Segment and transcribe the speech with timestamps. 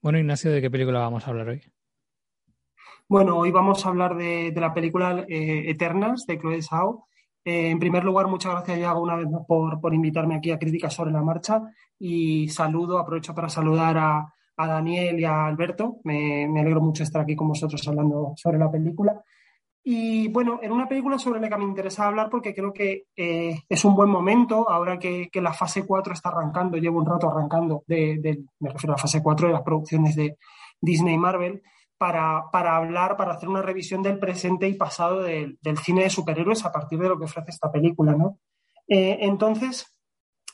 [0.00, 1.60] Bueno, Ignacio, ¿de qué película vamos a hablar hoy?
[3.08, 7.08] Bueno, hoy vamos a hablar de, la película eh, Eternas de Chloe Zhao.
[7.44, 10.94] Eh, en primer lugar, muchas gracias, Yago, una vez más por, invitarme aquí a Críticas
[10.94, 11.62] sobre la Marcha.
[11.98, 15.98] Y saludo, aprovecho para saludar a, Daniel y a Alberto.
[16.04, 19.20] Me, alegro mucho estar aquí con vosotros hablando sobre la película.
[19.84, 23.62] Y bueno, en una película sobre la que me interesa hablar porque creo que eh,
[23.68, 27.84] es un buen momento, ahora que, la fase 4 está arrancando, llevo un rato arrancando,
[27.86, 30.36] de, me refiero a la fase 4 de las producciones de
[30.80, 31.62] Disney y Marvel,
[31.96, 36.72] para, hablar, para hacer una revisión del presente y pasado del cine de superhéroes a
[36.72, 38.38] partir de lo que ofrece esta película, ¿no?
[38.86, 39.96] Eh, entonces,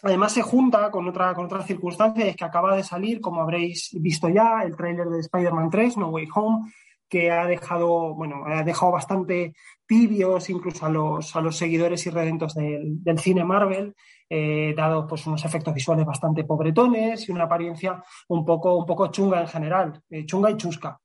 [0.03, 3.91] además se junta con otra, con otra circunstancia, es que acaba de salir, como habréis
[4.01, 6.73] visto ya, el tráiler de Spider-Man 3, No Way Home,
[7.15, 9.55] que ha dejado, bueno, ha dejado bastante
[9.87, 13.95] tibios incluso a los, a los seguidores y redentos del, cine Marvel,
[14.29, 19.13] eh, dado pues unos efectos visuales bastante pobretones y una apariencia un poco, un poco
[19.13, 20.99] chunga en general, eh, chunga y chusca.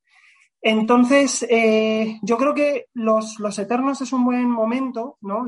[0.59, 5.45] Entonces, eh, yo creo que los, Eternos es un buen momento ¿no?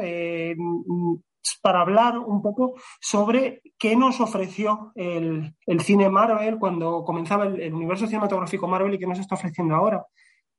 [1.64, 8.06] Para hablar un poco sobre qué nos ofreció el, cine Marvel cuando comenzaba el, universo
[8.06, 10.06] cinematográfico Marvel y qué nos está ofreciendo ahora.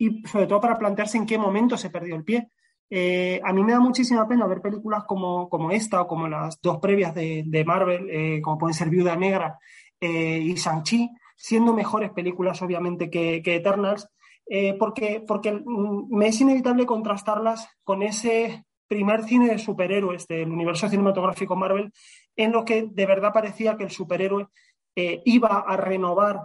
[0.03, 2.49] Y sobre todo para plantearse en qué momento se perdió el pie.
[2.91, 6.79] Eh, a mí me da muchísima pena ver películas como, esta o como las dos
[6.79, 9.59] previas de, Marvel, como pueden ser Viuda Negra
[10.01, 14.09] y Shang-Chi, siendo mejores películas obviamente que, que Eternals,
[14.47, 20.89] eh, porque, porque me es inevitable contrastarlas con ese primer cine de superhéroes del universo
[20.89, 21.93] cinematográfico Marvel,
[22.37, 24.49] en lo que de verdad parecía que el superhéroe
[24.95, 26.41] eh, iba a renovar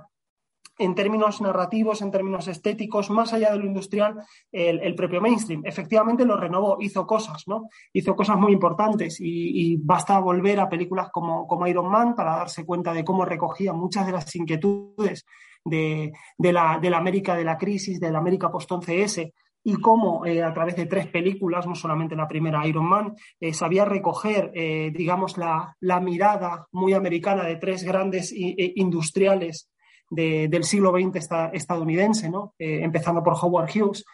[0.77, 4.15] en términos narrativos, en términos estéticos, más allá de lo industrial,
[4.51, 5.63] el, propio mainstream.
[5.65, 7.69] Efectivamente lo renovó, hizo cosas, ¿no?
[7.93, 12.65] Hizo cosas muy importantes y, basta volver a películas como, como, Iron Man para darse
[12.65, 15.25] cuenta de cómo recogía muchas de las inquietudes
[15.69, 16.13] de,
[16.51, 19.33] la, América de la crisis, de la América post-11S,
[19.63, 23.53] y cómo eh, a través de tres películas, no solamente la primera Iron Man, eh,
[23.53, 29.69] sabía recoger, eh, digamos, la, mirada muy americana de tres grandes industriales
[30.09, 32.53] del siglo XX estadounidense, ¿no?
[32.57, 34.05] empezando por Howard Hughes,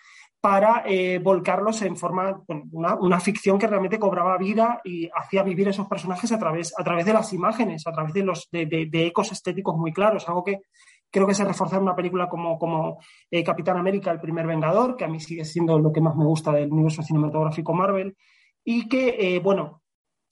[0.41, 0.83] para
[1.21, 6.31] volcarlos en forma, una, una, ficción que realmente cobraba vida y hacía vivir esos personajes
[6.31, 9.93] a través, a través de las imágenes, a través de, los, de ecos estéticos muy
[9.93, 10.59] claros, algo que
[11.13, 12.97] Creo que se reforzar una película como, como
[13.29, 16.25] eh, Capitán América, el primer Vengador, que a mí sigue siendo lo que más me
[16.25, 18.17] gusta del universo cinematográfico Marvel,
[18.63, 19.83] y que, eh, bueno,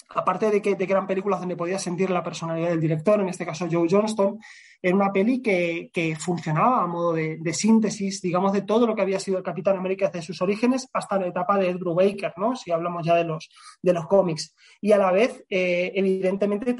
[0.09, 3.29] aparte de que, de que, eran películas donde podía sentir la personalidad del director, en
[3.29, 4.39] este caso Joe Johnston,
[4.81, 9.01] era una peli que, que funcionaba a modo de, síntesis, digamos, de todo lo que
[9.01, 12.55] había sido el Capitán América desde sus orígenes hasta la etapa de Ed Brubaker, ¿no?
[12.55, 13.49] Si hablamos ya de los,
[13.81, 14.55] de los cómics.
[14.81, 16.75] Y a la vez, eh, evidentemente,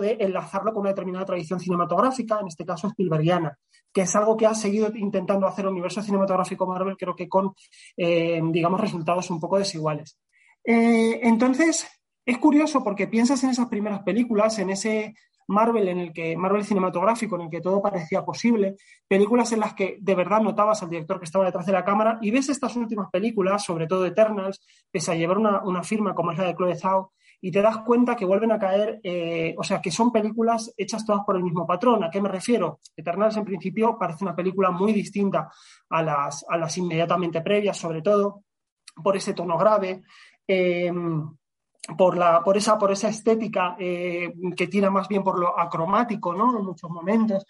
[0.00, 3.58] de enlazarlo con una determinada tradición cinematográfica, en este caso Spielbergiana,
[3.92, 7.54] que es algo que ha seguido intentando hacer el universo cinematográfico Marvel, creo que con,
[7.96, 10.16] eh, digamos, resultados un poco desiguales.
[10.64, 11.86] Eh, entonces,
[12.24, 15.14] es curioso porque piensas en esas primeras películas, en ese
[15.48, 19.74] Marvel en el que Marvel cinematográfico en el que todo parecía posible, películas en las
[19.74, 22.76] que de verdad notabas al director que estaba detrás de la cámara y ves estas
[22.76, 24.60] últimas películas, sobre todo Eternals,
[24.90, 28.16] pese a llevar una, firma como es la de Chloe Zhao, y te das cuenta
[28.16, 31.66] que vuelven a caer, eh, o sea, que son películas hechas todas por el mismo
[31.66, 32.02] patrón.
[32.02, 32.78] ¿A qué me refiero?
[32.96, 35.50] Eternals en principio parece una película muy distinta
[35.90, 38.44] a las, a las inmediatamente previas, sobre todo
[39.02, 40.04] por ese tono grave.
[40.46, 41.36] Em,
[41.96, 46.34] por, la, por, esa, por esa estética eh, que tira más bien por lo acromático,
[46.34, 46.58] ¿no?
[46.58, 47.46] En muchos momentos.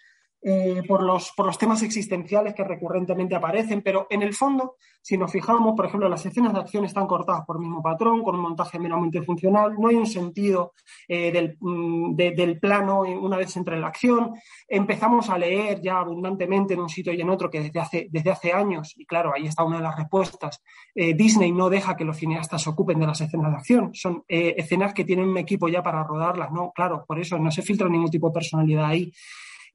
[0.47, 5.17] Eh, por, los, por los temas existenciales que recurrentemente aparecen, pero en el fondo, si
[5.17, 8.35] nos fijamos, por ejemplo, las escenas de acción están cortadas por el mismo patrón, con
[8.35, 10.73] un montaje meramente funcional, no hay un sentido
[11.07, 14.35] eh, del, mm, del, plano una vez entre la acción,
[14.67, 18.29] empezamos a leer ya abundantemente en un sitio y en otro que desde hace, desde
[18.29, 20.61] hace años, y claro, ahí está una de las respuestas,
[20.93, 24.23] eh, Disney no deja que los cineastas se ocupen de las escenas de acción, son
[24.27, 26.71] escenas que tienen un equipo ya para rodarlas, ¿no?
[26.71, 29.11] Claro, por eso no se filtra ningún tipo de personalidad ahí.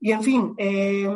[0.01, 1.07] Y en fin, eh,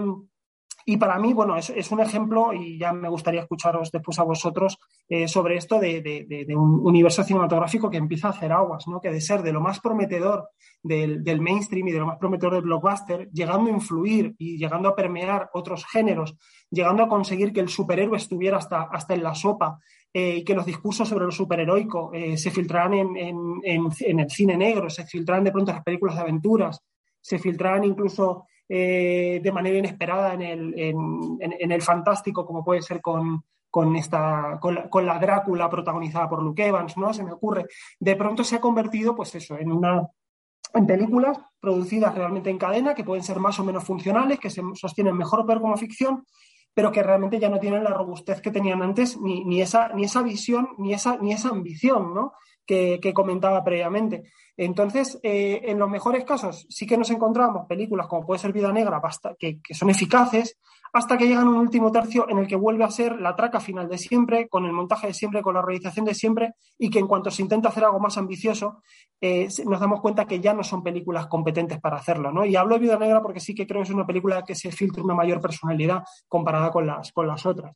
[0.87, 4.79] y para mí, bueno, es, un ejemplo, y ya me gustaría escucharos después a vosotros
[5.09, 9.01] eh, sobre esto de, un universo cinematográfico que empieza a hacer aguas, ¿no?
[9.01, 10.51] Que de ser de lo más prometedor
[10.83, 14.95] del, mainstream y de lo más prometedor del blockbuster, llegando a influir y llegando a
[14.95, 16.37] permear otros géneros,
[16.71, 19.79] llegando a conseguir que el superhéroe estuviera hasta, hasta en la sopa
[20.13, 23.17] eh, y que los discursos sobre lo superheroico se filtraran en,
[23.65, 26.79] en, el cine negro, se filtraran de pronto en las películas de aventuras,
[27.23, 33.01] se filtraran incluso eh, de manera inesperada en el, en, el, fantástico, como puede ser
[33.01, 37.13] con, con, esta, con la, Drácula protagonizada por Luke Evans, ¿no?
[37.13, 37.67] Se me ocurre.
[38.01, 40.09] De pronto se ha convertido, pues eso, en una
[40.73, 44.63] en películas producidas realmente en cadena, que pueden ser más o menos funcionales, que se
[44.75, 46.25] sostienen mejor o como ficción,
[46.75, 50.05] pero que realmente ya no tienen la robustez que tenían antes, ni, ni, esa, ni
[50.05, 52.33] esa visión, ni esa, ni esa ambición ¿no?
[52.67, 54.25] que, que comentaba previamente.
[54.57, 58.73] Entonces, eh, en los mejores casos sí que nos encontramos películas como puede ser Vida
[58.73, 59.01] Negra,
[59.39, 60.59] que, son eficaces,
[60.93, 63.59] hasta que llegan a un último tercio en el que vuelve a ser la traca
[63.59, 67.01] final de siempre, con el montaje de siempre, con la realización de siempre, y que
[67.01, 68.83] en cuanto se intenta hacer algo más ambicioso,
[69.21, 72.31] eh, nos damos cuenta que ya no son películas competentes para hacerlo.
[72.31, 72.45] ¿no?
[72.45, 74.71] Y hablo de Vida Negra porque sí que creo que es una película que se
[74.71, 77.75] filtra una mayor personalidad comparada con las, con las otras.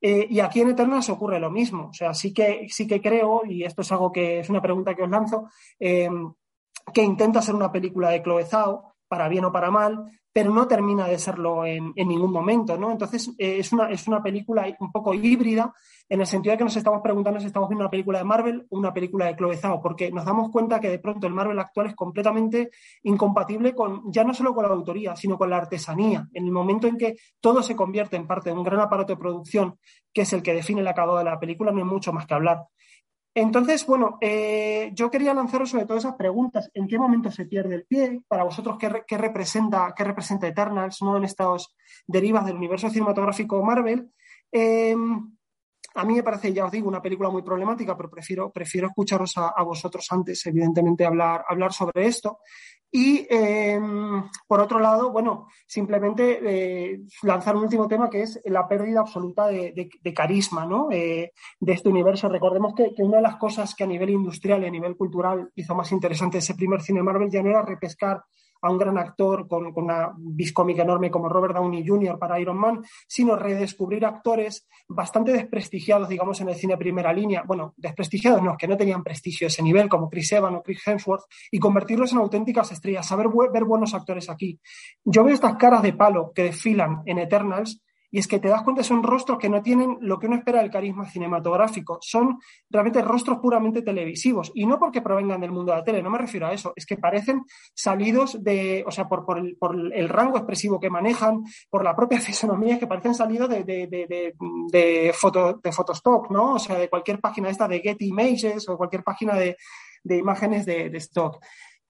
[0.00, 1.88] Eh, y aquí en Eternals ocurre lo mismo.
[1.88, 4.94] O sea, sí que, sí que creo, y esto es algo que es una pregunta
[4.94, 5.48] que os lanzo,
[5.78, 6.08] eh,
[6.92, 10.68] que intenta ser una película de Chloe Zhao, para bien o para mal, pero no
[10.68, 12.92] termina de serlo en, ningún momento, ¿no?
[12.92, 15.72] Entonces, eh, es, una, es una película un poco híbrida
[16.10, 18.66] en el sentido de que nos estamos preguntando si estamos viendo una película de Marvel
[18.68, 21.86] o una película de Chloe porque nos damos cuenta que de pronto el Marvel actual
[21.86, 22.68] es completamente
[23.04, 26.28] incompatible con, ya no solo con la autoría, sino con la artesanía.
[26.34, 29.18] En el momento en que todo se convierte en parte de un gran aparato de
[29.18, 29.78] producción,
[30.12, 32.34] que es el que define el acabado de la película, no hay mucho más que
[32.34, 32.58] hablar.
[33.38, 36.70] Entonces, bueno, eh, yo quería lanzaros sobre todo esas preguntas.
[36.72, 38.22] ¿En qué momento se pierde el pie?
[38.26, 41.18] Para vosotros, ¿qué, representa, qué representa Eternals ¿no?
[41.18, 44.10] en estas derivas del universo cinematográfico Marvel?
[44.50, 44.96] Eh,
[45.96, 49.36] a mí me parece, ya os digo, una película muy problemática, pero prefiero, prefiero escucharos
[49.36, 52.38] a, a vosotros antes, evidentemente, hablar, hablar sobre esto.
[52.90, 53.80] Y eh,
[54.46, 59.48] por otro lado, bueno, simplemente eh, lanzar un último tema que es la pérdida absoluta
[59.48, 60.90] de, de, de carisma ¿no?
[60.90, 62.28] eh, de este universo.
[62.28, 65.50] Recordemos que, que, una de las cosas que a nivel industrial y a nivel cultural
[65.54, 68.22] hizo más interesante ese primer cine Marvel ya no era repescar
[68.62, 72.18] a un gran actor con, una biscómica enorme como Robert Downey Jr.
[72.18, 77.42] para Iron Man, sino redescubrir actores bastante desprestigiados, digamos, en el cine primera línea.
[77.46, 80.86] Bueno, desprestigiados no, que no tenían prestigio a ese nivel, como Chris Evans o Chris
[80.86, 84.60] Hemsworth, y convertirlos en auténticas estrellas, saber ver buenos actores aquí.
[85.04, 88.62] Yo veo estas caras de palo que desfilan en Eternals y es que te das
[88.62, 91.98] cuenta, son rostros que no tienen lo que uno espera del carisma cinematográfico.
[92.00, 92.38] Son
[92.70, 94.52] realmente rostros puramente televisivos.
[94.54, 96.72] Y no porque provengan del mundo de la tele, no me refiero a eso.
[96.76, 97.44] Es que parecen
[97.74, 102.78] salidos de, o sea, por, por, el, rango expresivo que manejan, por la propia fisonomía,
[102.78, 104.34] que parecen salidos de, de, de,
[104.70, 106.54] de, foto, de Photostock, ¿no?
[106.54, 109.56] O sea, de cualquier página esta de Getty Images o cualquier página de,
[110.02, 111.38] de imágenes de, de stock.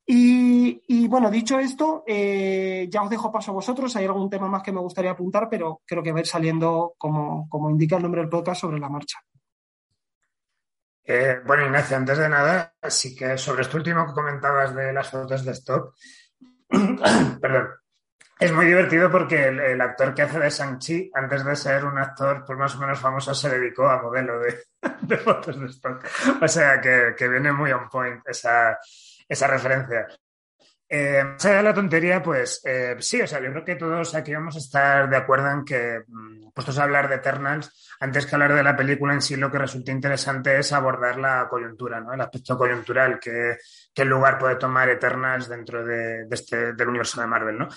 [0.08, 3.97] Y, y, bueno, dicho esto, eh, ya os dejo paso a vosotros.
[3.97, 6.94] Hay algún tema más que me gustaría apuntar, pero creo que va a ir saliendo,
[6.97, 9.19] como, como indica el nombre del podcast, sobre la marcha.
[11.05, 15.11] Eh, bueno, Ignacio, antes de nada, sí que sobre esto último que comentabas de las
[15.11, 15.94] fotos de stock,
[17.41, 17.69] perdón,
[18.38, 21.97] es muy divertido porque el, el, actor que hace de Shang-Chi, antes de ser un
[21.97, 24.58] actor pues más o menos famoso, se dedicó a modelo de,
[25.03, 26.05] de fotos de stock.
[26.43, 28.79] O sea que, que viene muy on point esa
[29.28, 30.06] esa referencia.
[30.88, 34.14] Eh, más allá de la tontería, pues eh, sí, o sea, yo creo que todos
[34.14, 38.25] aquí vamos a estar de acuerdo en que, mm, puestos a hablar de Eternals, antes
[38.25, 42.00] que hablar de la película en sí, lo que resulta interesante es abordar la coyuntura,
[42.00, 42.14] ¿no?
[42.14, 43.56] El aspecto coyuntural, que,
[43.93, 47.69] qué lugar puede tomar Eternals dentro de, de este, del universo de Marvel, ¿no?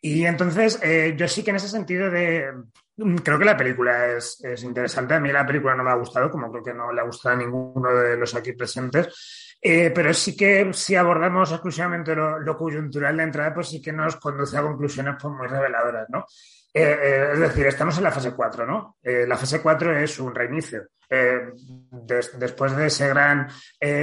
[0.00, 2.52] Y entonces, eh, yo sí que en ese sentido de.
[2.96, 5.14] Mm, Creo que la película es, es, interesante.
[5.14, 7.34] A mí la película no me ha gustado, como creo que no le ha gustado
[7.34, 9.46] a ninguno de los aquí presentes.
[9.60, 14.16] Eh, pero sí que si abordamos exclusivamente lo, coyuntural de entrada, pues sí que nos
[14.16, 16.26] conduce a conclusiones pues, muy reveladoras, ¿no?
[16.72, 18.98] Eh, eh, es decir, estamos en la fase 4, ¿no?
[19.02, 20.88] La fase 4 es un reinicio.
[21.08, 23.48] Des, después de ese gran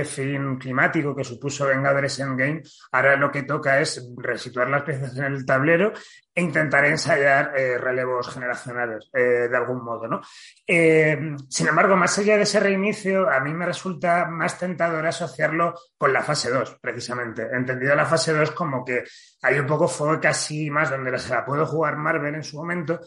[0.05, 5.25] fin climático que supuso Vengadores Endgame, ahora lo que toca es resituar las piezas en
[5.25, 5.91] el tablero
[6.33, 10.21] e intentar ensayar relevos generacionales de algún modo, ¿no?
[10.65, 16.13] sin embargo, más allá de ese reinicio, a mí me resulta más tentador asociarlo con
[16.13, 17.47] la fase 2, precisamente.
[17.51, 19.03] Entendido la fase 2 como que
[19.41, 22.99] hay un poco fue casi más donde se la puedo jugar Marvel en su momento,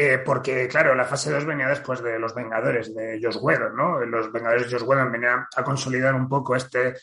[0.00, 3.98] eh, porque, claro, la fase 2 venía después de los Vengadores, de Josh Whedon, ¿no?
[4.04, 6.94] Los Vengadores de Josh Whedon venían a consolidar un poco este,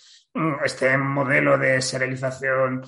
[0.63, 2.85] este modelo de serialización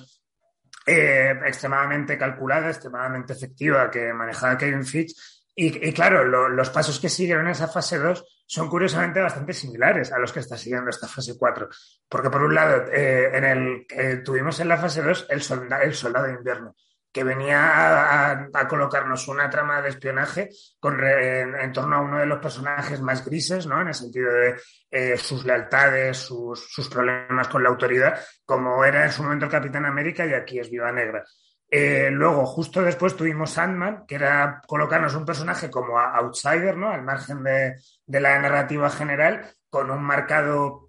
[0.86, 5.14] eh, extremadamente calculada, extremadamente efectiva que manejaba Kevin Fitch.
[5.54, 10.10] Y, claro, lo, los pasos que siguieron en esa fase 2 son curiosamente bastante similares
[10.10, 11.68] a los que está siguiendo esta fase 4.
[12.08, 15.42] Porque por un lado, eh, en el, tuvimos en la fase 2 el,
[15.82, 16.74] el soldado de invierno
[17.18, 23.00] que venía a, colocarnos una trama de espionaje en, torno a uno de los personajes
[23.00, 23.80] más grises, ¿no?
[23.80, 24.54] En el sentido de
[24.88, 29.84] eh, sus lealtades, sus, problemas con la autoridad, como era en su momento el Capitán
[29.84, 31.24] América y aquí es Viva Negra.
[31.68, 36.88] Eh, luego, justo después tuvimos Sandman, que era colocarnos un personaje como outsider, ¿no?
[36.88, 40.87] Al margen de la narrativa general, con un marcado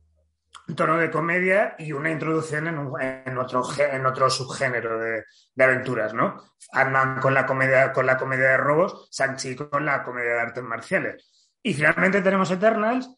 [0.75, 5.23] tono de comedia y una introducción en, otro, subgénero de,
[5.57, 6.41] aventuras, ¿no?
[6.71, 10.63] ant con la comedia, con la comedia de robos, Sanchi con la comedia de artes
[10.63, 11.29] marciales.
[11.61, 13.09] Y finalmente tenemos Eternals,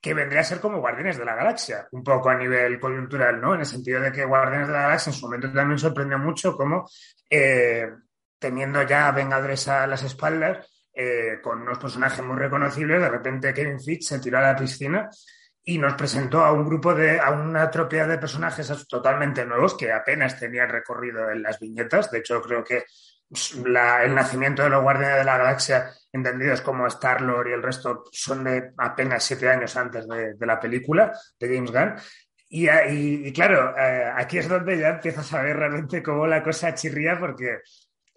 [0.00, 3.54] que vendría a ser como Guardianes de la Galaxia, un poco a nivel coyuntural, ¿no?
[3.54, 6.56] En el sentido de que Guardianes de la Galaxia en su momento también sorprendió mucho
[6.56, 6.88] como
[7.30, 7.88] eh,
[8.38, 13.80] teniendo ya Vengadores a las espaldas, eh, con unos personajes muy reconocibles, de repente Kevin
[13.80, 15.10] Fitch se tiró a la piscina
[15.68, 19.92] y nos presentó a un grupo de, a una tropea de personajes totalmente nuevos que
[19.92, 22.08] apenas tenían recorrido en las viñetas.
[22.12, 22.84] De hecho, creo que
[23.64, 28.44] el nacimiento de los Guardianes de la Galaxia, entendidos como Star-Lord y el resto, son
[28.44, 31.94] de apenas siete años antes de, la película de James Gunn.
[32.48, 37.18] Y, claro, eh, aquí es donde ya empiezas a ver realmente cómo la cosa chirría,
[37.18, 37.58] porque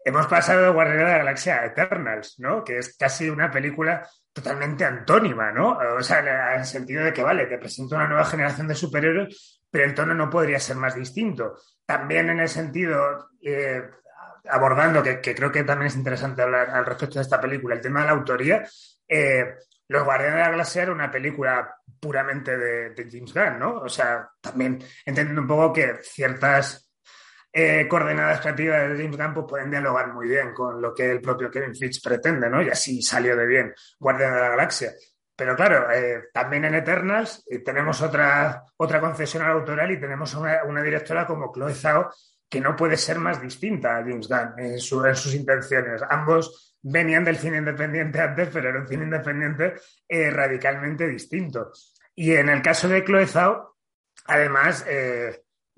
[0.05, 2.63] hemos pasado de Guardianes de la Galaxia a Eternals, ¿no?
[2.63, 4.07] Que es casi una película
[4.41, 5.77] totalmente antónima, ¿no?
[5.97, 9.61] O sea, en el sentido de que, vale, te presento una nueva generación de superhéroes,
[9.69, 11.55] pero el tono no podría ser más distinto.
[11.85, 13.83] También en el sentido, eh,
[14.49, 18.01] abordando, que, creo que también es interesante hablar al respecto de esta película, el tema
[18.01, 18.63] de la autoría,
[19.07, 19.55] eh,
[19.87, 23.73] Los Guardianes de la Galaxia era una película puramente de, de James Gunn, ¿no?
[23.81, 26.88] O sea, también entendiendo un poco que ciertas
[27.51, 31.19] eh, coordenadas creativas de James Gunn pues, pueden dialogar muy bien con lo que el
[31.19, 32.61] propio Kevin Fitch pretende, ¿no?
[32.61, 34.91] Y así salió de bien Guardián de la Galaxia.
[35.35, 40.63] Pero claro, eh, también en Eternals eh, tenemos otra, otra concesión autoral y tenemos una,
[40.63, 42.11] una, directora como Chloe Zhao
[42.47, 46.03] que no puede ser más distinta a James Gunn en, sus intenciones.
[46.07, 49.75] Ambos venían del cine independiente antes, pero era un cine independiente
[50.07, 51.71] radicalmente distinto.
[52.15, 53.77] Y en el caso de Chloe Zhao,
[54.25, 54.85] además,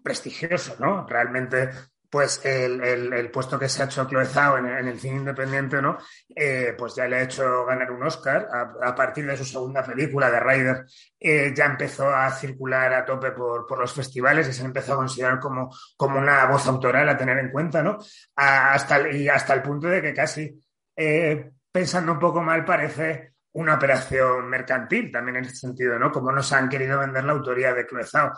[0.03, 1.05] prestigioso, ¿no?
[1.08, 1.70] Realmente,
[2.10, 5.98] pues el, puesto que se ha hecho Chloe Zhao en, el cine independiente, ¿no?
[6.36, 8.50] Eh, pues ya le ha hecho ganar un Oscar.
[8.84, 10.86] A, partir de su segunda película, de Rider,
[11.20, 15.39] eh, ya empezó a circular a tope por, los festivales y se empezó a considerar
[15.39, 17.98] como, como una voz autoral a tener en cuenta, ¿no?
[18.36, 20.62] hasta, y hasta el punto de que casi,
[20.96, 26.12] eh, pensando un poco mal, parece una operación mercantil también en ese sentido, ¿no?
[26.12, 28.31] Como nos han querido vender la autoría de Chloe Zhao.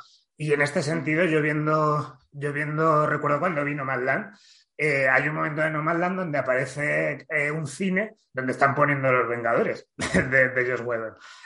[0.43, 4.35] Y en este sentido, yo viendo, yo viendo recuerdo cuando vi Nomadland,
[4.77, 9.29] eh, hay un momento de Nomadland donde aparece eh, un cine donde están poniendo los
[9.29, 10.83] Vengadores de, de Josh.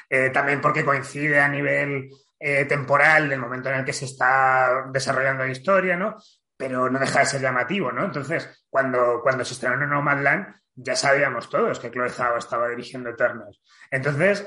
[0.10, 5.44] Eh, también porque coincide a nivel temporal del momento en el que se está desarrollando
[5.44, 6.18] la historia, ¿no?
[6.58, 8.04] Pero no deja de ser llamativo, ¿no?
[8.04, 13.12] Entonces, cuando, cuando se estrenó en Nomadland, ya sabíamos todos que Chloe Zhao estaba dirigiendo
[13.12, 13.62] Eternals.
[13.92, 14.44] Entonces,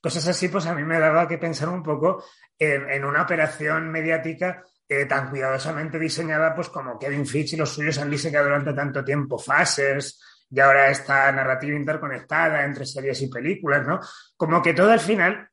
[0.00, 2.24] cosas así, pues a mí me daba que pensar un poco
[2.58, 4.64] en, una operación mediática
[5.08, 9.38] tan cuidadosamente diseñada, pues como Kevin Fitch y los suyos han diseñado durante tanto tiempo,
[9.38, 14.00] fases, y ahora esta narrativa interconectada entre series y películas, ¿no?
[14.36, 15.48] Como que todo al final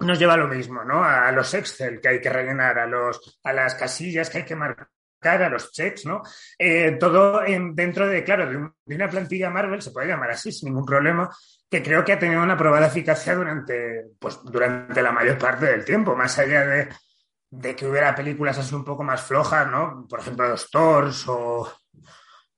[0.00, 1.02] nos lleva a lo mismo, ¿no?
[1.04, 4.56] A, los Excel que hay que rellenar, a, los, a las casillas que hay que
[4.56, 4.88] marcar,
[5.24, 6.22] a los checks, ¿no?
[6.58, 10.68] Eh, todo en, dentro de, claro, de, una plantilla Marvel, se puede llamar así sin
[10.68, 11.30] ningún problema,
[11.72, 15.86] que creo que ha tenido una probada eficacia durante, pues, durante la mayor parte del
[15.86, 20.06] tiempo, más allá de, que hubiera películas así un poco más flojas, ¿no?
[20.06, 21.72] Por ejemplo, los Thors o...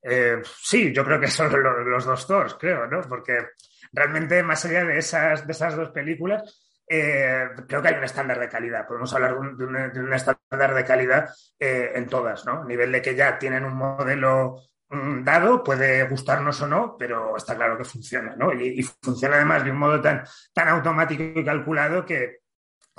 [0.02, 3.02] Eh, sí, yo creo que son los, dos Thors, creo, ¿no?
[3.02, 3.50] Porque
[3.92, 8.40] realmente más allá de esas, de esas dos películas, eh, creo que hay un estándar
[8.40, 8.84] de calidad.
[8.84, 12.62] Podemos hablar de un, estándar de calidad eh, en todas, ¿no?
[12.62, 14.60] A nivel de que ya tienen un modelo
[14.90, 18.52] dado, puede gustarnos o no, pero está claro que funciona, ¿no?
[18.52, 22.40] Y, funciona además de un modo tan, tan automático y calculado que,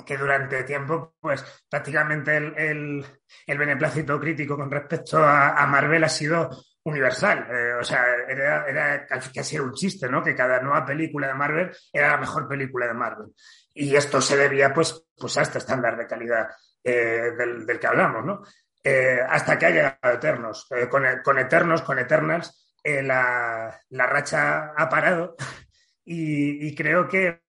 [0.04, 3.04] que durante tiempo, pues prácticamente el,
[3.46, 6.50] el, beneplácito crítico con respecto a, Marvel ha sido
[6.84, 7.46] universal.
[7.50, 10.22] Eh, o sea, era, era casi un chiste, ¿no?
[10.22, 13.28] Que cada nueva película de Marvel era la mejor película de Marvel.
[13.72, 16.48] Y esto se debía, pues, pues a este estándar de calidad
[16.82, 18.42] eh, del, del, que hablamos, ¿no?
[18.88, 20.68] Eh, hasta que ha llegado Eternos.
[20.70, 25.34] Eh, con, Eternos, con Eternals, eh, la, racha ha parado
[26.04, 27.40] y, creo que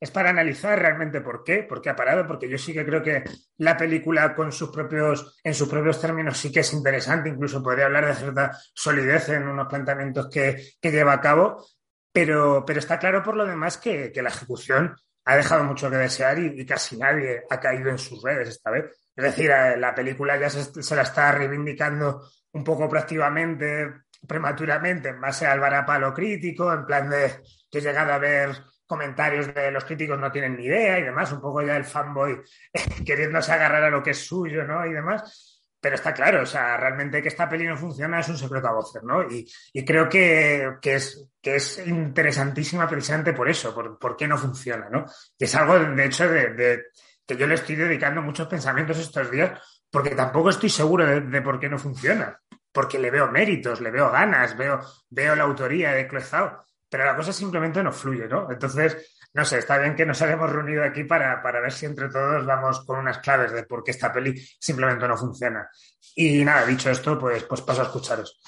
[0.00, 3.02] es para analizar realmente por qué, por qué ha parado, porque yo sí que creo
[3.02, 3.22] que
[3.58, 7.84] la película con sus propios, en sus propios términos sí que es interesante, incluso podría
[7.84, 11.62] hablar de cierta solidez en unos planteamientos que, lleva a cabo,
[12.10, 14.96] pero, pero está claro por lo demás que, la ejecución
[15.26, 18.86] ha dejado mucho que desear y, casi nadie ha caído en sus redes esta vez.
[19.14, 25.20] Es decir, eh, la película ya se, la está reivindicando un poco proactivamente, prematuramente, en
[25.20, 27.40] base al varapalo crítico, en plan de
[27.70, 28.50] que he llegado a ver
[28.86, 32.40] comentarios de los críticos no tienen ni idea y demás, un poco ya el fanboy
[33.06, 34.84] queriéndose agarrar a lo que es suyo, ¿no?
[34.84, 35.58] Y demás.
[35.80, 38.72] Pero está claro, o sea, realmente que esta peli no funciona es un secreto a
[38.72, 39.22] voces, ¿no?
[39.22, 39.46] Y,
[39.84, 45.06] creo que, es, que es interesantísima precisamente por eso, por, por qué no funciona, ¿no?
[45.38, 46.82] Que es algo, de hecho, de
[47.30, 51.60] que yo le estoy dedicando muchos pensamientos estos días porque tampoco estoy seguro de, por
[51.60, 52.36] qué no funciona.
[52.72, 57.14] Porque le veo méritos, le veo ganas, veo, veo la autoría de Clezao, pero la
[57.14, 58.50] cosa simplemente no fluye, ¿no?
[58.50, 62.08] Entonces, no sé, está bien que nos hayamos reunido aquí para, para, ver si entre
[62.08, 65.68] todos vamos con unas claves de por qué esta peli simplemente no funciona.
[66.16, 68.40] Y nada, dicho esto, pues, pues paso a escucharos.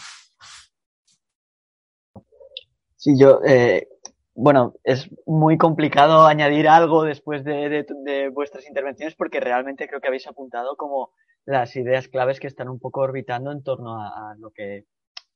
[2.96, 3.88] Sí, yo, eh,
[4.34, 10.08] bueno, es muy complicado añadir algo después de, de, vuestras intervenciones porque realmente creo que
[10.08, 11.10] habéis apuntado como
[11.44, 14.84] las ideas claves que están un poco orbitando en torno a, lo que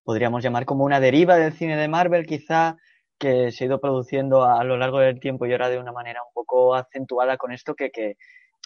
[0.05, 2.76] podríamos llamar como una deriva del cine de Marvel, quizá
[3.19, 6.23] que se ha ido produciendo a, lo largo del tiempo y ahora de una manera
[6.23, 7.91] un poco acentuada con esto que,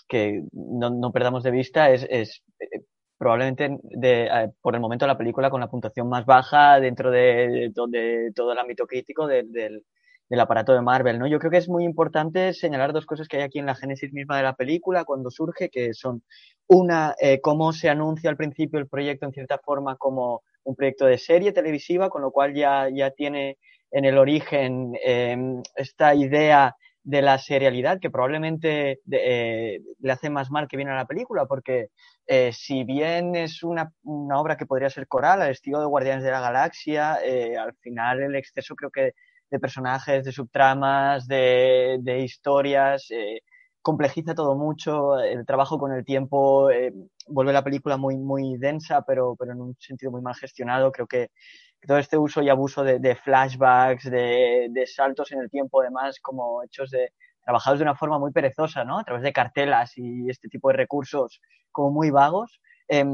[0.08, 2.82] que, no, no, perdamos de vista es, es eh,
[3.16, 7.72] probablemente de, eh, por el momento la película con la puntuación más baja dentro de,
[7.74, 9.84] de, todo el ámbito crítico del,
[10.30, 11.26] del, aparato de Marvel, ¿no?
[11.26, 14.12] Yo creo que es muy importante señalar dos cosas que hay aquí en la génesis
[14.12, 16.22] misma de la película cuando surge, que son
[16.66, 21.06] una, eh, cómo se anuncia al principio el proyecto en cierta forma como un proyecto
[21.06, 23.58] de serie televisiva, con lo cual ya, ya tiene
[23.90, 25.36] en el origen eh,
[25.76, 30.96] esta idea de la serialidad que probablemente eh, le hace más mal que viene a
[30.96, 31.88] la película, porque
[32.26, 36.24] eh, si bien es una, una, obra que podría ser coral, al estilo de Guardianes
[36.24, 39.14] de la Galaxia, eh, al final el exceso creo que
[39.50, 43.40] de personajes, de subtramas, de, de historias, eh,
[43.82, 46.92] complejiza todo mucho, el trabajo con el tiempo eh,
[47.26, 50.92] vuelve la película muy, muy densa, pero, pero en un sentido muy mal gestionado.
[50.92, 51.30] Creo que
[51.86, 56.18] todo este uso y abuso de, de flashbacks, de, de, saltos en el tiempo, además,
[56.20, 58.98] como hechos de trabajados de una forma muy perezosa, ¿no?
[58.98, 61.40] A través de cartelas y este tipo de recursos
[61.72, 63.04] como muy vagos, eh,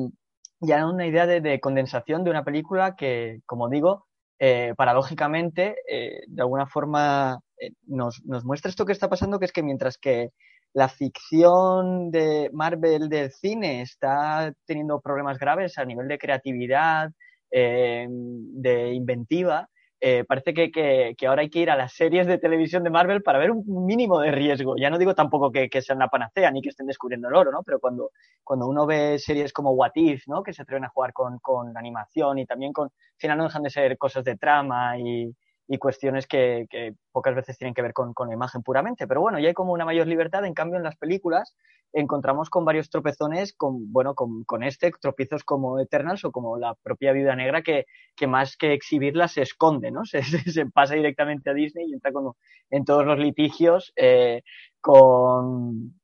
[0.60, 4.05] ya una idea de, de, condensación de una película que, como digo,
[4.38, 9.46] eh, paradójicamente, eh, de alguna forma eh, nos, nos muestra esto que está pasando, que
[9.46, 10.30] es que mientras que
[10.72, 17.10] la ficción de Marvel del cine está teniendo problemas graves a nivel de creatividad,
[17.50, 19.70] eh, de inventiva,
[20.08, 23.24] eh, parece que, que, ahora hay que ir a las series de televisión de Marvel
[23.24, 24.76] para ver un mínimo de riesgo.
[24.76, 27.50] Ya no digo tampoco que, que sean la panacea ni que estén descubriendo el oro,
[27.50, 27.64] ¿no?
[27.64, 28.12] Pero cuando,
[28.44, 30.44] cuando uno ve series como What If, ¿no?
[30.44, 33.64] Que se atreven a jugar con, con animación y también con, al final no dejan
[33.64, 35.34] de ser cosas de trama y,
[35.68, 39.06] y cuestiones que, que, pocas veces tienen que ver con, con, la imagen puramente.
[39.06, 40.44] Pero bueno, ya hay como una mayor libertad.
[40.44, 41.56] En cambio, en las películas
[41.92, 46.74] encontramos con varios tropezones, con, bueno, con, con este, tropiezos como Eternals o como la
[46.74, 50.04] propia Viuda Negra, que, que más que exhibirla se esconde, ¿no?
[50.04, 52.36] Se, se, se, pasa directamente a Disney y entra como
[52.70, 54.42] en todos los litigios eh,
[54.80, 55.94] con,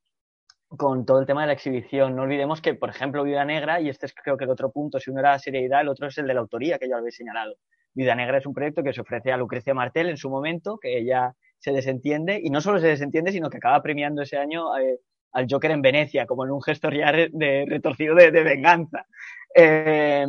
[0.77, 2.16] con todo el tema de la exhibición.
[2.16, 4.98] No olvidemos que, por ejemplo, Viuda Negra, y este es creo que el otro punto,
[4.98, 7.01] si uno era la seriedad, el otro es el de la autoría, que ya lo
[7.01, 7.55] habéis señalado.
[7.94, 10.98] Vida Negra es un proyecto que se ofrece a Lucrecia Martel en su momento, que
[10.98, 14.98] ella se desentiende, y no solo se desentiende, sino que acaba premiando ese año eh,
[15.33, 19.07] al Joker en Venecia, como en un gesto ya de, retorcido de, venganza.
[19.55, 20.26] Eh,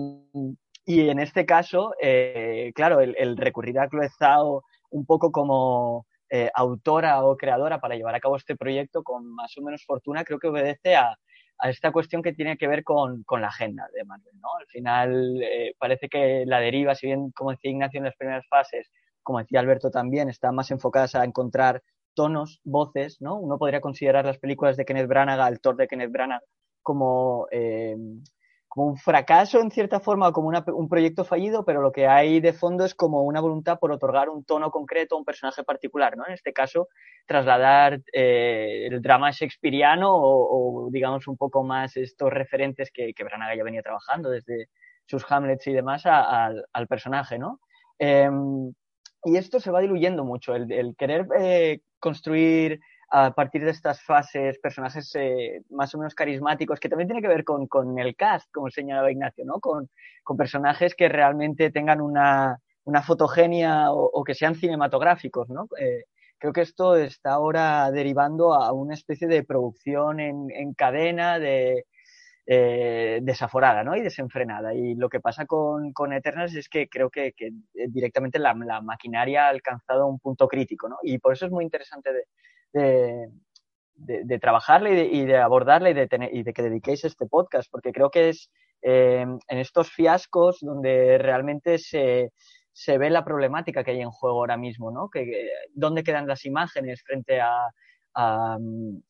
[0.85, 6.05] y en este caso, eh, claro, el, el, recurrir a Chloe Zhao un poco como
[6.35, 10.23] eh, autora o creadora para llevar a cabo este proyecto con más o menos fortuna,
[10.23, 11.15] creo que obedece a,
[11.63, 14.49] a esta cuestión que tiene que ver con, con la agenda de Marvel, ¿no?
[14.59, 18.45] Al final eh, parece que la deriva, si bien, como decía Ignacio en las primeras
[18.49, 21.81] fases, como decía Alberto también, está más enfocadas a encontrar
[22.15, 23.37] tonos, voces, ¿no?
[23.37, 26.41] Uno podría considerar las películas de Kenneth Branagh, el Thor de Kenneth Branagh,
[26.81, 27.95] como eh,
[28.73, 32.39] como un fracaso en cierta forma, como una, un proyecto fallido, pero lo que hay
[32.39, 36.17] de fondo es como una voluntad por otorgar un tono concreto a un personaje particular,
[36.17, 36.25] ¿no?
[36.25, 36.87] En este caso,
[37.27, 43.55] trasladar eh, el drama shakespeariano o, digamos, un poco más estos referentes que, que Branagh
[43.55, 44.69] ya venía trabajando desde
[45.05, 47.59] sus Hamlets y demás al personaje, ¿no?
[47.99, 48.27] Eh,
[49.23, 52.79] y esto se va diluyendo mucho, el, el querer eh, construir
[53.15, 57.27] a partir de estas fases, personajes eh, más o menos carismáticos, que también tiene que
[57.27, 59.59] ver con, con el cast, como señalaba Ignacio, ¿no?
[59.59, 59.87] Con,
[60.23, 65.67] con personajes que realmente tengan una, una fotogenia o, que sean cinematográficos, ¿no?
[65.79, 66.05] Eh,
[66.39, 71.85] creo que esto está ahora derivando a una especie de producción en, en cadena de,
[72.47, 73.95] eh, desaforada ¿no?
[73.95, 74.73] y desenfrenada.
[74.73, 77.51] Y lo que pasa con, con Eternals es que creo que, que
[77.89, 80.89] directamente la, maquinaria ha alcanzado un punto crítico.
[80.89, 80.97] ¿no?
[81.03, 82.09] Y por eso es muy interesante
[82.73, 83.29] de,
[83.95, 87.05] de, de trabajarla y de, y de abordarla y de, tener, y de que dediquéis
[87.05, 88.49] este podcast, porque creo que es
[88.81, 92.31] eh, en estos fiascos donde realmente se,
[92.73, 95.09] se ve la problemática que hay en juego ahora mismo, ¿no?
[95.09, 97.69] Que, dónde quedan las imágenes frente a,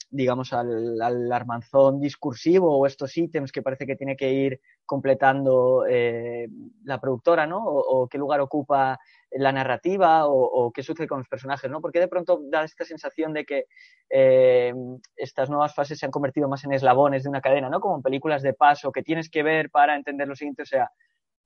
[0.10, 6.48] digamos, al, al, discursivo o estos ítems que parece que tiene que ir completando eh,
[6.84, 7.64] la productora, ¿no?
[7.66, 9.00] O, qué lugar ocupa
[9.32, 11.82] la narrativa o, qué sucede con los personajes, ¿no?
[11.82, 13.66] Porque de pronto da esta sensación de que
[14.10, 14.74] eh,
[15.16, 17.80] estas nuevas fases se han convertido más en eslabones de una cadena, ¿no?
[17.80, 20.92] Como en películas de paso que tienes que ver para entender lo siguiente, o sea,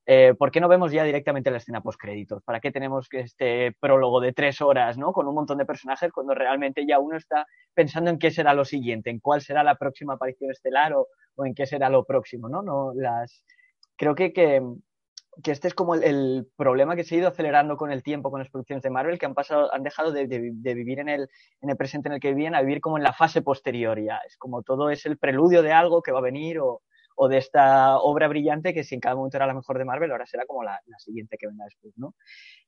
[0.09, 2.41] eh, ¿por qué no vemos ya directamente la escena post-créditos?
[2.41, 5.11] ¿Para qué tenemos este prólogo de tres horas, ¿no?
[5.11, 8.63] Con un montón de personajes cuando realmente ya uno está pensando en qué será lo
[8.63, 11.09] siguiente, en cuál será la próxima aparición estelar o,
[11.43, 12.61] en qué será lo próximo, ¿no?
[12.61, 13.43] no las...
[13.97, 14.61] Creo que, que,
[15.43, 18.49] este es como el, problema que se ha ido acelerando con el tiempo con las
[18.49, 21.27] producciones de Marvel, que han pasado, han dejado de, vivir en el,
[21.59, 24.21] en el, presente en el que vivían a vivir como en la fase posterior ya.
[24.25, 26.81] Es como todo es el preludio de algo que va a venir o,
[27.19, 30.11] o de esta obra brillante que si en cada momento era la mejor de Marvel,
[30.11, 32.13] ahora será como la, siguiente que venga después, ¿no?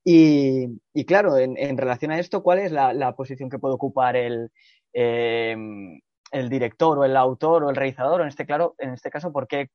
[0.03, 4.51] Y, claro, en, relación a esto, ¿cuál es la, posición que puede ocupar el,
[4.91, 5.99] em,
[6.31, 8.21] el director o el autor o el realizador?
[8.21, 9.69] En este, claro, en este caso, ¿por qué,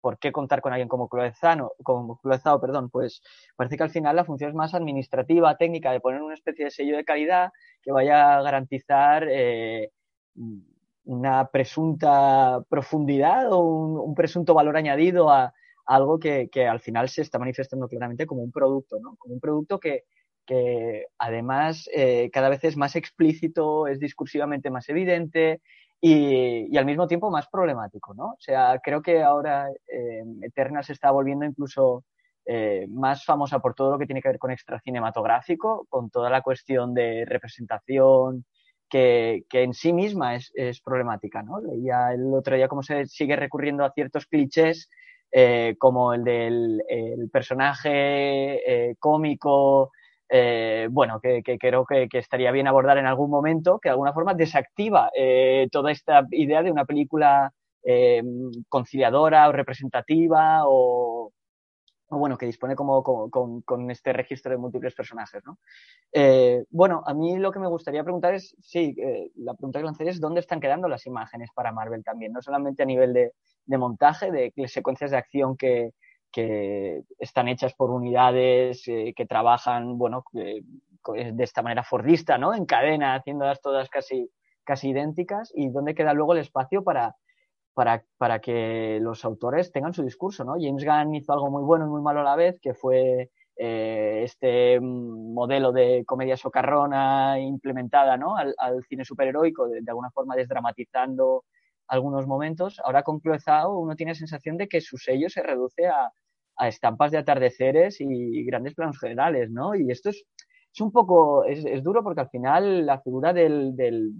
[0.00, 2.90] ¿por qué contar con alguien como Cloezano, como Cloezado, perdón?
[2.90, 3.22] Pues
[3.56, 6.70] parece que al final la función es más administrativa, técnica, de poner una especie de
[6.70, 7.50] sello de calidad
[7.82, 9.90] que vaya a garantizar eh,
[11.04, 15.52] una presunta profundidad o un, presunto valor añadido a,
[15.86, 19.16] algo que, al final se está manifestando claramente como un producto, ¿no?
[19.16, 20.04] Como un producto que,
[21.18, 25.62] además eh, cada vez es más explícito, es discursivamente más evidente
[26.00, 28.26] y, al mismo tiempo más problemático, ¿no?
[28.32, 32.04] O sea, creo que ahora eh, Eterna se está volviendo incluso
[32.44, 36.28] eh, más famosa por todo lo que tiene que ver con extra cinematográfico, con toda
[36.28, 38.44] la cuestión de representación,
[38.92, 41.60] que, en sí misma es, problemática, ¿no?
[41.60, 44.90] Leía el otro día cómo se sigue recurriendo a ciertos clichés
[45.30, 46.82] eh, como el del
[47.32, 49.92] personaje eh, cómico,
[50.28, 54.34] eh, bueno, que, creo que, estaría bien abordar en algún momento, que de alguna forma
[54.34, 55.10] desactiva
[55.70, 57.50] toda esta idea de una película
[58.68, 61.32] conciliadora o representativa o,
[62.18, 65.58] bueno, que dispone como, con, este registro de múltiples personajes, ¿no?
[66.12, 69.84] Eh, bueno, a mí lo que me gustaría preguntar es, sí, eh, la pregunta que
[69.84, 73.32] lanzaría es dónde están quedando las imágenes para Marvel también, no solamente a nivel de,
[73.78, 75.92] montaje, de secuencias de acción que,
[77.18, 82.54] están hechas por unidades eh, que trabajan, bueno, de esta manera fordista, ¿no?
[82.54, 84.30] En cadena, haciéndolas todas casi,
[84.64, 87.16] casi idénticas, y dónde queda luego el espacio para
[87.74, 90.54] para, para, que los autores tengan su discurso, ¿no?
[90.60, 94.22] James Gunn hizo algo muy bueno y muy malo a la vez, que fue eh,
[94.24, 98.36] este modelo de comedia socarrona implementada, ¿no?
[98.36, 101.44] Al, cine superheroico, de, de, alguna forma desdramatizando
[101.88, 102.80] algunos momentos.
[102.84, 106.10] Ahora con Chloe uno tiene la sensación de que su sello se reduce a,
[106.66, 109.74] estampas de atardeceres y grandes planos generales, ¿no?
[109.74, 110.24] Y esto es,
[110.72, 114.12] es un poco, es, es, duro porque al final la figura del, del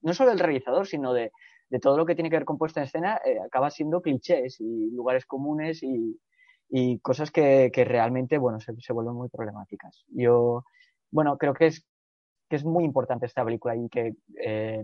[0.00, 1.32] no solo del realizador, sino de,
[1.72, 4.60] de todo lo que tiene que ver con puesta en escena eh, acaba siendo clichés
[4.60, 6.18] y lugares comunes y,
[7.00, 10.04] cosas que, realmente, bueno, se, vuelven muy problemáticas.
[10.08, 10.64] Yo,
[11.10, 11.86] bueno, creo que es,
[12.48, 14.82] que es muy importante esta película y que, eh,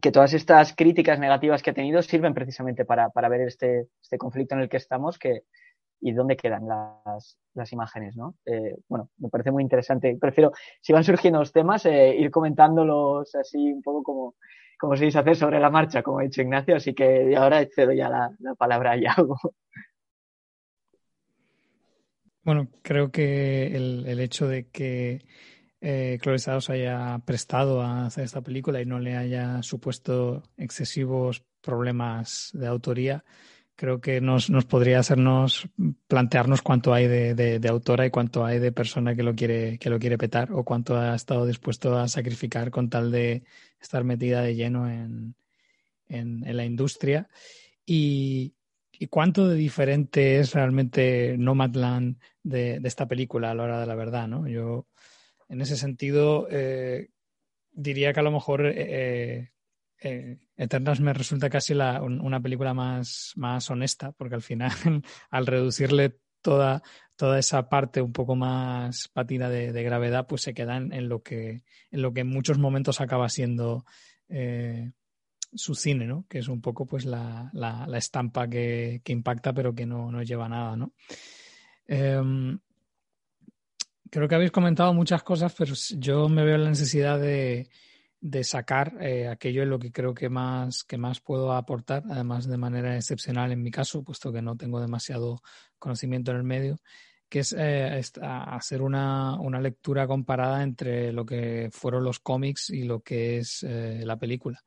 [0.00, 4.54] que todas estas críticas negativas que ha tenido sirven precisamente para, ver este, este conflicto
[4.54, 5.42] en el que estamos que,
[6.00, 8.36] y dónde quedan las, imágenes, ¿no?
[8.46, 10.16] Eh, bueno, me parece muy interesante.
[10.20, 14.34] Prefiero, si van surgiendo los temas, ir comentándolos así un poco como
[14.78, 17.92] como se dice hacer sobre la marcha, como ha dicho Ignacio, así que ahora cedo
[17.92, 19.38] ya la, palabra a Yago.
[22.42, 25.26] Bueno, creo que el, hecho de que
[25.80, 32.50] eh, se haya prestado a hacer esta película y no le haya supuesto excesivos problemas
[32.54, 33.24] de autoría,
[33.78, 35.68] creo que nos, nos podría hacernos
[36.08, 39.88] plantearnos cuánto hay de, de, autora y cuánto hay de persona que lo quiere que
[39.88, 43.44] lo quiere petar o cuánto ha estado dispuesto a sacrificar con tal de
[43.80, 45.36] estar metida de lleno en,
[46.08, 47.28] en, la industria
[47.86, 48.52] y,
[48.98, 53.94] y, cuánto de diferente es realmente Nomadland de, esta película a la hora de la
[53.94, 54.48] verdad, ¿no?
[54.48, 54.88] Yo
[55.48, 57.10] en ese sentido eh,
[57.70, 59.52] diría que a lo mejor eh,
[60.00, 64.70] eh, Eternas me resulta casi una película más, más honesta, porque al final,
[65.30, 66.82] al reducirle toda,
[67.16, 71.64] toda esa parte un poco más patina de, gravedad, pues se queda en, lo que,
[71.90, 73.84] en lo que muchos momentos acaba siendo
[74.28, 74.92] eh,
[75.52, 76.26] su cine, ¿no?
[76.28, 77.50] Que es un poco pues la,
[77.94, 80.92] estampa que, impacta pero que no, no lleva nada, ¿no?
[81.86, 82.58] Em,
[84.10, 87.68] creo que habéis comentado muchas cosas, pero yo me veo la necesidad de,
[88.20, 92.48] de sacar eh, aquello en lo que creo que más, que más puedo aportar, además
[92.48, 95.40] de manera excepcional en mi caso, puesto que no tengo demasiado
[95.78, 96.80] conocimiento en el medio,
[97.28, 102.84] que es eh, hacer una, una, lectura comparada entre lo que fueron los cómics y
[102.84, 104.64] lo que es eh, la película.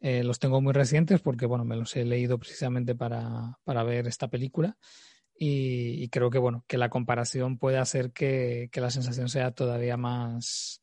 [0.00, 4.26] Los tengo muy recientes porque, bueno, me los he leído precisamente para, para ver esta
[4.26, 4.76] película
[5.38, 9.96] y, creo que, bueno, que la comparación puede hacer que, que la sensación sea todavía
[9.96, 10.80] más,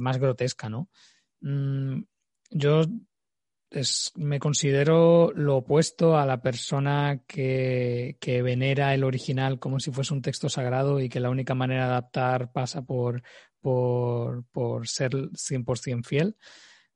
[0.00, 0.88] más grotesca, ¿no?
[1.42, 2.04] Mm,
[2.50, 2.84] yo
[4.16, 10.22] me considero lo opuesto a la persona que, venera el original como si fuese un
[10.22, 13.22] texto sagrado y que la única manera de adaptar pasa por,
[13.60, 16.36] por, por ser 100% fiel.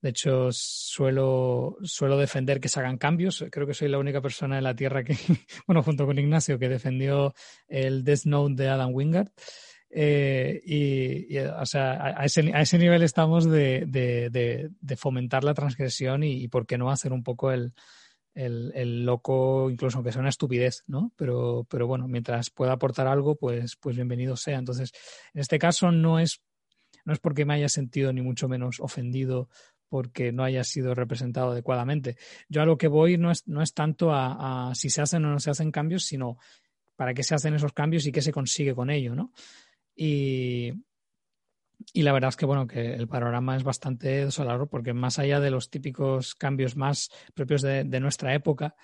[0.03, 3.45] De hecho, suelo, suelo defender que se hagan cambios.
[3.51, 5.17] Creo que soy la única persona en la Tierra que,
[5.67, 7.35] bueno, junto con Ignacio, que defendió
[7.67, 9.31] el Death Note de Adam Wingard.
[9.91, 15.55] Eh, y, o sea, a ese, a ese nivel estamos de, de, de, fomentar la
[15.55, 17.73] transgresión y, por qué no hacer un poco el,
[18.35, 21.13] el, el, loco, incluso aunque sea una estupidez, ¿no?
[21.17, 24.59] Pero, pero bueno, mientras pueda aportar algo, pues, pues bienvenido sea.
[24.59, 24.93] Entonces,
[25.33, 26.43] en este caso no es,
[27.05, 29.49] no es porque me haya sentido ni mucho menos ofendido
[29.89, 32.17] porque no haya sido representado adecuadamente.
[32.49, 35.25] Yo a lo que voy no es, no es tanto a, a si se hacen
[35.25, 36.39] o no se hacen cambios, sino
[36.97, 39.33] para qué se hacen esos cambios y qué se consigue con ello, ¿no?
[39.97, 40.73] Y,
[41.93, 45.41] y la verdad es que bueno, que el panorama es bastante desolador porque más allá
[45.41, 48.77] de los típicos cambios más propios de, nuestra época,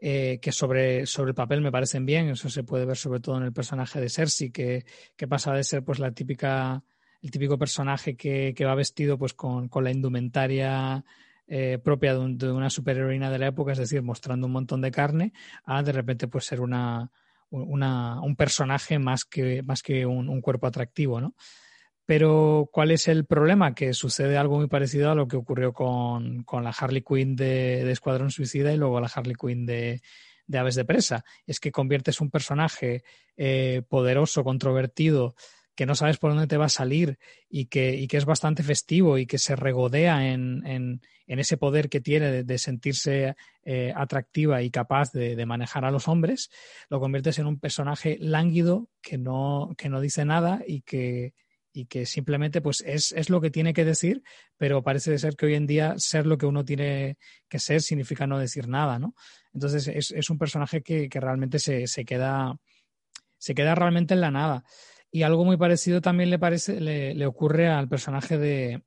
[0.00, 3.36] eh, que sobre, sobre el papel me parecen bien, eso se puede ver sobre todo
[3.36, 4.84] en el personaje de Cersei, que,
[5.16, 6.82] que pasa de ser pues la típica,
[7.20, 11.04] el típico personaje que, que va vestido pues con, con la indumentaria
[11.46, 14.90] eh, propia de, de, una superheroína de la época, es decir, mostrando un montón de
[14.90, 15.32] carne,
[15.64, 17.10] a de repente pues ser una,
[17.50, 21.34] una, un personaje más que, más que un, cuerpo atractivo, ¿no?
[22.06, 23.74] Pero, ¿cuál es el problema?
[23.74, 27.84] Que sucede algo muy parecido a lo que ocurrió con, con la Harley Quinn de,
[27.84, 30.00] de, Escuadrón Suicida y luego la Harley Quinn de,
[30.48, 31.24] de Aves de Presa.
[31.46, 33.04] Es que conviertes un personaje
[33.36, 35.36] eh, poderoso, controvertido,
[35.78, 38.64] que no sabes por dónde te va a salir y que, y que es bastante
[38.64, 43.92] festivo y que se regodea en, en, en ese poder que tiene de, sentirse eh,
[43.94, 46.50] atractiva y capaz de, de, manejar a los hombres,
[46.90, 51.32] lo conviertes en un personaje lánguido que no, que no dice nada y que,
[51.72, 54.24] y que simplemente pues es, es, lo que tiene que decir,
[54.56, 58.26] pero parece ser que hoy en día ser lo que uno tiene que ser significa
[58.26, 59.14] no decir nada, ¿no?
[59.54, 62.58] Entonces es, es un personaje que, que realmente se, se, queda,
[63.38, 64.64] se queda realmente en la nada.
[65.10, 68.82] Y algo muy parecido también le, parece, le, le ocurre al personaje de,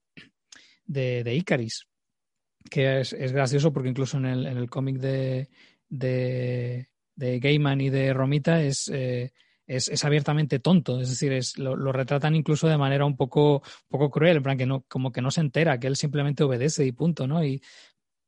[0.86, 1.88] de, de Icaris,
[2.69, 5.49] que es, es, gracioso porque incluso en el, en el cómic de,
[5.89, 9.31] de, de, Gaiman y de Romita es, eh,
[9.65, 13.63] es, es, abiertamente tonto, es decir, es, lo, lo, retratan incluso de manera un poco,
[13.88, 16.86] poco cruel, en plan que no, como que no se entera, que él simplemente obedece
[16.86, 17.43] y punto, ¿no?
[17.43, 17.62] Y,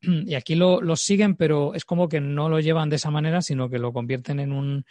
[0.01, 3.41] y aquí lo, lo siguen, pero es como que no lo llevan de esa manera,
[3.41, 4.85] sino que lo convierten en un,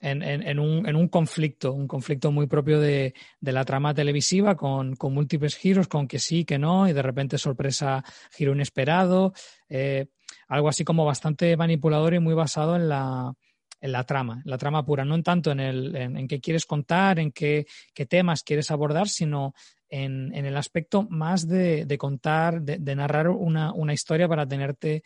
[0.00, 4.54] en, en, un, en, un, conflicto, un conflicto muy propio de, de la trama televisiva
[4.54, 9.32] con, con, múltiples giros, con que sí, que no, y de repente sorpresa, giro inesperado,
[9.68, 10.06] eh,
[10.48, 13.32] algo así como bastante manipulador y muy basado en la,
[13.80, 17.18] en la trama, la trama pura, no en tanto en, en, en qué quieres contar,
[17.18, 19.54] en qué, qué, temas quieres abordar, sino
[19.88, 24.46] en, en el aspecto más de, de contar, de, de narrar una, una, historia para
[24.46, 25.02] tenerte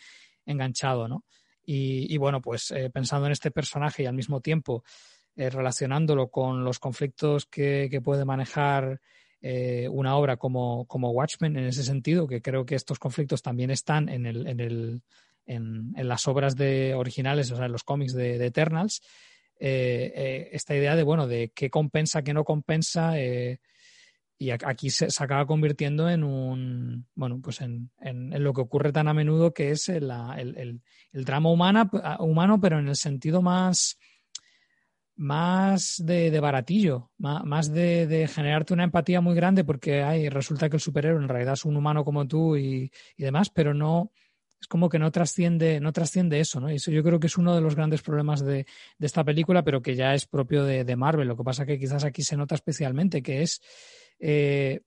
[0.47, 1.25] enganchado, ¿no?
[1.71, 4.85] Y, bueno, pues eh, pensando en este personaje y al mismo tiempo
[5.37, 9.03] eh, relacionándolo con los conflictos que, que puede manejar
[9.43, 13.71] eh, una obra como, como, Watchmen en ese sentido, que creo que estos conflictos también
[13.71, 15.03] están en, el, en, el,
[15.45, 19.03] en, en las obras de originales, o sea, en los cómics de, Eternals,
[19.61, 23.13] esta idea de, bueno, de qué compensa, qué no compensa,
[24.39, 29.09] y aquí se, acaba convirtiendo en un, bueno, pues en, en, lo que ocurre tan
[29.09, 30.81] a menudo que es el, el,
[31.13, 33.99] el drama humana, humano, pero en el sentido más,
[35.17, 40.71] más de, de baratillo, más, de, de, generarte una empatía muy grande porque ay, resulta
[40.71, 44.13] que el superhéroe en realidad es un humano como tú y, y demás, pero no,
[44.61, 46.71] es como que no trasciende, no trasciende eso, ¿no?
[46.71, 48.67] Y eso yo creo que es uno de los grandes problemas de,
[48.99, 51.27] de esta película, pero que ya es propio de, de, Marvel.
[51.27, 53.61] Lo que pasa que quizás aquí se nota especialmente, que es
[54.19, 54.81] eh,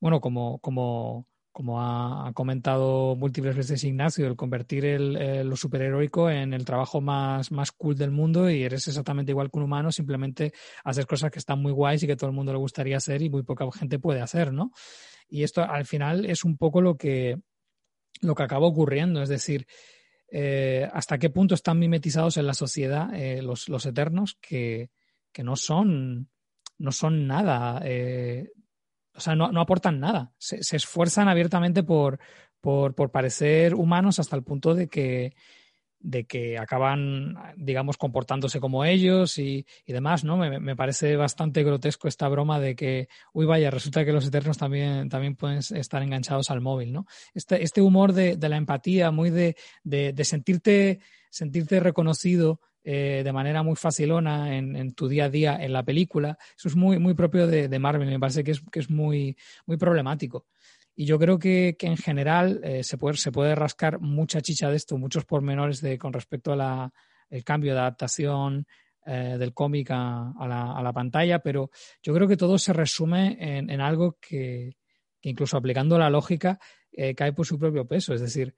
[0.00, 6.30] bueno, como, como, como ha, comentado múltiples veces Ignacio, el convertir el, el, lo superheroico
[6.30, 9.92] en el trabajo más, más cool del mundo y eres exactamente igual que un humano,
[9.92, 10.52] simplemente
[10.84, 13.30] haces cosas que están muy guays y que todo el mundo le gustaría hacer y
[13.30, 14.72] muy poca gente puede hacer, ¿no?
[15.28, 17.38] Y esto al final es un poco lo que,
[18.20, 19.66] lo que acaba ocurriendo, es decir,
[20.32, 24.90] eh, hasta qué punto están mimetizados en la sociedad eh, los, los, eternos que,
[25.32, 26.30] que, no son
[26.78, 28.52] no son nada eh,
[29.14, 30.32] o sea, no, no aportan nada.
[30.38, 32.18] Se, esfuerzan abiertamente por,
[32.60, 35.34] por, por, parecer humanos hasta el punto de que,
[35.98, 40.36] de que acaban, digamos, comportándose como ellos y, y demás, ¿no?
[40.36, 44.58] Me, me, parece bastante grotesco esta broma de que, uy, vaya, resulta que los eternos
[44.58, 47.06] también, también pueden estar enganchados al móvil, ¿no?
[47.34, 52.60] Este, este humor de, de la empatía, muy de, de, de sentirte, sentirte reconocido
[52.92, 56.74] eh, de manera muy facilona en, tu día a día en la película, eso es
[56.74, 60.46] muy, muy propio de, de Marvel, me parece que es, que es muy, muy problemático.
[60.96, 64.68] Y yo creo que, que en general eh, se, puede, se puede rascar mucha chicha
[64.68, 66.90] de esto, muchos pormenores de, con respecto al
[67.44, 68.66] cambio de adaptación
[69.06, 71.70] eh, del cómic a, la, a, la, pantalla, pero
[72.02, 74.76] yo creo que todo se resume en, en algo que,
[75.20, 76.58] que, incluso aplicando la lógica
[77.16, 78.14] cae por su propio peso.
[78.14, 78.52] Es decir,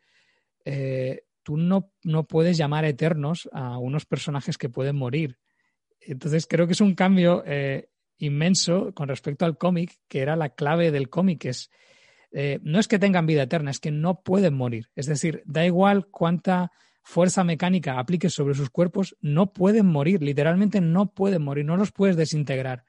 [1.43, 5.39] tú no, no puedes llamar eternos a unos personajes que pueden morir.
[6.01, 10.51] Entonces creo que es un cambio eh, inmenso con respecto al cómic, que era la
[10.51, 11.71] clave del cómic, es
[12.33, 14.89] eh, no es que tengan vida eterna, es que no pueden morir.
[14.97, 20.81] Es decir, da igual cuánta fuerza mecánica apliques sobre sus cuerpos, no pueden morir, literalmente
[20.81, 22.85] no pueden morir, no los puedes desintegrar.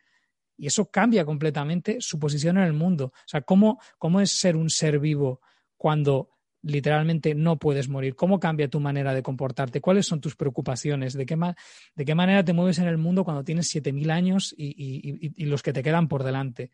[0.55, 3.07] Y eso cambia completamente su posición en el mundo.
[3.13, 5.41] O sea, ¿cómo, cómo es ser un ser vivo
[5.75, 6.29] cuando
[6.63, 8.15] literalmente no puedes morir?
[8.15, 9.81] ¿Cómo cambia tu manera de comportarte?
[9.81, 11.13] ¿Cuáles son tus preocupaciones?
[11.13, 11.55] ¿De qué, ma
[11.95, 15.45] de qué manera te mueves en el mundo cuando tienes 7.000 años y, y, y,
[15.45, 16.71] los que te quedan por delante?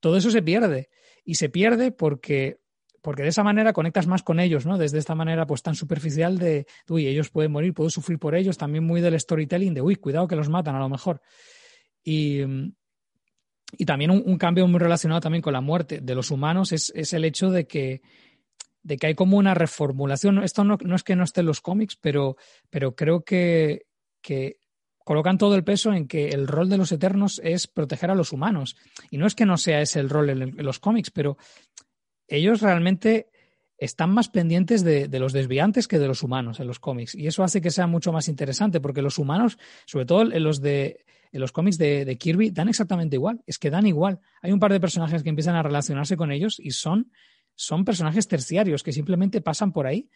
[0.00, 0.88] Todo eso se pierde
[1.24, 2.58] y se pierde porque,
[3.02, 4.78] porque de esa manera conectas más con ellos, ¿no?
[4.78, 8.56] Desde esta manera pues tan superficial de, uy, ellos pueden morir, puedo sufrir por ellos,
[8.56, 11.20] también muy del storytelling de, uy, cuidado que los matan a lo mejor.
[12.04, 12.42] Y,
[13.76, 16.92] y también un, un, cambio muy relacionado también con la muerte de los humanos es,
[16.94, 18.02] es el hecho de que,
[18.84, 20.44] de que hay como una reformulación.
[20.44, 22.36] Esto no, no es que no esté en los cómics, pero,
[22.70, 23.86] pero creo que,
[24.22, 24.58] que
[25.04, 28.32] colocan todo el peso en que el rol de los Eternos es proteger a los
[28.32, 28.76] humanos.
[29.10, 31.36] Y no es que no sea ese el rol en, los cómics, pero
[32.26, 33.28] ellos realmente
[33.76, 37.14] están más pendientes de, los desviantes que de los humanos en los cómics.
[37.14, 40.60] Y eso hace que sea mucho más interesante, porque los humanos, sobre todo en los
[40.60, 43.42] de los cómics de, Kirby, dan exactamente igual.
[43.46, 44.20] Es que dan igual.
[44.40, 47.10] Hay un par de personajes que empiezan a relacionarse con ellos y son,
[47.54, 50.08] son personajes terciarios que simplemente pasan por ahí.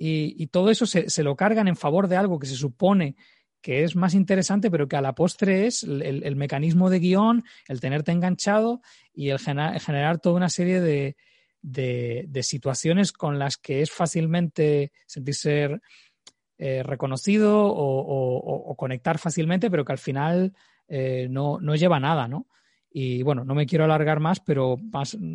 [0.00, 3.16] Y, todo eso se, lo cargan en favor de algo que se supone
[3.60, 7.80] que es más interesante, pero que a la postre es el, mecanismo de guion, el
[7.80, 8.80] tenerte enganchado
[9.12, 11.16] y el generar, toda una serie de,
[11.62, 15.80] de, situaciones con las que es fácilmente sentirse
[16.58, 20.54] eh, reconocido o, conectar fácilmente, pero que al final
[20.86, 22.46] eh, no, no, lleva nada, ¿no?
[22.90, 24.76] Y bueno, no me quiero alargar más, pero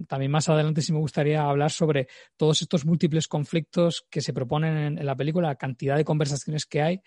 [0.08, 4.78] también más adelante sí me gustaría hablar sobre todos estos múltiples conflictos que se proponen
[4.78, 7.02] en, en la película, la cantidad de conversaciones que hay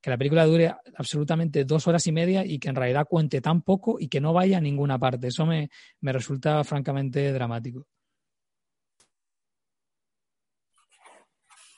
[0.00, 3.62] que la película dure absolutamente dos horas y media y que en realidad cuente tan
[3.62, 5.28] poco y que no vaya a ninguna parte.
[5.28, 5.68] Eso me,
[6.00, 7.86] me resulta francamente dramático.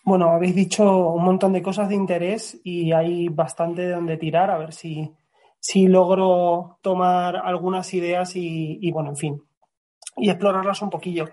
[0.05, 4.51] Bueno, habéis dicho un montón de cosas de interés y hay bastante de donde tirar,
[4.51, 5.13] a ver si,
[5.63, 9.43] si logro tomar algunas ideas y, bueno, en fin,
[10.17, 11.27] y explorarlas un poquillo.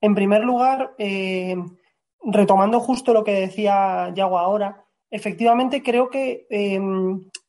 [0.00, 1.54] En primer lugar, eh,
[2.22, 6.80] retomando justo lo que decía Yago ahora, efectivamente creo que eh,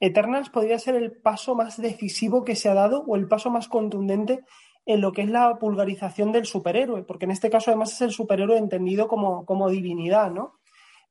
[0.01, 3.69] Eternals podría ser el paso más decisivo que se ha dado o el paso más
[3.69, 4.43] contundente
[4.85, 8.11] en lo que es la vulgarización del superhéroe, porque en este caso además es el
[8.11, 10.54] superhéroe entendido como, como divinidad, ¿no?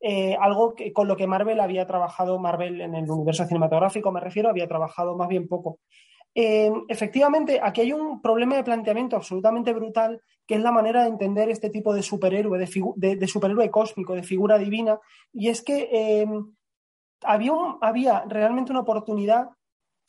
[0.07, 4.21] Eh, algo que, con lo que Marvel había trabajado, Marvel en el universo cinematográfico me
[4.21, 5.79] refiero, había trabajado más bien poco.
[6.35, 11.09] Eh, efectivamente, aquí hay un problema de planteamiento absolutamente brutal, que es la manera de
[11.09, 14.99] entender este tipo de superhéroe, de, de, de superhéroe cósmico, de figura divina,
[15.33, 16.27] y es que eh,
[17.23, 19.49] había, había realmente una oportunidad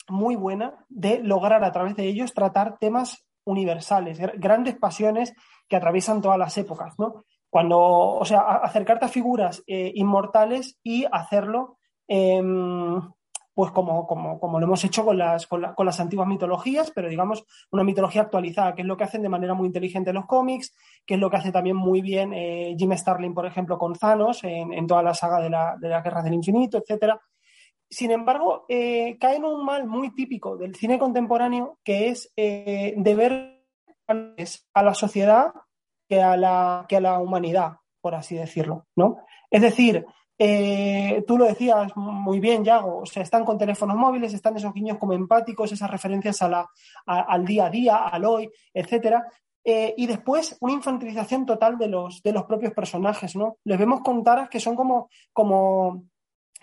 [0.09, 5.33] muy buena de lograr a través de ellos tratar temas universales, grandes pasiones
[5.69, 7.23] que atraviesan todas las épocas, ¿no?
[7.55, 12.43] Cuando, o sea, acercarte a figuras eh, inmortales y hacerlo, eh,
[13.53, 16.91] pues como, como, como, lo hemos hecho con las, con, la, con, las antiguas mitologías,
[16.91, 20.25] pero digamos una mitología actualizada, que es lo que hacen de manera muy inteligente los
[20.25, 23.93] cómics, que es lo que hace también muy bien eh, Jim Starlin, por ejemplo, con
[23.93, 27.17] Thanos, en, en toda la saga de la, de la Guerra del Infinito, etcétera.
[27.89, 32.95] Sin embargo, eh, cae en un mal muy típico del cine contemporáneo, que es eh,
[32.97, 33.65] de ver
[34.07, 35.53] a la sociedad
[36.07, 39.17] que a la, que a la humanidad, por así decirlo, ¿no?
[39.49, 40.05] Es decir,
[40.37, 44.73] eh, tú lo decías muy bien, Yago, o sea, están con teléfonos móviles, están esos
[44.73, 46.69] guiños como empáticos, esas referencias a la,
[47.05, 49.25] a, al día a día, al hoy, etcétera.
[49.63, 53.57] Eh, y después una infantilización total de los, de los propios personajes, ¿no?
[53.63, 56.03] Les vemos con taras que son como, como,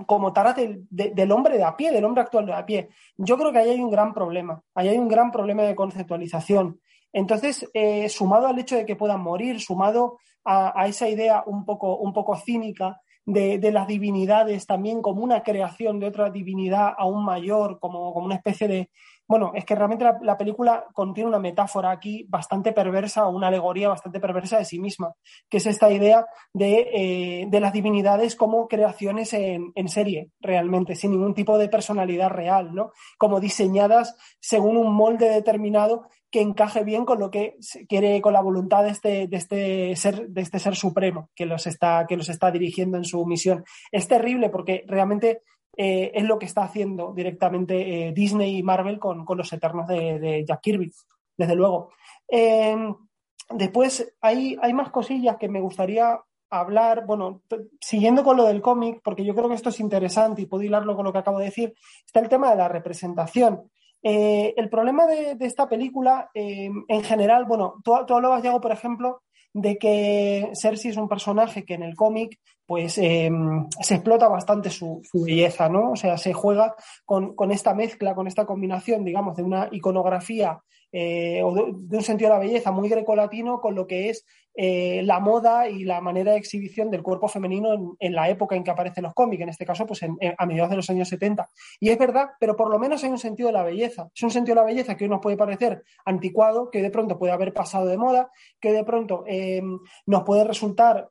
[0.07, 2.91] como taras del, de, del hombre de a pie, del hombre actual de a pie.
[3.17, 6.81] Yo creo que ahí hay un gran problema, ahí hay un gran problema de conceptualización.
[7.13, 11.97] Entonces, eh, sumado al hecho de que puedan morir, sumado a, esa idea un poco,
[11.97, 17.79] un poco cínica de, las divinidades también como una creación de otra divinidad aún mayor,
[17.79, 18.91] como, como una especie de,
[19.29, 24.21] bueno, es que realmente la, película contiene una metáfora aquí bastante perversa una alegoría bastante
[24.21, 25.15] perversa de sí misma,
[25.49, 26.89] que es esta idea de,
[27.51, 32.93] eh, las divinidades como creaciones en, serie, realmente, sin ningún tipo de personalidad real, ¿no?
[33.17, 37.59] Como diseñadas según un molde determinado que encaje bien con lo que
[37.89, 41.67] quiere, con la voluntad de este, de este ser, de este ser supremo que los
[41.67, 43.65] está, que los está dirigiendo en su misión.
[43.93, 45.43] Es terrible porque realmente
[45.77, 50.43] eh, es lo que está haciendo directamente eh, Disney y Marvel con, los Eternos de,
[50.49, 50.91] Jack Kirby,
[51.37, 51.91] desde luego.
[52.27, 52.77] Eh,
[53.51, 56.19] después hay, hay más cosillas que me gustaría
[56.49, 57.43] hablar, bueno,
[57.79, 60.97] siguiendo con lo del cómic, porque yo creo que esto es interesante y puedo hilarlo
[60.97, 61.75] con lo que acabo de decir,
[62.07, 63.71] está el tema de la representación.
[64.03, 69.23] El problema de, esta película, en general, bueno, tú, tú hablabas, Diego, por ejemplo,
[69.55, 74.71] de que Cersei es un personaje que en el cómic pues em, se explota bastante
[74.71, 75.91] su, belleza, ¿no?
[75.93, 76.75] O sea, se juega
[77.05, 80.59] con, esta mezcla, con esta combinación, digamos, de una iconografía
[80.91, 84.25] eh, o de, un sentido de la belleza muy grecolatino con lo que es
[84.55, 88.65] eh, la moda y la manera de exhibición del cuerpo femenino en, la época en
[88.65, 91.49] que aparecen los cómics, en este caso, pues a mediados de los años 70.
[91.81, 94.09] Y es verdad, pero por lo menos hay un sentido de la belleza.
[94.15, 97.19] Es un sentido de la belleza que hoy nos puede parecer anticuado, que de pronto
[97.19, 98.31] puede haber pasado de moda,
[98.61, 101.09] que de pronto em, nos puede resultar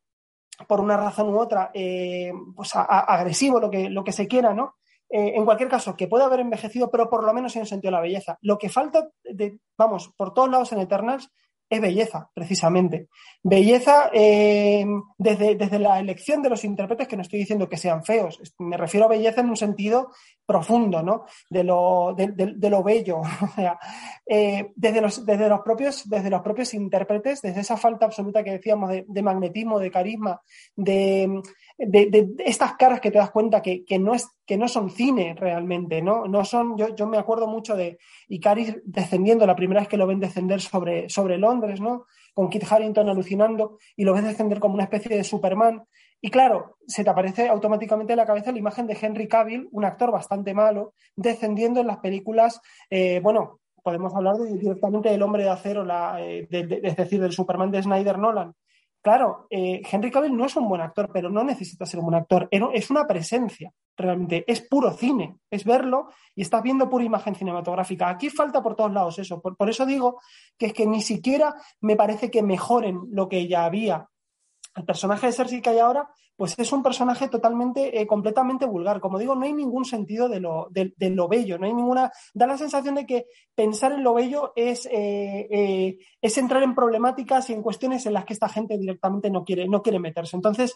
[0.67, 4.75] por una razón u otra, eh, pues agresivo, lo que, lo que se quiera, ¿no?
[5.09, 7.89] Eh, en cualquier caso, que puede haber envejecido, pero por lo menos en un sentido
[7.89, 8.37] de la belleza.
[8.41, 11.29] Lo que falta, de, vamos, por todos lados en Eternals,
[11.71, 13.07] es belleza, precisamente.
[13.41, 14.85] Belleza eh,
[15.17, 18.75] desde, desde, la elección de los intérpretes, que no estoy diciendo que sean feos, me
[18.75, 20.11] refiero a belleza en un sentido
[20.45, 21.23] profundo, ¿no?
[21.49, 23.21] De lo, de, lo bello.
[24.25, 28.51] eh, desde, los, desde, los propios, desde los propios intérpretes, desde esa falta absoluta que
[28.51, 30.41] decíamos de, magnetismo, de carisma,
[30.75, 31.41] de,
[32.39, 36.25] estas caras que te das cuenta que, no, es, que no son cine realmente, ¿no?
[36.27, 37.97] No son, yo, yo me acuerdo mucho de
[38.27, 42.03] Icaris descendiendo, la primera vez que lo ven descender sobre, sobre Londres, ¿no?
[42.33, 45.85] Con Kit Harrington alucinando y lo ves descender como una especie de Superman
[46.19, 49.85] y claro, se te aparece automáticamente en la cabeza la imagen de Henry Cavill, un
[49.85, 55.49] actor bastante malo, descendiendo en las películas, eh, bueno, podemos hablar directamente del hombre de
[55.49, 55.87] acero,
[56.19, 58.53] eh, es decir, del Superman de Snyder Nolan.
[59.01, 62.21] Claro, eh, Henry Cavill no es un buen actor, pero no necesita ser un buen
[62.21, 62.47] actor.
[62.51, 64.43] Es una presencia, realmente.
[64.47, 65.37] Es puro cine.
[65.49, 68.09] Es verlo y estás viendo pura imagen cinematográfica.
[68.09, 69.41] Aquí falta por todos lados eso.
[69.41, 70.21] Por, por eso digo
[70.55, 74.07] que es que ni siquiera me parece que mejoren lo que ya había
[74.75, 76.09] el personaje de Cersei que hay ahora,
[76.41, 78.99] pues es un personaje totalmente, eh, completamente vulgar.
[78.99, 82.11] Como digo, no hay ningún sentido de lo, de, lo, bello, no hay ninguna.
[82.33, 86.73] Da la sensación de que pensar en lo bello es, eh, eh, es entrar en
[86.73, 90.35] problemáticas y en cuestiones en las que esta gente directamente no quiere, no quiere meterse.
[90.35, 90.75] Entonces,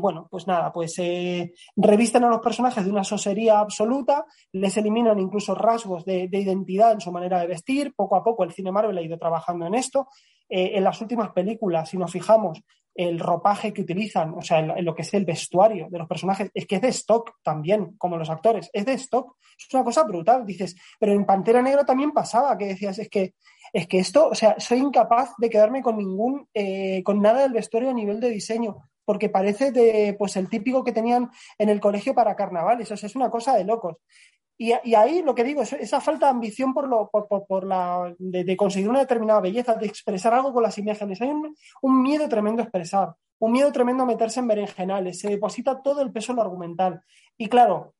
[0.00, 0.96] bueno, pues nada, pues
[1.76, 6.92] revisten a los personajes de una sosería absoluta, les eliminan incluso rasgos de, de identidad
[6.92, 7.94] en su manera de vestir.
[7.94, 10.08] Poco a poco el cine Marvel ha ido trabajando en esto.
[10.48, 12.62] en las últimas películas, si nos fijamos,
[12.94, 16.50] el ropaje que utilizan, o sea, en lo que es el vestuario de los personajes,
[16.52, 19.36] es que es de stock también, como los actores, es de stock.
[19.58, 23.34] Es una cosa brutal, dices, pero en Pantera Negra también pasaba, que decías, es que,
[23.72, 27.52] es que esto, o sea, soy incapaz de quedarme con ningún, eh, con nada del
[27.52, 31.80] vestuario a nivel de diseño, porque parece de, pues el típico que tenían en el
[31.80, 33.96] colegio para carnavales, o sea, es una cosa de locos.
[34.62, 38.56] Y, ahí lo que digo, es esa falta de ambición por, lo, por, la, de,
[38.56, 41.20] conseguir una determinada belleza, de expresar algo con las imágenes.
[41.20, 45.82] Hay un, miedo tremendo a expresar, un miedo tremendo a meterse en berenjenales, se deposita
[45.82, 47.02] todo el peso en lo argumental.
[47.36, 47.94] Y claro,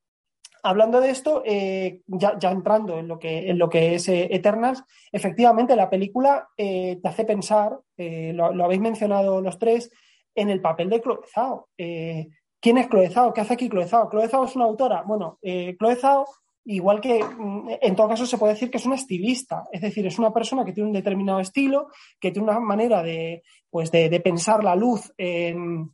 [0.62, 4.84] hablando de esto, eh, ya, entrando en lo que, en lo que es eh, Eternals,
[5.10, 9.90] efectivamente la película eh, te hace pensar, lo, habéis mencionado los tres,
[10.36, 11.70] en el papel de Chloe Zhao.
[11.76, 13.32] ¿Quién es Chloe Zhao?
[13.32, 13.68] ¿Qué hace aquí?
[13.68, 15.02] Chloe Zhao es una autora.
[15.02, 16.24] Bueno, Chloe Zhao
[16.64, 20.06] Igual que mm, en todo caso se puede decir que es una estilista, es decir,
[20.06, 21.88] es una persona que tiene un determinado estilo,
[22.20, 25.90] que tiene una manera de, pues de, pensar la luz en,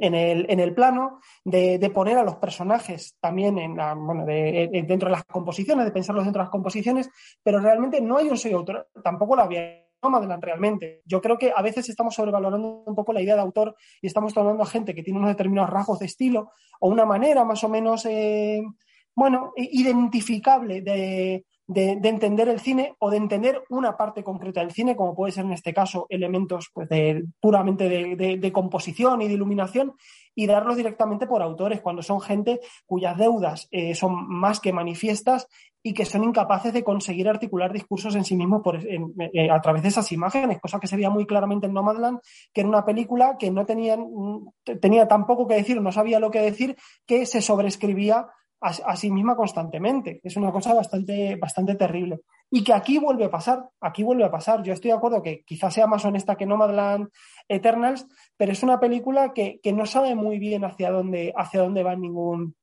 [0.00, 5.90] el, plano, de, poner a los personajes también en bueno, dentro de las composiciones, de
[5.90, 7.10] pensarlos dentro de las composiciones,
[7.42, 11.02] pero realmente no hay un sello autor, tampoco la había Madeline realmente.
[11.04, 14.36] Yo creo que a veces estamos sobrevalorando un poco la idea de autor y estamos
[14.36, 17.68] hablando a gente que tiene unos determinados rasgos de estilo o una manera más o
[17.68, 18.62] menos eh,
[19.18, 24.96] bueno, identificable de, de, entender el cine o de entender una parte concreta del cine,
[24.96, 26.88] como puede ser en este caso elementos pues,
[27.40, 29.94] puramente de, composición y de iluminación,
[30.34, 35.46] y darlos directamente por autores, cuando son gente cuyas deudas eh, son más que manifiestas
[35.82, 39.82] y que son incapaces de conseguir articular discursos en sí mismos por, eh, a través
[39.82, 42.20] de esas imágenes, cosa que se veía muy claramente en Nomadland,
[42.52, 46.18] que era una película que no tenía, mm, tenía tan poco que decir, no sabía
[46.18, 48.28] lo que decir, que se sobrescribía
[48.60, 50.20] a, sí misma constantemente.
[50.22, 52.20] Es una cosa bastante, bastante terrible.
[52.50, 54.62] Y que aquí vuelve a pasar, aquí vuelve a pasar.
[54.62, 57.08] Yo estoy de acuerdo que quizás sea más honesta que Nomadland
[57.48, 58.06] Eternals,
[58.36, 62.00] pero es una película que, no sabe muy bien hacia dónde, hacia dónde va en
[62.00, 62.56] ningún,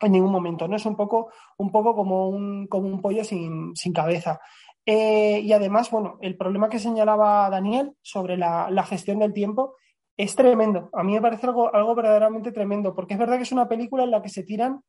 [0.00, 0.68] en ningún momento.
[0.68, 0.76] ¿no?
[0.76, 4.40] Es un poco, un poco como, un, como un pollo sin, cabeza.
[4.86, 9.76] Eh, y además, bueno, el problema que señalaba Daniel sobre la, la, gestión del tiempo
[10.16, 10.88] es tremendo.
[10.92, 14.02] A mí me parece algo, algo verdaderamente tremendo, porque es verdad que es una película
[14.02, 14.82] en la que se tiran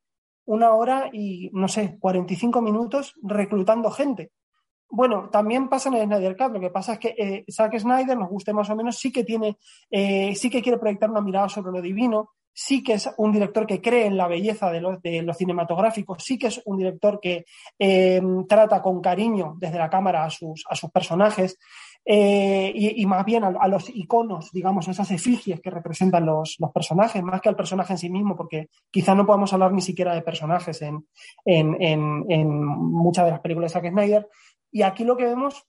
[0.45, 4.31] una hora y, no sé, 45 minutos reclutando gente.
[4.89, 6.53] Bueno, también pasa en el Snyder Cut.
[6.53, 9.23] Lo que pasa es que eh, Zack Snyder, nos guste más o menos, sí que
[9.23, 9.57] tiene,
[9.89, 13.65] eh, sí que quiere proyectar una mirada sobre lo divino, sí que es un director
[13.65, 17.45] que cree en la belleza de lo, de cinematográfico, sí que es un director que
[17.79, 21.57] eh, trata con cariño desde la cámara a sus, a sus personajes.
[22.05, 27.39] Eh, y, más bien a, los iconos, digamos, esas efigies que representan los, personajes, más
[27.41, 30.81] que al personaje en sí mismo, porque quizá no podamos hablar ni siquiera de personajes
[30.81, 31.05] en,
[31.45, 34.27] en, muchas de las películas de Zack Snyder.
[34.71, 35.65] Y aquí lo que vemos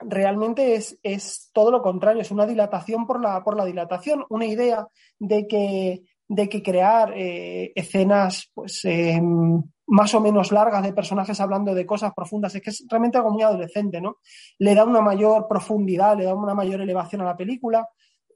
[0.00, 4.46] realmente es, es, todo lo contrario, es una dilatación por la, por la dilatación, una
[4.46, 4.86] idea
[5.18, 11.40] de que, de que crear eh, escenas pues, em, más o menos largas de personajes
[11.40, 12.54] hablando de cosas profundas.
[12.54, 14.18] Es que es realmente algo muy adolescente, ¿no?
[14.58, 17.88] Le da una mayor profundidad, le da una mayor elevación a la película.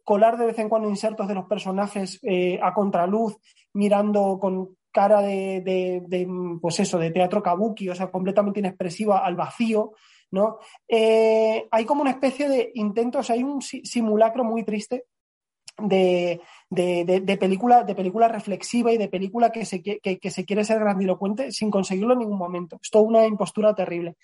[0.04, 3.36] Colar de vez en cuando insertos de los personajes eh, a contraluz,
[3.74, 6.26] mirando con cara de,
[6.60, 9.92] pues eso, de teatro kabuki, o sea, completamente inexpresiva al vacío,
[10.30, 10.58] ¿no?
[10.88, 15.04] Eh, hay como una especie de intentos, hay un simulacro muy triste
[15.78, 20.80] de, de, película, de película reflexiva y de película que se, que, se quiere ser
[20.80, 22.78] grandilocuente sin conseguirlo en ningún momento.
[22.82, 24.16] Es toda una impostura terrible.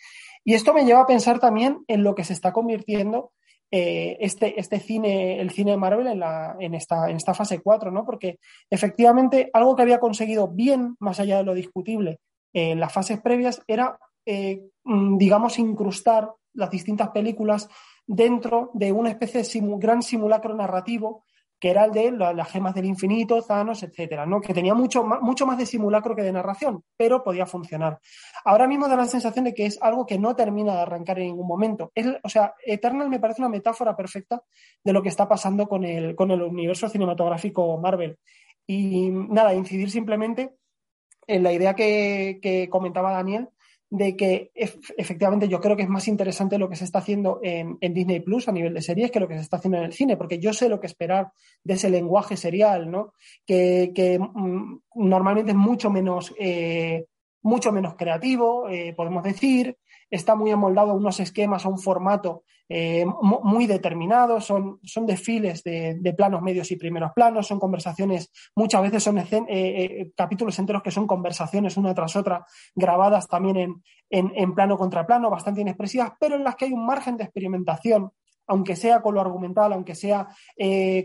[0.45, 3.33] Y esto me lleva a pensar también en lo que se está convirtiendo
[3.71, 7.61] eh, este, este cine, el cine de Marvel en, la, en, esta, en esta fase
[7.61, 8.05] 4, ¿no?
[8.05, 8.39] Porque
[8.71, 12.19] efectivamente algo que había conseguido bien, más allá de lo discutible,
[12.53, 17.69] en las fases previas, era, eh, mm, digamos, incrustar las distintas películas
[18.07, 21.25] dentro de una especie de gran simulacro narrativo
[21.65, 24.39] que era el de las gemas del infinito, Thanos, etcétera, ¿no?
[24.39, 28.01] Que tenía mucho, mucho más de simulacro que de narración, pero podía funcionar.
[28.45, 31.29] Ahora mismo da la sensación de que es algo que no termina de arrancar en
[31.29, 31.91] ningún momento.
[32.23, 34.43] o sea, Eternal me parece una metáfora perfecta
[34.85, 38.19] de lo que está pasando con el, con el universo cinematográfico Marvel.
[38.67, 40.51] Y nada, incidir simplemente
[41.27, 43.49] en la idea que comentaba Daniel
[43.95, 44.51] de que
[44.97, 48.49] efectivamente yo creo que es más interesante lo que se está haciendo en, Disney Plus
[48.49, 50.53] a nivel de series que lo que se está haciendo en el cine, porque yo
[50.53, 51.31] sé lo que esperar
[51.63, 53.13] de ese lenguaje serial, ¿no?
[53.47, 57.05] Que, mm, normalmente es mucho menos, eh,
[57.43, 59.77] mucho menos creativo, eh, podemos decir,
[60.15, 65.63] está muy amoldado a unos esquemas, a un formato eh, muy determinados, son, son desfiles
[65.63, 70.83] de, planos medios y primeros planos, son conversaciones, muchas veces son eh, eh, capítulos enteros
[70.83, 76.13] que son conversaciones una tras otra, grabadas también en, en, plano contra plano, bastante inexpresivas,
[76.19, 78.11] pero en las que hay un margen de experimentación
[78.47, 80.29] aunque sea con lo argumental, aunque sea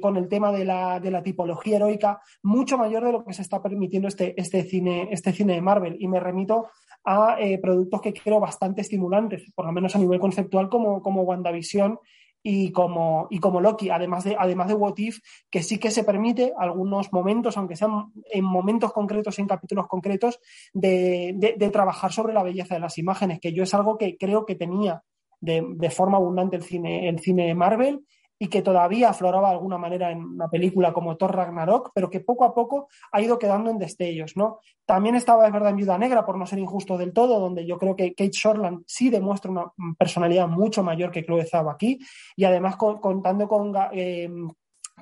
[0.02, 3.44] con el tema de la, de la, tipología heroica, mucho mayor de lo que se
[3.44, 5.96] está permitiendo este, este, cine, este cine de Marvel.
[6.02, 6.68] Y me remito
[7.10, 11.24] a eh, productos que creo bastante estimulantes, por lo menos a nivel conceptual, como, como
[11.24, 11.98] WandaVision
[12.44, 16.04] y como, y como Loki, además de, además de What If, que sí que se
[16.04, 20.40] permite algunos momentos, aunque sean en momentos concretos, en capítulos concretos,
[20.72, 24.46] de, de, trabajar sobre la belleza de las imágenes, que yo es algo que creo
[24.46, 25.02] que tenía
[25.42, 28.06] de, de forma abundante el cine, el cine Marvel
[28.40, 32.22] y que todavía afloraba de alguna manera en una película como Thor Ragnarok, pero que
[32.22, 34.60] poco a poco ha ido quedando en destellos, ¿no?
[34.86, 37.78] También estaba, es verdad, en Viuda Negra, por no ser injusto del todo, donde yo
[37.78, 39.66] creo que Kate Shortland sí demuestra una
[39.98, 42.00] personalidad mucho mayor que Chloe Zhao aquí,
[42.36, 43.74] y además contando con...
[43.92, 44.30] Eh,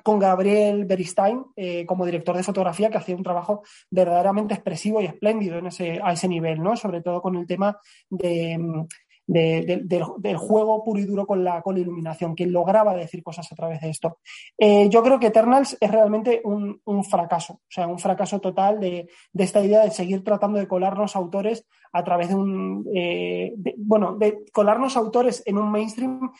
[0.00, 5.06] con Gabriel Beristain eh, como director de fotografía, que hacía un trabajo verdaderamente expresivo y
[5.06, 6.76] espléndido en ese, a ese nivel, ¿no?
[6.76, 7.76] Sobre todo con el tema
[8.08, 8.86] de,
[9.28, 13.80] del, juego puro y duro con la, con iluminación, que lograba decir cosas a través
[13.80, 14.18] de esto.
[14.56, 19.08] Eh, yo creo que Eternals es realmente un, fracaso, o sea, un fracaso total de,
[19.34, 24.44] esta idea de seguir tratando de colarnos autores a través de un, eh, bueno, de
[24.52, 26.32] colarnos autores en un mainstream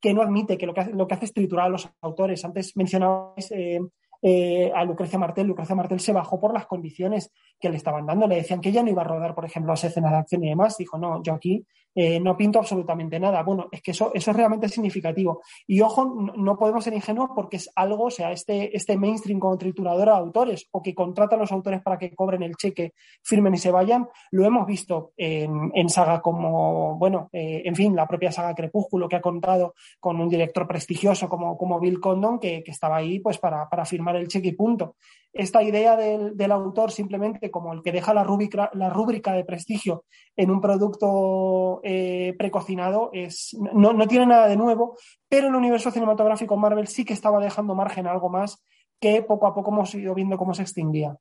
[0.00, 2.44] que no admite que lo que hace, lo que hace es triturar a los autores.
[2.44, 3.50] Antes mencionabais
[4.22, 5.46] eh, a Lucrecia Martel.
[5.46, 8.26] Lucrecia Martel se bajó por las condiciones que le estaban dando.
[8.26, 10.48] Le decían que ella no iba a rodar, por ejemplo, las escenas de acción y
[10.48, 10.76] demás.
[10.76, 11.64] Dijo, no, yo aquí
[11.98, 13.42] eh, no pinto absolutamente nada.
[13.42, 15.40] Bueno, es que eso, eso es realmente significativo.
[15.66, 16.04] Y ojo,
[16.36, 20.18] no podemos ser ingenuos porque es algo, o sea, este, este mainstream como trituradora de
[20.18, 22.92] autores o que contratan a los autores para que cobren el cheque,
[23.22, 27.96] firmen y se vayan, lo hemos visto en, en saga como, bueno, eh, en fin,
[27.96, 32.38] la propia saga Crepúsculo que ha contado con un director prestigioso como, como Bill Condon
[32.38, 34.96] que, que estaba ahí pues para, para firmar el cheque y punto
[35.38, 39.44] esta idea del, del, autor simplemente como el que deja la rúbrica, la rúbrica de
[39.44, 40.04] prestigio
[40.36, 44.96] en un producto eh, precocinado es, no, no, tiene nada de nuevo,
[45.28, 48.62] pero el universo cinematográfico Marvel sí que estaba dejando margen a algo más
[49.00, 51.16] que poco a poco hemos ido viendo cómo se extinguía.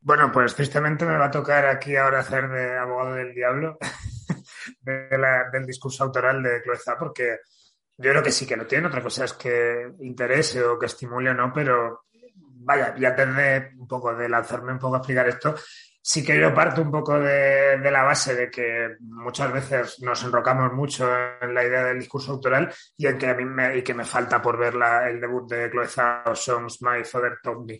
[0.00, 3.78] Bueno, pues tristemente me va a tocar aquí ahora hacer de abogado del diablo
[4.82, 7.38] del discurso autoral de Chloe porque
[7.96, 11.30] yo creo que sí que lo tiene, otra cosa es que interese o que estimule
[11.30, 12.04] o no, pero
[12.36, 15.54] vaya, ya de un poco de lanzarme un poco a explicar esto,
[16.06, 20.72] sí que yo parto un poco de, la base de que muchas veces nos enrocamos
[20.72, 21.08] mucho
[21.40, 24.04] en la idea del discurso autoral y en que a mí me, y que me
[24.04, 24.74] falta por ver
[25.08, 27.78] el debut de Chloe Zhao, Songs My Father Told Me.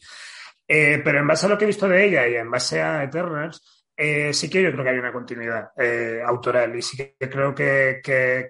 [0.66, 3.02] Eh, pero en base a lo que he visto de ella y en base a
[3.02, 7.30] Eternals, eh, sí que yo creo que hay una continuidad eh, autoral y sí que
[7.30, 8.01] creo que,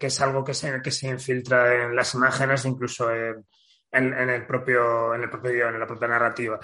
[0.01, 3.45] es algo que se, que se infiltra en las imágenes, incluso en,
[3.91, 6.59] en, en el propio, en el propio guion, en la propia narrativa.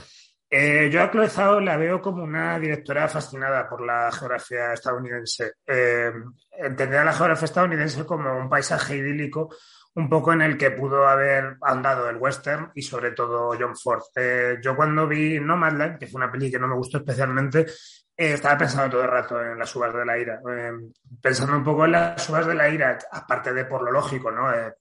[0.53, 5.53] Eh, yo a Chloe Zhao la veo como una directora fascinada por la geografía estadounidense.
[5.65, 6.11] Eh,
[6.51, 9.55] entender a la geografía estadounidense como un paisaje idílico,
[9.95, 14.03] un poco en el que pudo haber andado el western y sobre todo John Ford.
[14.61, 17.67] Yo cuando vi Nomadland, que fue una peli que no me gustó especialmente,
[18.21, 20.73] eh, estaba pensando todo el rato en las uvas de la ira, eh,
[21.23, 24.53] pensando un poco en las uvas de la ira, aparte de por lo lógico, ¿no?
[24.53, 24.75] Eh,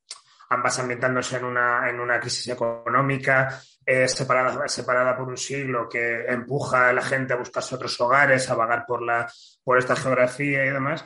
[0.50, 6.26] ambas ambientándose en una, en una crisis económica, eh, separada, separada por un siglo, que
[6.26, 9.32] empuja a la gente a buscarse otros hogares, a vagar por, la,
[9.64, 11.06] por esta geografía y demás.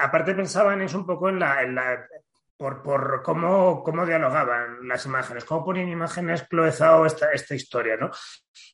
[0.00, 1.58] aparte pensaba en eso un poco en la
[2.56, 8.10] por, por cómo, cómo, dialogaban las imágenes, cómo ponían imágenes cloezado esta, esta historia, ¿no?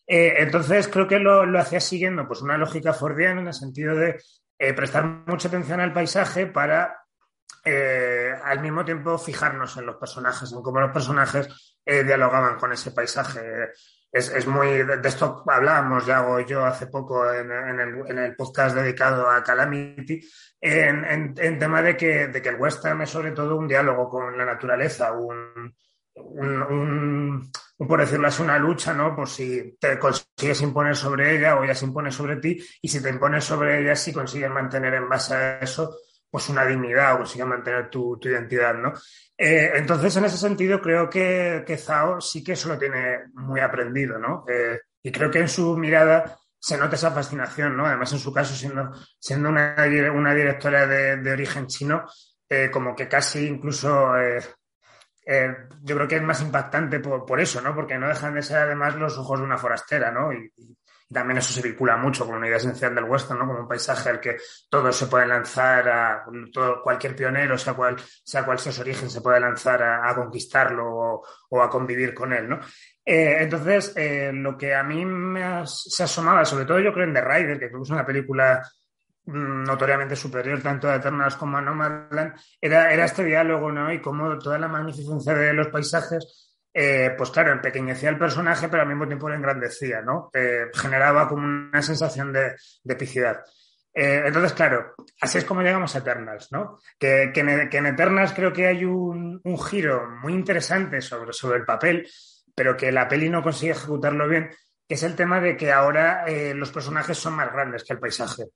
[0.06, 3.94] Eh, entonces creo que lo, lo, hacía siguiendo pues una lógica fordiana en el sentido
[3.94, 4.18] de
[4.58, 7.00] eh, prestar mucha atención al paisaje para
[7.64, 12.72] eh, al mismo tiempo fijarnos en los personajes, en cómo los personajes eh, dialogaban con
[12.72, 13.70] ese paisaje.
[14.12, 18.18] Es, es, muy, de esto hablábamos ya o yo hace poco en, en, el, en,
[18.18, 20.20] el, podcast dedicado a Calamity,
[20.60, 24.36] en, en, tema de que, de que el western es sobre todo un diálogo con
[24.36, 25.72] la naturaleza, un,
[26.16, 29.14] un, un, un, por decirlo así, una lucha, ¿no?
[29.14, 33.00] Por si te consigues imponer sobre ella o ella se impone sobre ti, y si
[33.00, 35.96] te impones sobre ella, si consigues mantener en base a eso,
[36.30, 38.92] pues una dignidad o consigues mantener tu, tu identidad, ¿no?
[39.36, 43.60] Eh, entonces, en ese sentido, creo que, que, Zhao sí que eso lo tiene muy
[43.60, 44.44] aprendido, ¿no?
[44.48, 47.86] Eh, y creo que en su mirada se nota esa fascinación, ¿no?
[47.86, 49.74] Además, en su caso, siendo, siendo una,
[50.14, 52.04] una directora de, de origen chino,
[52.48, 54.14] eh, como que casi incluso
[55.32, 57.74] eh, yo creo que es más impactante por, por, eso, ¿no?
[57.74, 60.32] Porque no dejan de ser además los ojos de una forastera, ¿no?
[60.32, 60.76] Y, y,
[61.12, 63.46] también eso se vincula mucho con una idea esencial del western, ¿no?
[63.46, 64.36] Como un paisaje al que
[64.68, 69.20] todos se pueden lanzar a todo, cualquier pionero, sea cual, sea cual su origen, se
[69.20, 72.60] puede lanzar a, conquistarlo o, a convivir con él, ¿no?
[73.04, 77.14] Eh, entonces, eh, lo que a mí me se asomaba, sobre todo yo creo en
[77.14, 78.62] The Rider, que creo que es una película
[79.26, 83.92] notoriamente superior tanto a Eternals como a Nomadland, era, era este diálogo, ¿no?
[83.92, 88.82] Y cómo toda la magnificencia de los paisajes, eh, pues claro, empequeñecía el personaje, pero
[88.82, 90.30] al mismo tiempo lo engrandecía, ¿no?
[90.32, 92.54] Eh, generaba como una sensación de,
[92.84, 93.42] de epicidad.
[93.92, 96.78] Eh, entonces, claro, así es como llegamos a Eternals, ¿no?
[96.98, 101.58] Que, que, en, que Eternals creo que hay un, un giro muy interesante sobre, sobre
[101.58, 102.08] el papel,
[102.54, 104.50] pero que la peli no consigue ejecutarlo bien,
[104.86, 108.46] que es el tema de que ahora los personajes son más grandes que el paisaje,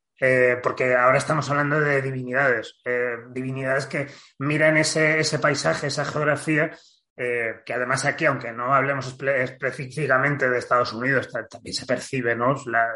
[0.65, 2.83] porque ahora estamos hablando de divinidades,
[3.31, 4.09] divinidades que
[4.41, 6.73] miran ese, ese paisaje, esa geografía,
[7.17, 12.57] eh, que además aquí, aunque no hablemos específicamente de Estados Unidos, también se percibe, ¿no?
[12.67, 12.89] La,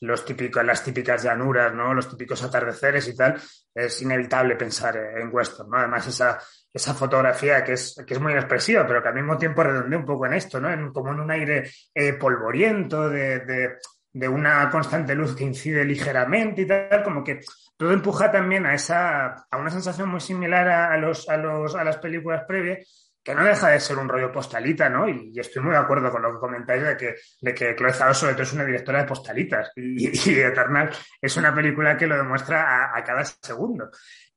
[0.00, 1.94] los típicos, las típicas llanuras, ¿no?
[1.94, 3.40] Los típicos atardeceres y tal,
[3.72, 5.78] es inevitable pensar en western, ¿no?
[5.78, 6.40] Además, esa,
[6.72, 10.06] esa fotografía que es, que es muy expresiva, pero que al mismo tiempo redondea un
[10.06, 10.68] poco en esto, ¿no?
[10.68, 13.76] En, como en un aire eh, polvoriento, de, de,
[14.12, 17.38] de, una constante luz que incide ligeramente y tal, como que
[17.76, 21.76] todo empuja también a esa, a una sensación muy similar a, a los, a los,
[21.76, 25.08] a las películas previas, que no deja de ser un rollo postalita, ¿no?
[25.08, 28.14] Y, estoy muy de acuerdo con lo que comentáis de que, de que Chloe Zhao
[28.14, 30.06] sobre todo es una directora de postalitas y,
[30.40, 33.90] Eternal es una película que lo demuestra a, cada segundo.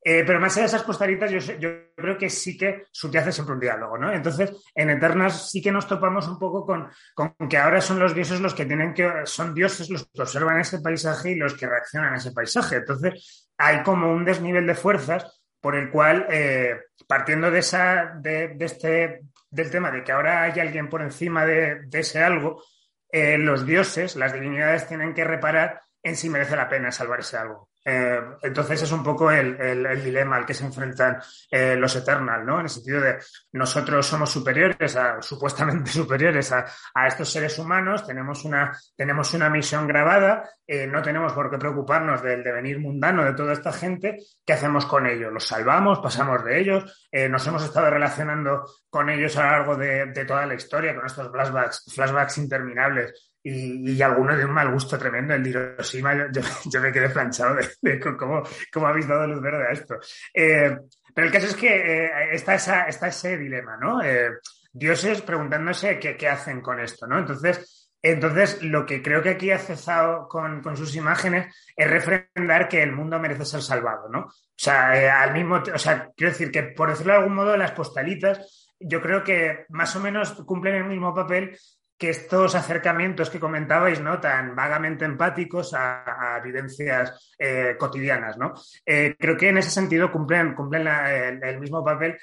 [0.07, 3.59] Eh, pero más allá de esas postalitas, yo, creo que sí que subyace siempre un
[3.59, 4.13] diálogo, ¿no?
[4.13, 8.13] Entonces, en Eternas sí que nos topamos un poco con, con, que ahora son los
[8.13, 11.65] dioses los que tienen que, son dioses los que observan ese paisaje y los que
[11.65, 12.75] reaccionan a ese paisaje.
[12.75, 15.34] Entonces, hay como un desnivel de fuerzas
[15.65, 20.59] por el cual, eh, partiendo de, esa, de, este, del tema de que ahora hay
[20.59, 22.63] alguien por encima de, ese algo,
[23.11, 27.37] eh, los dioses, las divinidades, tienen que reparar en si merece la pena salvar ese
[27.37, 27.69] algo.
[27.87, 29.55] Eh, entonces es un poco el,
[30.03, 31.19] dilema al que se enfrentan
[31.51, 32.55] eh, los Eternal, ¿no?
[32.55, 33.19] En el sentido de
[33.51, 36.65] nosotros somos superiores, supuestamente superiores a,
[37.07, 42.23] estos seres humanos, tenemos una, tenemos una misión grabada, eh, no tenemos por qué preocuparnos
[42.23, 45.31] del devenir mundano de toda esta gente, ¿qué hacemos con ellos?
[45.31, 45.99] ¿Los salvamos?
[45.99, 47.09] ¿Pasamos de ellos?
[47.29, 51.05] nos hemos estado relacionando con ellos a lo largo de, de toda la historia, con
[51.05, 55.35] estos flashbacks, flashbacks interminables y, y alguno de un mal gusto tremendo.
[55.35, 58.43] El Hiroshima, yo, yo, me quedé planchado de, cómo,
[58.87, 59.99] habéis dado luz verde a esto.
[60.33, 60.75] Eh,
[61.13, 61.67] pero el caso es que
[62.05, 64.01] eh, está, esa, está ese dilema, ¿no?
[64.01, 64.31] Eh,
[64.73, 67.19] dioses preguntándose qué, qué, hacen con esto, ¿no?
[67.19, 72.67] Entonces, entonces, lo que creo que aquí ha cesado con, con, sus imágenes es refrendar
[72.67, 74.21] que el mundo merece ser salvado, ¿no?
[74.21, 77.71] O sea, al mismo, o sea, quiero decir que, por decirlo de algún modo, las
[77.71, 81.57] postalitas yo creo que más o menos cumplen el mismo papel
[81.97, 84.19] que estos acercamientos que comentabais, ¿no?
[84.19, 88.53] Tan vagamente empáticos a, evidencias eh, cotidianas, ¿no?
[88.85, 92.17] Eh, creo que en ese sentido cumplen, cumplen el, mismo papel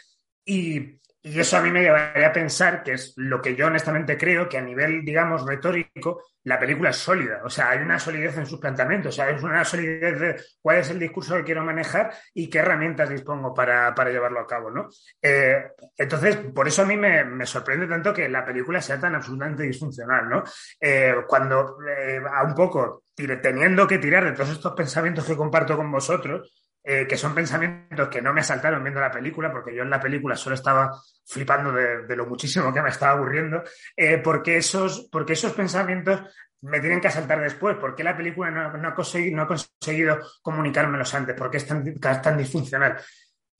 [0.45, 4.49] y, eso a mí me llevaría a pensar que es lo que yo honestamente creo
[4.49, 8.47] que a nivel, digamos, retórico, la película es sólida, o sea, hay una solidez en
[8.47, 12.13] sus planteamientos, o sea, es una solidez de cuál es el discurso que quiero manejar
[12.35, 14.89] y qué herramientas dispongo para, llevarlo a cabo, ¿no?
[15.21, 19.63] Eh, entonces, por eso a mí me, sorprende tanto que la película sea tan absolutamente
[19.63, 20.43] disfuncional, ¿no?
[20.81, 25.77] Eh, cuando eh, a un poco teniendo que tirar de todos estos pensamientos que comparto
[25.77, 29.85] con vosotros, eh, que son pensamientos que no me asaltaron viendo la película, porque yo
[29.85, 30.91] en la película solo estaba
[31.25, 33.63] flipando de, lo muchísimo que me estaba aburriendo,
[33.97, 36.23] eh, porque, esos, porque esos pensamientos
[36.63, 41.15] me tienen que asaltar después, porque la película no, ha, conseguido, no ha conseguido comunicármelos
[41.15, 42.99] antes, porque es tan, tan disfuncional.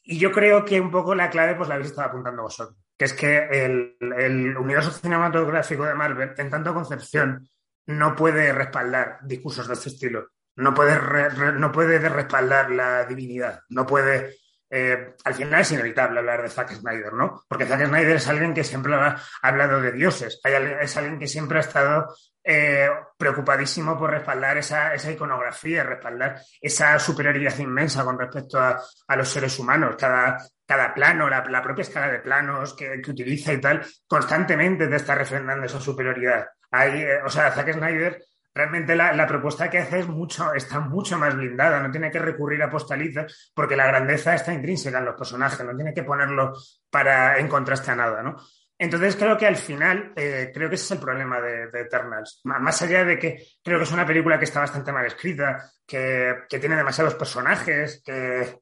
[0.03, 3.05] Y yo creo que un poco la clave pues la habéis estado apuntando vosotros, que
[3.05, 7.49] es que el, el universo cinematográfico de Marvel, en tanto concepción,
[7.87, 10.99] no puede respaldar discursos de este estilo no puede,
[11.55, 14.37] no puede respaldar la divinidad, no puede...
[14.75, 17.43] Eh, al final es inevitable hablar de Zack Snyder, ¿no?
[17.47, 21.59] Porque Zack Snyder es alguien que siempre ha hablado de dioses, es alguien que siempre
[21.59, 22.07] ha estado
[22.45, 28.81] eh, preocupadísimo por respaldar esa, esa, iconografía, respaldar esa superioridad inmensa con respecto a,
[29.17, 29.95] los seres humanos.
[29.97, 35.15] Cada, cada plano, la, propia escala de planos que, utiliza y tal, constantemente te está
[35.15, 36.47] refrendando esa superioridad.
[36.71, 38.25] Hay, eh, o sea, Zack Snyder
[38.55, 42.63] realmente la, propuesta que hace es mucho, está mucho más blindada, no tiene que recurrir
[42.63, 46.53] a postalizas porque la grandeza está intrínseca en los personajes, no tiene que ponerlo
[46.91, 48.37] para en contraste a nada, ¿no?
[48.79, 52.41] Entonces creo que al final, eh, creo que ese es el problema de, Eternals.
[52.45, 56.47] Más allá de que creo que es una película que está bastante mal escrita, que,
[56.49, 58.59] tiene demasiados personajes, que,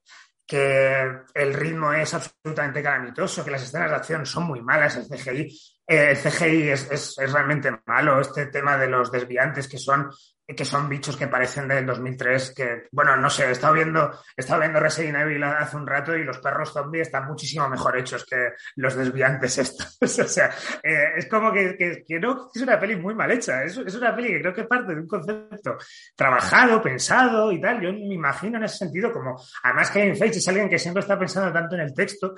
[0.47, 5.09] que el ritmo es absolutamente calamitoso, que las escenas de acción son muy malas, el
[5.09, 5.57] CGI
[5.87, 10.09] el CGI es, realmente malo, este tema de los desviantes que son,
[10.47, 14.41] que son bichos que parecen del 2003, que, bueno, no sé, he estado viendo, he
[14.41, 18.24] estado viendo Resident Evil hace un rato y los perros zombies están muchísimo mejor hechos
[18.24, 19.99] que los desviantes estos.
[20.20, 20.51] o sea,
[20.83, 24.14] eh, es como que, que, no, es una peli muy mal hecha, es, es, una
[24.14, 25.76] peli que creo que parte de un concepto
[26.14, 27.81] trabajado, pensado y tal.
[27.81, 31.18] Yo me imagino en ese sentido como, además Kevin Feige es alguien que siempre está
[31.18, 32.35] pensando tanto en el texto,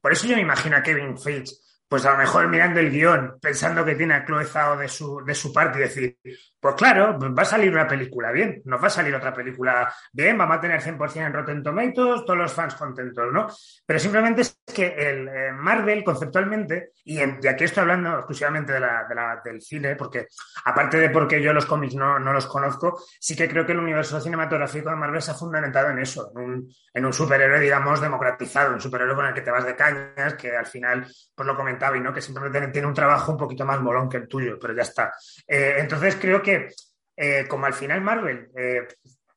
[0.00, 1.52] por eso yo me imagino a Kevin Feige
[1.88, 4.44] pues a lo mejor mirando el guion, pensando que tiene a Chloe
[4.78, 6.18] de su, de su parte y decir,
[6.60, 10.36] pues claro, va a salir una película bien, nos va a salir otra película bien,
[10.36, 13.46] vamos a tener 100% en Rotten Tomatoes, todos los fans contentos, ¿no?
[13.86, 19.06] Pero simplemente es que el eh, Marvel conceptualmente, y, aquí estoy hablando exclusivamente de la,
[19.08, 20.26] de la, del cine, porque
[20.64, 23.78] aparte de porque yo los cómics no, no, los conozco, sí que creo que el
[23.78, 28.00] universo cinematográfico de Marvel se ha fundamentado en eso, en un, en un superhéroe, digamos,
[28.00, 31.56] democratizado, un superhéroe con el que te vas de cañas, que al final, pues lo
[31.56, 34.58] comentaba, y no que simplemente tiene un trabajo un poquito más molón que el tuyo,
[34.60, 35.12] pero ya está.
[35.46, 36.47] Eh, entonces creo que,
[37.16, 38.50] eh, como al final Marvel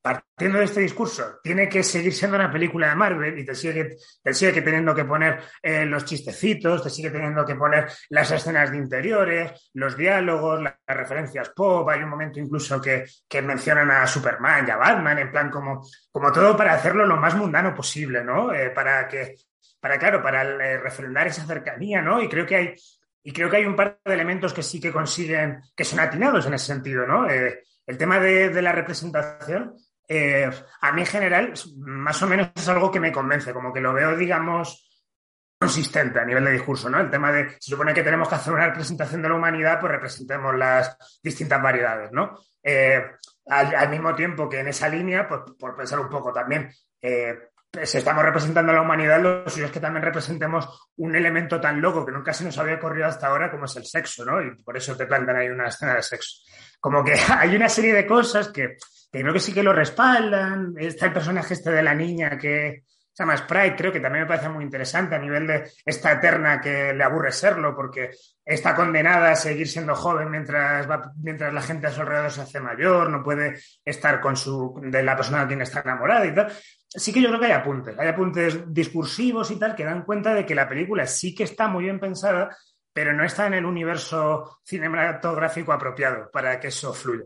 [0.02, 3.98] partiendo de este discurso, tiene que seguir siendo una película de Marvel y te sigue,
[4.24, 8.72] te sigue teniendo que poner eh, los chistecitos, te sigue teniendo que poner las escenas
[8.72, 11.88] de interiores, los diálogos, las, referencias pop.
[11.90, 15.86] Hay un momento incluso que, que, mencionan a Superman y a Batman, en plan como,
[16.12, 18.52] como todo para hacerlo lo más mundano posible, ¿no?
[18.54, 19.36] Eh, para que,
[19.80, 22.22] para, claro, para eh, refrendar esa cercanía, ¿no?
[22.22, 22.76] Y creo que hay.
[23.24, 26.46] Y creo que hay un par de elementos que sí que consiguen, que son atinados
[26.46, 27.28] en ese sentido, ¿no?
[27.28, 29.76] el tema de, la representación
[30.08, 30.50] eh,
[30.82, 33.94] a mí en general, más o menos es algo que me convence, como que lo
[33.94, 34.92] veo, digamos,
[35.62, 37.00] consistente a nivel de discurso, ¿no?
[37.00, 39.92] El tema de, se supone que tenemos que hacer una representación de la humanidad, pues
[39.92, 42.36] representemos las distintas variedades, ¿no?
[42.64, 43.00] Eh,
[43.46, 47.51] al, mismo tiempo que en esa línea, pues por pensar un poco también, eh,
[47.84, 51.82] si estamos representando a la humanidad, lo suyo es que también representemos un elemento tan
[51.82, 54.42] loco que nunca se nos había ocurrido hasta ahora como es el sexo, ¿no?
[54.42, 56.42] Y por eso te plantan ahí una escena de sexo.
[56.80, 58.76] Como que hay una serie de cosas que
[59.10, 60.74] creo que sí que lo respaldan.
[60.78, 64.28] Está el personaje este de la niña que se llama Sprite, creo que también me
[64.28, 68.12] parece muy interesante a nivel de esta eterna que le aburre serlo porque
[68.44, 70.88] está condenada a seguir siendo joven mientras,
[71.22, 75.04] mientras la gente a su alrededor se hace mayor, no puede estar con su, de
[75.04, 76.54] la persona de quien está enamorada y tal.
[76.94, 80.34] Sí que yo creo que hay apuntes, hay apuntes discursivos y tal que dan cuenta
[80.34, 82.56] de que la película sí que está muy bien pensada,
[82.92, 87.26] pero no está en el universo cinematográfico apropiado para que eso fluya.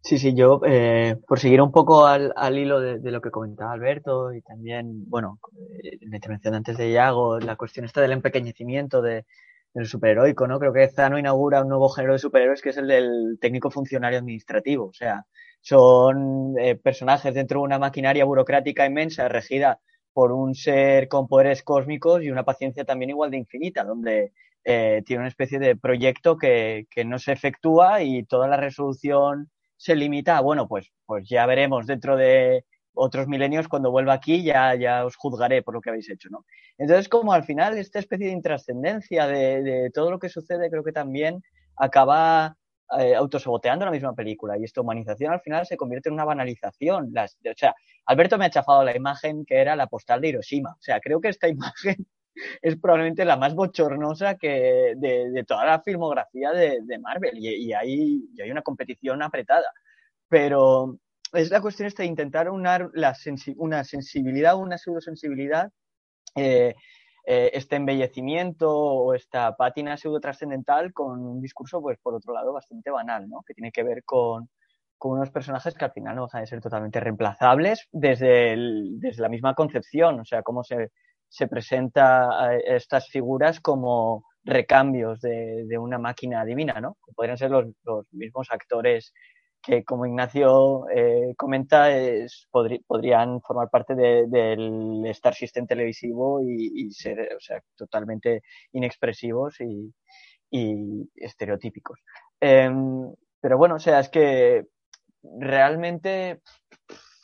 [0.00, 3.72] Sí, sí, yo, eh, por seguir un poco al, al hilo de, lo que comentaba
[3.72, 5.38] Alberto y también, bueno,
[5.82, 9.24] eh, la intervención antes de Iago, la cuestión esta del empequeñecimiento de,
[9.72, 10.58] del superheroico, ¿no?
[10.58, 14.18] Creo que Zano inaugura un nuevo género de superhéroes que es el del técnico funcionario
[14.18, 14.88] administrativo.
[14.88, 15.24] O sea,
[15.64, 19.80] son eh, personajes dentro de una maquinaria burocrática inmensa regida
[20.12, 25.02] por un ser con poderes cósmicos y una paciencia también igual de infinita, donde eh,
[25.06, 29.96] tiene una especie de proyecto que, que no se efectúa y toda la resolución se
[29.96, 34.74] limita a, bueno, pues, pues ya veremos dentro de otros milenios cuando vuelva aquí ya,
[34.74, 36.44] ya os juzgaré por lo que habéis hecho, ¿no?
[36.76, 40.84] Entonces, como al final esta especie de intrascendencia de, de todo lo que sucede, creo
[40.84, 41.42] que también
[41.74, 42.54] acaba
[42.98, 47.12] eh, autosaboteando la misma película y esta humanización al final se convierte en una banalización.
[47.16, 47.74] O sea,
[48.06, 50.70] Alberto me ha chafado la imagen que era la postal de Hiroshima.
[50.72, 52.06] O sea, creo que esta imagen
[52.62, 58.50] es probablemente la más bochornosa que de, toda la filmografía de, Marvel y, y, hay,
[58.50, 59.72] una competición apretada.
[60.28, 60.98] Pero
[61.32, 62.90] es la cuestión esta de intentar unar
[63.56, 65.72] una sensibilidad, una pseudosensibilidad,
[66.36, 66.74] eh,
[67.26, 72.52] eh, este embellecimiento o esta pátina pseudo trascendental con un discurso, pues por otro lado,
[72.52, 73.42] bastante banal, ¿no?
[73.46, 74.50] Que tiene que ver con,
[74.98, 78.56] con unos personajes que al final no dejan de ser totalmente reemplazables desde,
[78.98, 80.90] desde la misma concepción, o sea, cómo se,
[81.28, 86.98] se presenta estas figuras como recambios de, de, una máquina divina, ¿no?
[87.16, 89.14] Podrían ser los, los mismos actores
[89.64, 91.88] que, como Ignacio eh, comenta,
[92.86, 98.42] podrían formar parte de, del Star System televisivo y, y, ser, o sea, totalmente
[98.72, 99.92] inexpresivos y,
[100.50, 101.98] y estereotípicos.
[102.40, 102.70] Eh,
[103.40, 104.66] pero bueno, o sea, es que
[105.22, 106.40] realmente,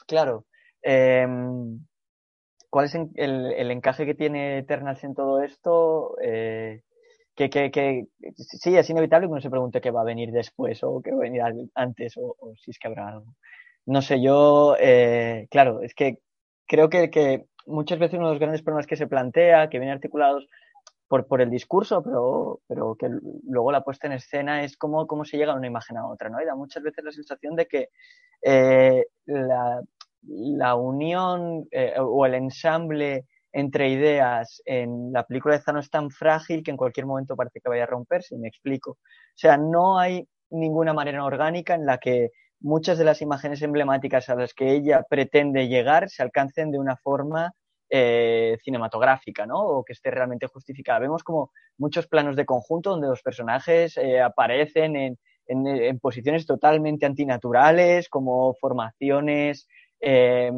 [0.06, 0.46] claro,
[0.82, 1.26] eh,
[2.70, 6.16] ¿cuál es el, el, encaje que tiene Eternals en todo esto?
[6.22, 6.82] Eh,
[7.34, 8.06] que, que, que,
[8.36, 11.18] sí, es inevitable que uno se pregunte qué va a venir después o qué va
[11.18, 11.42] a venir
[11.74, 13.34] antes o, o si es que habrá algo.
[13.86, 16.18] No sé, yo, eh, claro, es que
[16.66, 19.94] creo que, que muchas veces uno de los grandes problemas que se plantea, que vienen
[19.94, 20.46] articulados
[21.08, 23.08] por, por el discurso, pero, pero que
[23.48, 26.28] luego la puesta en escena es cómo, cómo se llega de una imagen a otra,
[26.28, 26.40] ¿no?
[26.40, 27.88] Y da muchas veces la sensación de que
[28.42, 29.82] eh, la,
[30.22, 36.10] la unión eh, o el ensamble entre ideas en la película de Zano es tan
[36.10, 38.92] frágil que en cualquier momento parece que vaya a romperse, me explico.
[38.92, 38.98] O
[39.34, 42.30] sea, no hay ninguna manera orgánica en la que
[42.60, 46.96] muchas de las imágenes emblemáticas a las que ella pretende llegar se alcancen de una
[46.96, 47.52] forma
[47.88, 49.58] eh, cinematográfica, ¿no?
[49.58, 51.00] O que esté realmente justificada.
[51.00, 56.46] Vemos como muchos planos de conjunto donde los personajes eh, aparecen en, en, en, posiciones
[56.46, 59.66] totalmente antinaturales, como formaciones
[60.00, 60.52] eh,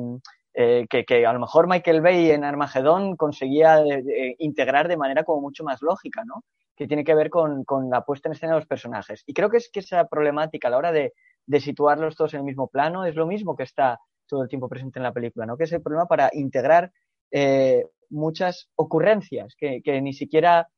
[0.55, 4.99] eh, que, que, a lo mejor Michael Bay en Armagedón conseguía de, de, integrar de
[4.99, 6.45] manera como mucho más lógica, ¿no?
[6.77, 9.23] Que tiene que ver con, con, la puesta en escena de los personajes.
[9.27, 11.15] Y creo que es que esa problemática a la hora de,
[11.47, 14.69] de, situarlos todos en el mismo plano es lo mismo que está todo el tiempo
[14.69, 15.57] presente en la película, ¿no?
[15.57, 16.93] Que es el problema para integrar
[17.31, 20.69] eh, muchas ocurrencias que, que ni siquiera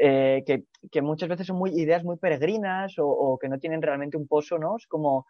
[0.00, 3.82] eh, que, que, muchas veces son muy ideas muy peregrinas o, o, que no tienen
[3.82, 4.76] realmente un pozo, ¿no?
[4.76, 5.26] Es como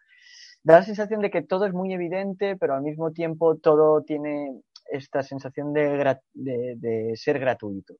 [0.63, 4.61] da la sensación de que todo es muy evidente, pero al mismo tiempo todo tiene
[4.91, 7.95] esta sensación de, ser gratuito.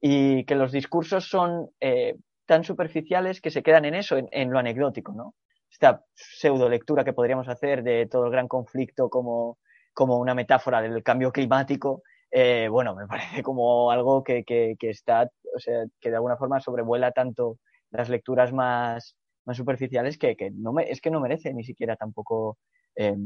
[0.00, 4.58] Y que los discursos son eh, tan superficiales que se quedan en eso, en, lo
[4.58, 5.34] anecdótico, ¿no?
[5.70, 9.56] esta pseudo lectura que podríamos hacer de todo el gran conflicto como,
[9.96, 15.58] una metáfora del cambio climático, eh, bueno, me parece como algo que, que, está, o
[15.58, 17.58] sea, que de alguna forma sobrevuela tanto
[17.90, 21.96] las lecturas más, más superficiales que, que no me, es que no merece ni siquiera
[21.96, 22.58] tampoco
[22.96, 23.16] eh,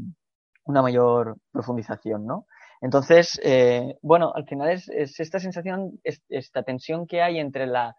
[0.64, 2.46] una mayor profundización, ¿no?
[2.80, 7.66] Entonces, eh, bueno, al final es, es esta sensación, es, esta tensión que hay entre
[7.66, 7.96] la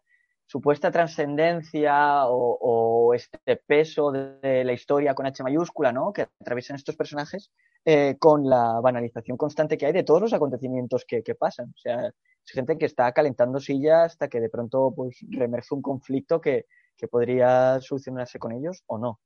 [0.47, 6.13] supuesta trascendencia o, este peso de, la historia con H mayúscula, ¿no?
[6.13, 7.51] Que atraviesan estos personajes
[7.85, 11.69] eh, con la banalización constante que hay de todos los acontecimientos que, pasan.
[11.69, 15.81] O sea, es gente que está calentando sillas hasta que de pronto pues remerge un
[15.81, 16.65] conflicto que,
[16.97, 19.19] que podría solucionarse con ellos o no.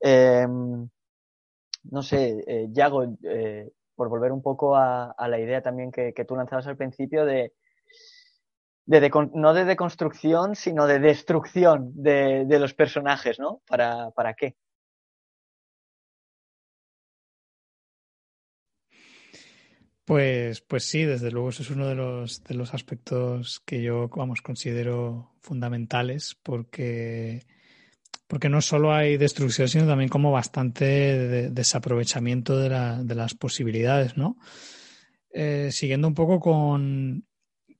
[0.00, 0.46] Eh,
[1.84, 6.12] no sé, eh, Yago, eh, por volver un poco a, a la idea también que,
[6.12, 7.52] que, tú lanzabas al principio de,
[8.86, 13.60] de, de, no de deconstrucción, sino de destrucción de, de los personajes, ¿no?
[13.66, 14.56] ¿Para, ¿Para qué?
[20.10, 24.08] Pues, pues sí, desde luego eso es uno de los, de los aspectos que yo,
[24.08, 27.46] vamos, considero fundamentales porque
[28.26, 33.34] porque no solo hay destrucción, sino también como bastante de desaprovechamiento de, la, de, las
[33.34, 34.36] posibilidades, ¿no?
[35.32, 37.24] Eh, siguiendo un poco con,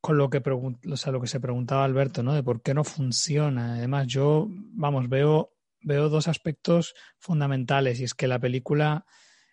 [0.01, 2.33] con lo, que o sea, lo que se preguntaba Alberto, ¿no?
[2.33, 3.75] De por qué no funciona.
[3.75, 5.53] Además, yo, vamos, veo,
[5.83, 9.05] veo dos aspectos fundamentales y es que la película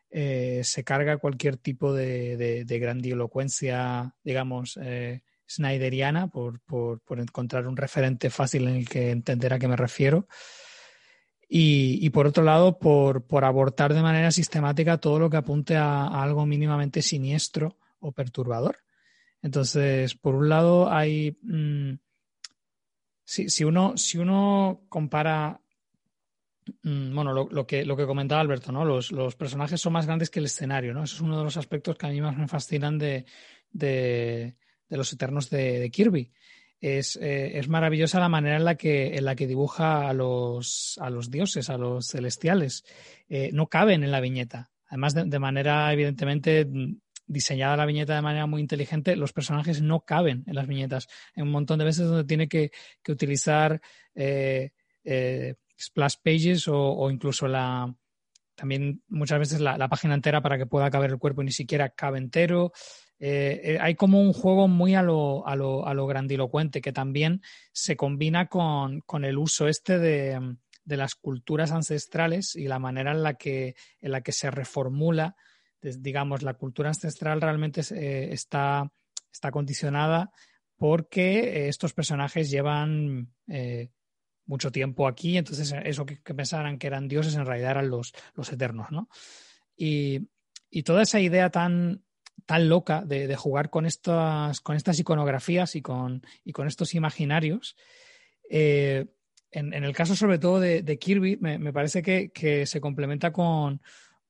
[0.09, 7.67] eh, se carga cualquier tipo de, de, grandilocuencia, digamos, eh, snyderiana, por, por, por encontrar
[7.67, 10.27] un referente fácil en el que entender a qué me refiero.
[11.49, 15.77] Y, y, por otro lado, por, por, abortar de manera sistemática todo lo que apunte
[15.77, 18.79] a, algo mínimamente siniestro o perturbador.
[19.41, 21.37] Entonces, por un lado, hay.
[21.41, 21.93] Mmm,
[23.23, 25.61] si, si, uno, si uno compara.
[26.83, 28.85] Mmm, bueno, lo, que, lo que comentaba Alberto, ¿no?
[28.85, 31.03] Los, los, personajes son más grandes que el escenario, ¿no?
[31.03, 33.25] Eso es uno de los aspectos que a mí más me fascinan de,
[33.71, 34.55] de,
[34.87, 36.31] de los Eternos de, Kirby
[36.79, 40.97] es, eh, es, maravillosa la manera en la que, en la que dibuja a los,
[41.01, 42.83] a los dioses, a los celestiales.
[43.29, 44.69] Eh, no caben en la viñeta.
[44.87, 46.67] Además, de, manera evidentemente
[47.25, 51.07] diseñada la viñeta de manera muy inteligente, los personajes no caben en las viñetas.
[51.35, 52.71] Hay un montón de veces donde tiene que,
[53.03, 53.81] que utilizar
[54.15, 54.71] eh
[55.79, 57.93] splash pages o, incluso la
[58.55, 61.89] también muchas veces la, página entera para que pueda caber el cuerpo y ni siquiera
[61.89, 62.71] cabe entero.
[63.19, 66.91] Eh, eh, hay como un juego muy a lo, a, lo, a lo, grandilocuente que
[66.91, 72.79] también se combina con, con el uso este de, de, las culturas ancestrales y la
[72.79, 75.35] manera en la que, en la que se reformula,
[75.81, 78.91] digamos, la cultura ancestral realmente eh, está,
[79.31, 80.31] está condicionada
[80.77, 83.33] porque estos personajes llevan
[84.47, 88.51] mucho tiempo aquí, entonces eso que, pensaran que eran dioses en realidad eran los, los
[88.51, 89.09] eternos, ¿no?
[89.75, 90.29] Y,
[90.69, 92.03] y toda esa idea tan,
[92.45, 96.95] tan loca de, de, jugar con estas, con estas iconografías y con, y con estos
[96.95, 97.75] imaginarios.
[98.49, 99.05] Eh,
[99.51, 103.31] en, en, el caso sobre todo de, Kirby, me, me, parece que, que se complementa
[103.31, 103.81] con,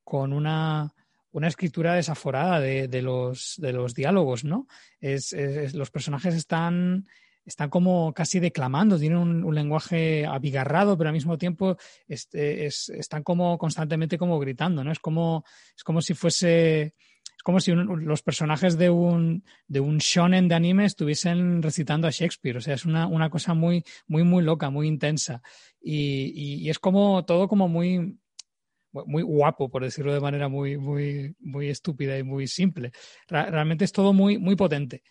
[0.03, 0.93] con una,
[1.32, 4.68] una, escritura desaforada de, de, los, de los diálogos, ¿no?
[4.99, 5.34] Es,
[5.74, 7.07] los personajes están,
[7.48, 11.78] están como casi declamando, tienen un, un lenguaje abigarrado, pero al mismo tiempo
[12.08, 14.91] este, es, están como constantemente como gritando, ¿no?
[14.91, 15.45] Es como,
[15.76, 16.93] es como si fuese
[17.43, 22.12] como si un, los personajes de un, de un shonen de anime estuviesen recitando a
[22.12, 22.58] Shakespeare.
[22.58, 25.41] O sea, es una, una cosa muy, muy, muy loca, muy intensa.
[25.80, 28.20] Y, y, y, es como todo como muy,
[28.91, 32.91] muy guapo, por decirlo de manera muy, muy, muy estúpida y muy simple.
[33.30, 35.04] Realmente es todo muy, muy potente.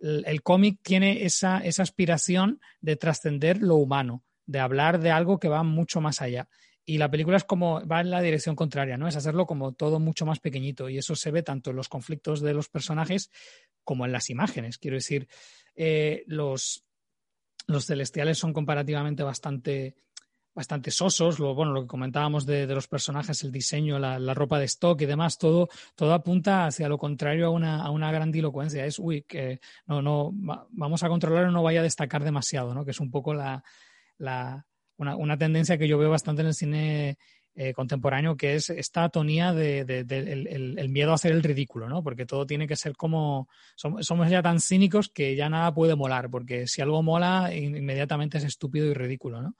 [0.00, 5.48] El, cómic tiene esa, esa aspiración de trascender lo humano, de hablar de algo que
[5.48, 6.48] va mucho más allá
[6.88, 9.06] y la película es como va en la dirección contraria, ¿no?
[9.06, 12.40] Es hacerlo como todo mucho más pequeñito y eso se ve tanto en los conflictos
[12.40, 13.30] de los personajes
[13.84, 14.78] como en las imágenes.
[14.78, 15.28] Quiero decir,
[15.76, 16.86] eh, los,
[17.66, 19.96] los celestiales son comparativamente bastante
[20.58, 24.58] bastante sosos, lo, bueno, lo que comentábamos de, los personajes, el diseño, la, la, ropa
[24.58, 28.84] de stock y demás, todo, todo apunta hacia lo contrario a una, a una grandilocuencia.
[28.84, 32.84] Es, uy, que no, no, vamos a controlar o no vaya a destacar demasiado, ¿no?
[32.84, 33.62] Que es un poco la,
[34.18, 37.18] la, una, una, tendencia que yo veo bastante en el cine
[37.54, 41.88] eh, contemporáneo, que es esta atonía de, de el, el, miedo a hacer el ridículo,
[41.88, 42.02] ¿no?
[42.02, 43.48] Porque todo tiene que ser como...
[43.76, 48.38] Somos, somos ya tan cínicos que ya nada puede molar, porque si algo mola, inmediatamente
[48.38, 49.54] es estúpido y ridículo, ¿no?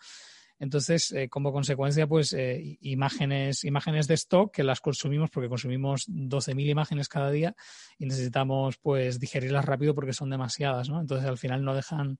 [0.59, 6.09] Entonces, eh, como consecuencia, pues eh, imágenes, imágenes de stock que las consumimos porque consumimos
[6.09, 7.55] 12.000 imágenes cada día
[7.97, 11.01] y necesitamos pues digerirlas rápido porque son demasiadas, ¿no?
[11.01, 12.19] Entonces, al final no dejan,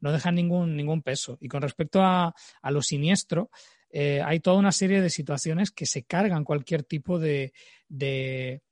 [0.00, 1.36] no dejan ningún, ningún peso.
[1.40, 3.50] Y con respecto a, a lo siniestro,
[3.90, 7.52] eh, hay toda una serie de situaciones que se cargan cualquier tipo de,
[7.88, 8.62] de,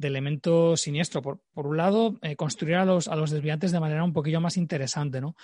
[0.00, 1.22] elemento siniestro.
[1.22, 4.58] Por, por un lado, construir a los, a los desviantes de manera un poquillo más
[4.58, 5.34] interesante, ¿no?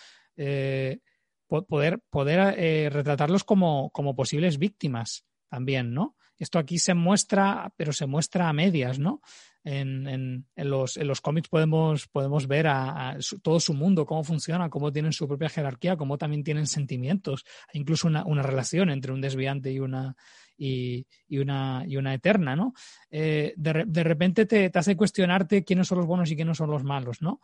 [1.68, 6.16] Poder poder retratarlos como, como posibles víctimas también, ¿no?
[6.40, 9.20] Esto aquí se muestra, pero se muestra a medias, ¿no?
[9.62, 13.74] En, en, en, los, en los, cómics podemos, podemos ver a, a su, todo su
[13.74, 17.44] mundo, cómo funciona, cómo tienen su propia jerarquía, cómo también tienen sentimientos,
[17.74, 20.16] incluso una, una relación entre un desviante y una,
[20.56, 22.72] y, y, una, y una eterna, ¿no?
[23.10, 26.70] Eh, de, de, repente te, te, hace cuestionarte quiénes son los buenos y quiénes son
[26.70, 27.42] los malos, ¿no?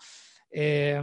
[0.51, 1.03] Eh,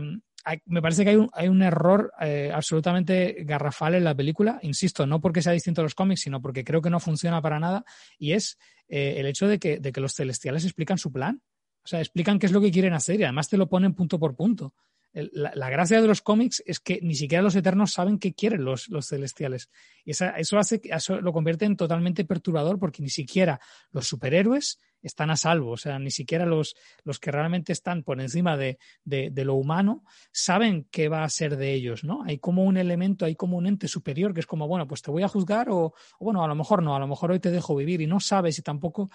[0.66, 5.06] me parece que hay un, hay un error eh, absolutamente garrafal en la película, insisto,
[5.08, 7.86] no porque sea distinto a los cómics, sino porque creo que no funciona para nada,
[8.18, 11.42] y es eh, el hecho de que, de que los celestiales explican su plan.
[11.86, 14.18] O sea, explican qué es lo que quieren hacer y además te lo ponen punto
[14.18, 14.74] por punto.
[15.14, 18.90] La, gracia de los cómics es que ni siquiera los eternos saben qué quieren los,
[18.90, 19.70] los celestiales.
[20.04, 23.60] Y eso, hace, eso lo convierte en totalmente perturbador porque ni siquiera
[23.92, 28.22] los superhéroes están a salvo, o sea, ni siquiera los, los que realmente están por
[28.22, 32.24] encima de, de, de, lo humano saben qué va a ser de ellos, ¿no?
[32.24, 35.12] Hay como un elemento, hay como un ente superior que es como, bueno, pues te
[35.12, 37.52] voy a juzgar o, o bueno, a lo mejor no, a lo mejor hoy te
[37.52, 39.10] dejo vivir y no sabes y tampoco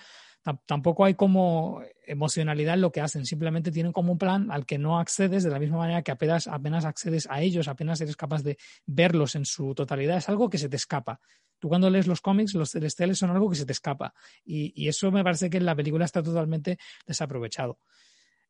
[0.66, 4.78] tampoco hay como emocionalidad en lo que hacen, simplemente tienen como un plan al que
[4.78, 8.42] no accedes de la misma manera que apenas, apenas accedes a ellos, apenas eres capaz
[8.42, 11.20] de verlos en su totalidad, es algo que se te escapa.
[11.58, 14.88] Tú cuando lees los cómics, los celestiales son algo que se te escapa y, y
[14.88, 17.78] eso me parece que en la película está totalmente desaprovechado.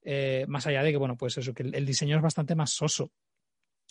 [0.02, 3.12] Eh, más allá de que, bueno, pues eso, que el, diseño es bastante más soso.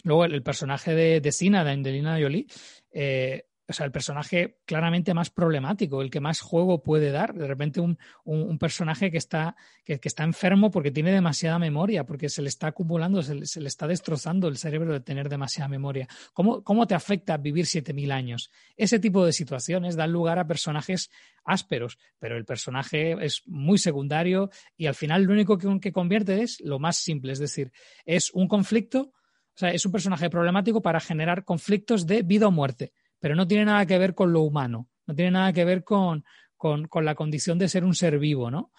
[0.04, 2.48] Luego el, personaje de, de de Angelina Jolie,
[2.92, 7.34] eh, o sea, el personaje claramente más problemático, el que más juego puede dar.
[7.34, 12.30] De repente un, un, personaje que está, que, está enfermo porque tiene demasiada memoria, porque
[12.30, 15.68] se le está acumulando, se le, se le está destrozando el cerebro de tener demasiada
[15.68, 16.08] memoria.
[16.34, 18.52] ¿Cómo, cómo te afecta vivir 7.000 años?
[18.78, 21.10] Ese tipo de situaciones dan lugar a personajes
[21.44, 26.42] ásperos, pero el personaje es muy secundario y al final lo único que, que convierte
[26.42, 27.74] es lo más simple, es decir,
[28.06, 29.12] es un conflicto,
[29.56, 33.48] o sea, es un personaje problemático para generar conflictos de vida o muerte pero no
[33.48, 36.24] tiene nada que ver con lo humano, no tiene nada que ver con,
[36.58, 38.72] con, la condición de ser un ser vivo, ¿no?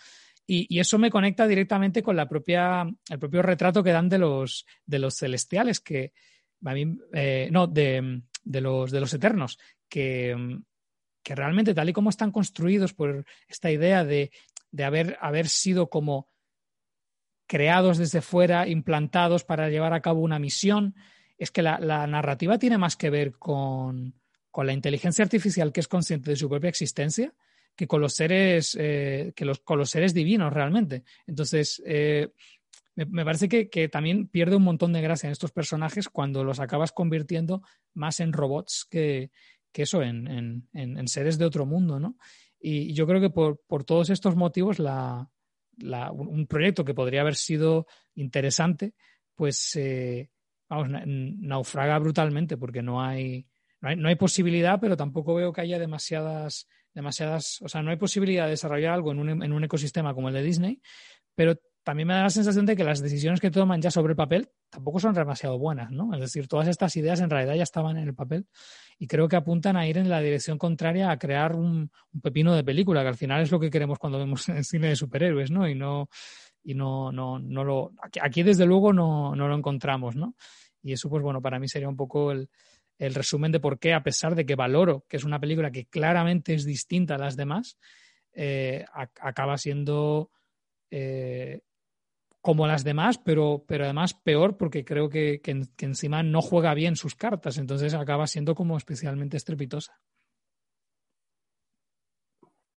[0.47, 4.66] Y, eso me conecta directamente con la propia, el propio retrato que dan de los,
[4.86, 6.12] de los celestiales, que
[7.12, 9.59] eh, no, de, de, los, de los eternos,
[9.89, 10.59] que,
[11.22, 14.30] que realmente tal y como están construidos por esta idea de,
[14.70, 16.28] de haber, haber sido como
[17.47, 20.95] creados desde fuera, implantados para llevar a cabo una misión,
[21.39, 24.14] es que la narrativa tiene más que ver con,
[24.51, 27.34] con la inteligencia artificial que es consciente de su propia existencia
[27.78, 31.05] que con los seres, eh, que los, con los seres divinos realmente.
[31.28, 32.32] Entonces, eh,
[32.96, 36.90] me, parece que, también pierde un montón de gracia en estos personajes cuando los acabas
[36.90, 37.62] convirtiendo
[37.94, 39.30] más en robots que,
[39.70, 42.16] que eso, en, en, seres de otro mundo, ¿no?
[42.59, 45.30] Y yo creo que por, por todos estos motivos, la,
[46.11, 47.86] un proyecto que podría haber sido
[48.16, 48.94] interesante,
[49.36, 50.30] pues eh,
[50.68, 53.46] vamos, naufraga brutalmente porque no hay,
[53.81, 57.91] no hay, no hay, posibilidad, pero tampoco veo que haya demasiadas, demasiadas, o sea, no
[57.91, 60.81] hay posibilidad de desarrollar algo en un, en un ecosistema como el de Disney,
[61.35, 61.57] pero
[61.89, 64.51] también me da la sensación de que las decisiones que toman ya sobre el papel
[64.68, 66.12] tampoco son demasiado buenas, ¿no?
[66.12, 68.47] Es decir, todas estas ideas en realidad ya estaban en el papel
[68.99, 71.91] y creo que apuntan a ir en la dirección contraria a crear un,
[72.22, 74.97] pepino de película, que al final es lo que queremos cuando vemos el cine de
[74.97, 75.66] superhéroes, ¿no?
[75.66, 76.11] Y no,
[76.62, 80.35] y no, no, no lo, aquí, aquí desde luego no, no lo encontramos, ¿no?
[80.83, 82.51] Y eso, pues bueno, para mí sería un poco el,
[82.99, 85.86] el resumen de por qué, a pesar de que valoro que es una película que
[85.86, 87.78] claramente es distinta a las demás,
[88.32, 90.30] eh, acaba siendo
[90.90, 91.61] eh,
[92.40, 96.96] como las demás, pero, pero además peor porque creo que, que, encima no juega bien
[96.96, 100.01] sus cartas, entonces acaba siendo como especialmente estrepitosa.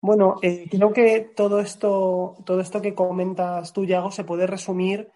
[0.01, 5.09] Bueno, eh, creo que todo esto, todo esto que comentas tú, Yago, se puede resumir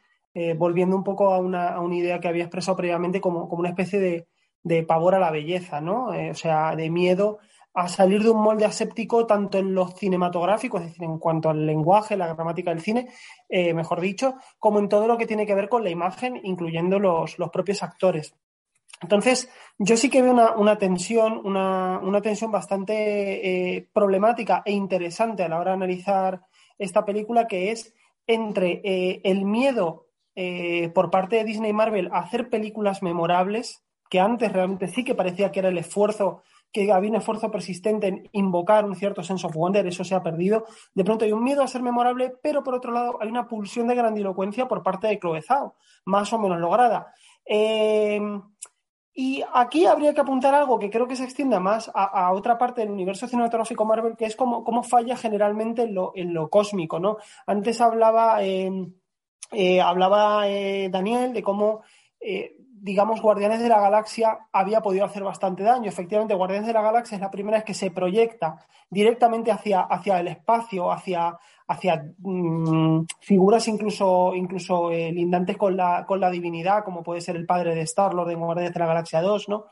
[0.57, 3.69] volviendo un poco a una, a una, idea que había expresado previamente como, como una
[3.69, 4.27] especie de,
[4.63, 6.13] de pavor a la belleza, ¿no?
[6.13, 7.39] Eh, o sea, de miedo
[7.75, 11.65] a salir de un molde aséptico tanto en los cinematográficos, es decir, en cuanto al
[11.65, 13.09] lenguaje, la gramática del cine,
[13.49, 16.99] eh, mejor dicho, como en todo lo que tiene que ver con la imagen, incluyendo
[16.99, 18.35] los, los propios actores.
[19.01, 19.49] Entonces,
[19.79, 25.43] yo sí que veo una, una tensión, una, una, tensión bastante eh, problemática e interesante
[25.43, 26.41] a la hora de analizar
[26.77, 27.93] esta película, que es
[28.27, 28.81] entre
[29.23, 30.07] el miedo
[30.93, 33.82] por parte de Disney y Marvel a hacer películas memorables,
[34.13, 38.05] que antes realmente sí que parecía que era el esfuerzo, que había un esfuerzo persistente
[38.09, 40.67] en invocar un cierto sense of wonder, eso se ha perdido.
[40.93, 43.87] De pronto hay un miedo a ser memorable, pero por otro lado hay una pulsión
[43.87, 47.11] de grandilocuencia por parte de Chloe Zhao, más o menos lograda.
[47.43, 48.21] Eh,
[49.15, 52.81] Y aquí habría que apuntar algo que creo que se extienda más a, otra parte
[52.81, 56.99] del universo cinematográfico Marvel, que es cómo, cómo falla generalmente en lo, en lo, cósmico,
[56.99, 57.17] ¿no?
[57.47, 58.93] Antes hablaba, em,
[59.51, 61.81] eh, hablaba eh, Daniel de cómo,
[62.19, 65.87] eh, digamos, Guardianes de la Galaxia había podido hacer bastante daño.
[65.87, 68.57] Efectivamente, Guardianes de la Galaxia es la primera vez que se proyecta
[68.89, 76.05] directamente hacia, hacia el espacio, hacia, hacia mm, figuras incluso, incluso eh, lindantes con la,
[76.05, 79.21] con la divinidad, como puede ser el padre de Star-Lord de Guardianes de la Galaxia
[79.21, 79.67] 2, ¿no?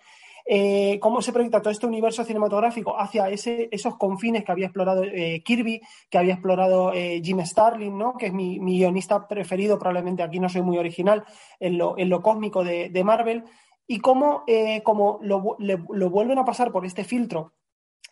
[0.46, 5.04] Eh, cómo se proyecta todo este universo cinematográfico hacia ese, esos confines que había explorado
[5.04, 8.18] eh, Kirby, que había explorado Jim Starlin, ¿no?
[8.18, 11.24] que es mi, guionista preferido, probablemente aquí no soy muy original,
[11.60, 13.44] en lo, en lo cósmico de, de Marvel,
[13.88, 14.46] y cómo,
[14.84, 17.54] cómo lo, lo, vuelven a pasar por este filtro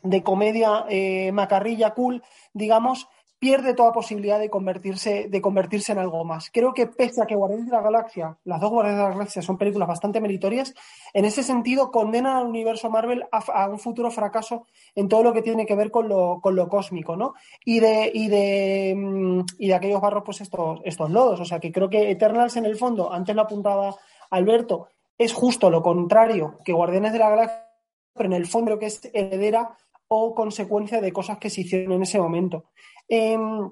[0.03, 0.85] de comedia
[1.31, 2.23] macarrilla cool,
[2.53, 3.07] digamos,
[3.39, 6.49] pierde toda posibilidad de convertirse, de convertirse en algo más.
[6.51, 9.41] Creo que pese a que Guardianes de la Galaxia, las dos Guardianes de la Galaxia
[9.41, 10.73] son películas bastante meritorias,
[11.13, 15.41] en ese sentido condenan al universo Marvel a, un futuro fracaso en todo lo que
[15.41, 17.33] tiene que ver con lo, con lo cósmico, ¿no?
[17.63, 21.39] Y de, y de, mm, y de aquellos barros, pues estos, estos lodos.
[21.39, 23.95] O sea que creo que Eternals en el fondo, antes lo apuntaba
[24.31, 27.65] Alberto, es justo lo contrario que Guardianes de la Galaxia,
[28.13, 29.77] pero en el fondo creo que es heredera
[30.09, 32.65] o consecuencia de cosas que se hicieron en ese momento.
[33.09, 33.69] Em,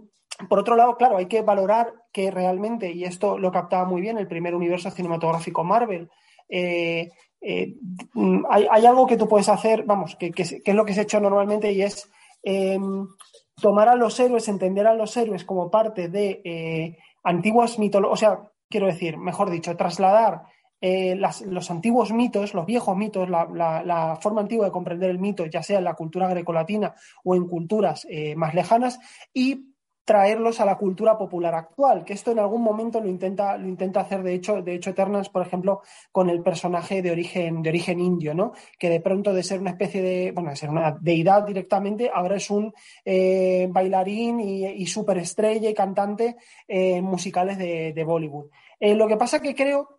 [0.49, 4.17] por otro lado, claro, hay que valorar que realmente, y esto lo captaba muy bien
[4.17, 6.09] el primer universo cinematográfico Marvel,
[6.49, 7.11] eh,
[7.41, 7.75] eh,
[8.49, 11.71] hay, algo que tú puedes hacer, vamos, que, es lo que se ha hecho normalmente
[11.71, 12.09] y es
[12.43, 13.07] em,
[13.61, 18.17] tomar a los héroes, entender a los héroes como parte de eh, antiguas mitologías, o
[18.17, 20.43] sea, quiero decir, mejor dicho, trasladar
[20.81, 25.79] los antiguos mitos, los viejos mitos, la, forma antigua de comprender el mito, ya sea
[25.79, 26.93] en la cultura grecolatina
[27.23, 28.99] o en culturas eh, más lejanas,
[29.33, 29.73] y
[30.07, 33.99] traerlos a la cultura popular actual, que esto en algún momento lo intenta, lo intenta
[33.99, 35.81] hacer, de hecho, de hecho, Eternals, por ejemplo,
[36.13, 38.53] con el personaje de origen, de origen indio, ¿no?
[38.79, 42.37] Que de pronto de ser una especie de, bueno, de ser una deidad directamente, ahora
[42.37, 42.73] es un
[43.03, 46.37] eh, bailarín y, y superestrella y cantante
[46.69, 48.45] en musicales de, de Bollywood.
[48.79, 49.96] Eh, lo que pasa que creo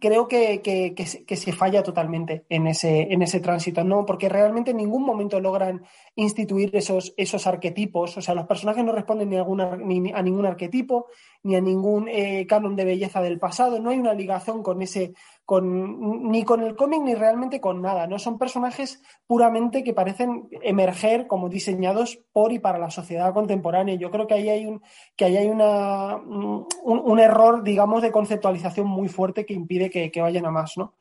[0.00, 4.04] creo que, que, se falla totalmente en ese, en ese tránsito, ¿no?
[4.06, 5.84] Porque realmente en ningún momento logran
[6.14, 8.16] instituir esos, esos arquetipos.
[8.16, 11.06] O sea, los personajes no responden ni a, ni a ningún arquetipo,
[11.42, 13.78] ni a ningún eh, canon de belleza del pasado.
[13.80, 15.12] No hay una ligación con ese,
[15.60, 18.06] ni con el cómic ni realmente con nada.
[18.06, 23.96] No son personajes puramente que parecen emerger como diseñados por y para la sociedad contemporánea.
[23.96, 24.82] Yo creo que ahí hay un,
[25.16, 30.20] que ahí hay una, un, error, digamos, de conceptualización muy fuerte que impide que, que
[30.20, 30.94] vayan a más, ¿no?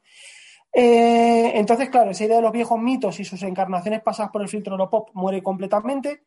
[0.74, 4.48] Eh, entonces, claro, esa idea de los viejos mitos y sus encarnaciones pasadas por el
[4.48, 6.24] filtro de lo pop muere completamente.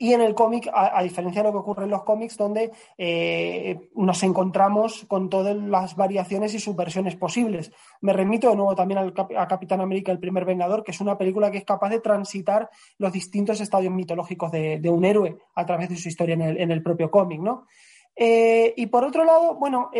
[0.00, 3.90] Y en el cómic, a, diferencia de lo que ocurre en los cómics, donde eh,
[3.96, 7.72] nos encontramos con todas las variaciones y subversiones posibles.
[8.00, 11.50] Me remito de nuevo también a Capitán América, el primer Vengador, que es una película
[11.50, 15.96] que es capaz de transitar los distintos estadios mitológicos de, un héroe a través de
[15.96, 17.66] su historia en el, propio cómic, ¿no?
[18.14, 19.90] Eh, y por otro lado, bueno,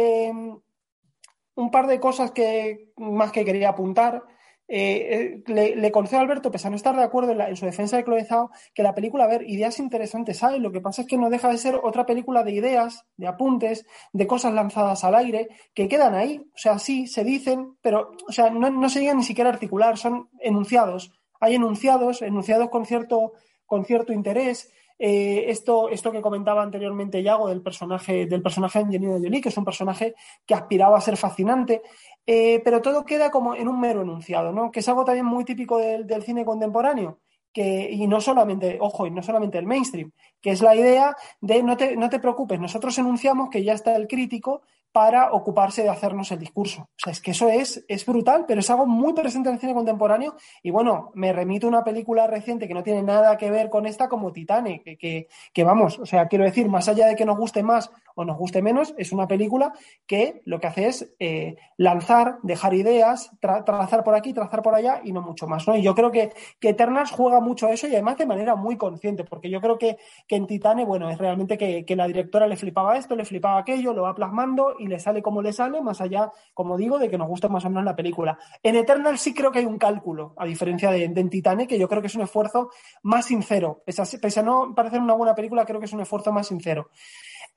[1.59, 4.23] un par de cosas que más que quería apuntar.
[4.71, 7.97] Eh, eh, le, concedo a Alberto, pese a no estar de acuerdo en, su defensa
[7.97, 8.27] de Chloe
[8.75, 10.61] que la película, a ver, ideas interesantes hay.
[10.61, 13.87] Lo que pasa es que no deja de ser otra película de ideas, de apuntes,
[14.13, 16.43] de cosas lanzadas al aire, que quedan ahí.
[16.55, 19.97] O sea, sí, se dicen, pero o sea, no, se llegan ni siquiera a articular,
[19.97, 21.13] son enunciados.
[21.41, 23.33] Hay enunciados, enunciados con cierto,
[23.65, 24.71] con cierto interés.
[25.01, 29.57] Eh, esto, esto que comentaba anteriormente Yago del personaje, del personaje de Angelina que es
[29.57, 30.15] un personaje
[30.45, 31.83] que aspiraba a ser fascinante,
[32.31, 34.71] eh, pero todo queda como en un mero enunciado, ¿no?
[34.71, 37.21] Que es algo también muy típico del, del cine contemporáneo.
[37.55, 41.63] Que, y no solamente, ojo, y no solamente el mainstream, que es la idea de
[41.63, 44.61] no te, no te preocupes, nosotros enunciamos que ya está el crítico
[44.93, 46.83] para ocuparse de hacernos el discurso.
[46.83, 49.61] O sea, es que eso es, es brutal, pero es algo muy presente en el
[49.61, 50.35] cine contemporáneo.
[50.63, 53.87] Y bueno, me remito a una película reciente que no tiene nada que ver con
[53.87, 57.37] esta, como Titanic, que, que, vamos, o sea, quiero decir, más allá de que nos
[57.37, 59.73] guste más o nos guste menos, es una película
[60.07, 65.01] que lo que hace es eh, lanzar, dejar ideas, trazar por aquí, trazar por allá
[65.05, 65.69] y no mucho más.
[65.69, 65.77] ¿no?
[65.77, 68.77] Y yo creo que, que Eternals juega mucho a eso y además de manera muy
[68.77, 72.47] consciente, porque yo creo que, que en Titanic, bueno, es realmente que, que la directora
[72.47, 75.81] le flipaba esto, le flipaba aquello, lo va plasmando y le sale como le sale,
[75.81, 78.39] más allá, como digo, de que nos guste más o menos la película.
[78.63, 81.89] En Eternal sí creo que hay un cálculo, a diferencia de, en Titanic, que yo
[81.89, 82.71] creo que es un esfuerzo
[83.03, 83.83] más sincero.
[83.85, 86.91] Pese a, no parecer una buena película, creo que es un esfuerzo más sincero.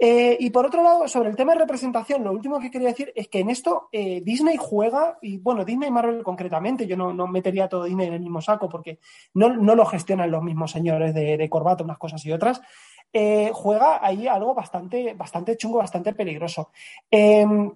[0.03, 3.13] Eh, y por otro lado, sobre el tema de representación, lo último que quería decir
[3.15, 7.27] es que en esto eh, Disney juega, y bueno, Disney y Marvel concretamente, yo no,
[7.27, 8.99] metería todo Disney en el mismo saco porque
[9.35, 12.61] no, lo gestionan los mismos señores de, de corbata, unas cosas y otras,
[13.13, 16.69] eh, juega ahí algo bastante, bastante chungo, bastante peligroso.
[17.09, 17.71] Em,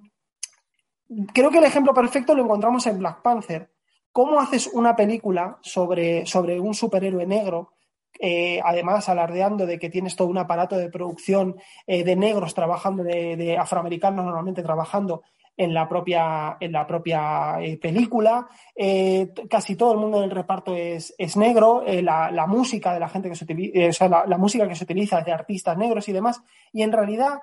[1.34, 3.70] creo que el ejemplo perfecto lo encontramos en Black Panther.
[4.12, 7.76] ¿Cómo haces una película sobre, sobre un superhéroe negro
[8.20, 13.04] eh, además alardeando de que tienes todo un aparato de producción eh, de negros trabajando,
[13.04, 15.24] de, afroamericanos normalmente trabajando
[15.58, 18.48] en la propia, en la propia eh, película.
[19.50, 21.84] casi todo el mundo del reparto es, es negro.
[21.86, 25.32] La, música de la gente que se utiliza, la, música que se utiliza es de
[25.32, 26.42] artistas negros y demás.
[26.72, 27.40] Y en realidad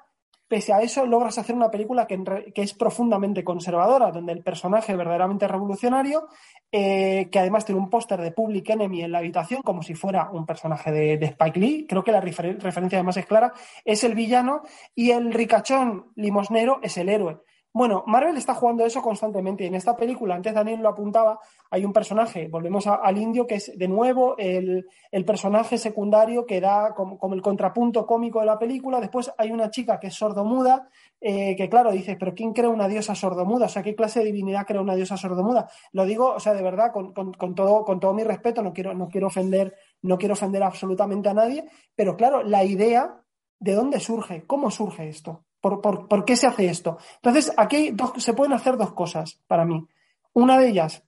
[0.52, 5.48] pese a eso logras hacer una película que, es profundamente conservadora, donde el personaje verdaderamente
[5.48, 6.28] revolucionario,
[6.70, 10.28] eh, que además tiene un póster de Public Enemy en la habitación, como si fuera
[10.30, 14.60] un personaje de, Spike Lee, creo que la referencia además es clara, es el villano
[14.94, 17.40] y el ricachón limosnero es el héroe.
[17.74, 19.64] Bueno, Marvel está jugando eso constantemente.
[19.64, 21.40] En esta película, antes Daniel lo apuntaba,
[21.70, 24.84] hay un personaje, volvemos al indio, que es de nuevo el,
[25.24, 29.00] personaje secundario que da como, el contrapunto cómico de la película.
[29.00, 32.88] Después hay una chica que es sordomuda, eh, que claro, dice, pero ¿quién crea una
[32.88, 33.66] diosa sordomuda?
[33.66, 35.70] O sea, ¿qué clase de divinidad crea una diosa sordomuda?
[35.92, 37.14] Lo digo, o sea, de verdad, con,
[37.54, 41.34] todo, con todo mi respeto, no quiero, no quiero ofender, no quiero ofender absolutamente a
[41.34, 43.22] nadie, pero claro, la idea,
[43.58, 44.44] ¿de dónde surge?
[44.46, 45.46] ¿Cómo surge esto?
[45.62, 46.98] ¿Por, qué se hace esto?
[47.16, 49.86] Entonces, aquí se pueden hacer dos cosas para mí.
[50.32, 51.04] Una de ellas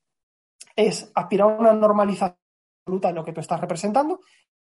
[0.77, 2.39] es aspirar a una normalización
[2.87, 4.21] absoluta de lo que tú estás representando,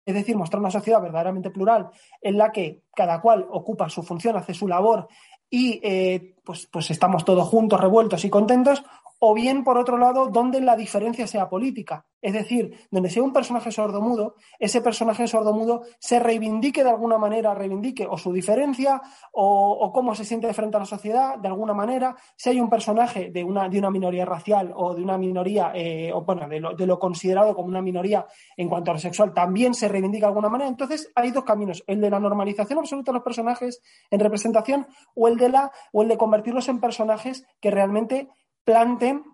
[0.04, 1.88] es decir, mostrar una sociedad verdaderamente plural
[2.20, 5.08] en la que cada cual ocupa su función, hace su labor
[5.50, 8.84] y eh, pues, pues estamos todos juntos, revueltos y contentos,
[9.20, 12.06] o bien, por otro lado, donde la diferencia sea política.
[12.20, 17.54] Es decir, donde sea un personaje sordomudo, ese personaje sordomudo se reivindique de alguna manera,
[17.54, 19.00] reivindique o su diferencia
[19.32, 22.16] o, cómo se siente frente a la sociedad, de alguna manera.
[22.36, 26.12] Si hay un personaje de una, de una minoría racial o de una minoría, eh,
[26.12, 28.26] o bueno, de lo, de lo, considerado como una minoría
[28.56, 30.68] en cuanto a lo sexual, también se reivindica de alguna manera.
[30.68, 33.80] Entonces, hay dos caminos, el de la normalización absoluta de los personajes
[34.10, 38.28] en representación o el de la, o el de convertirlos en personajes que realmente
[38.68, 39.24] planten,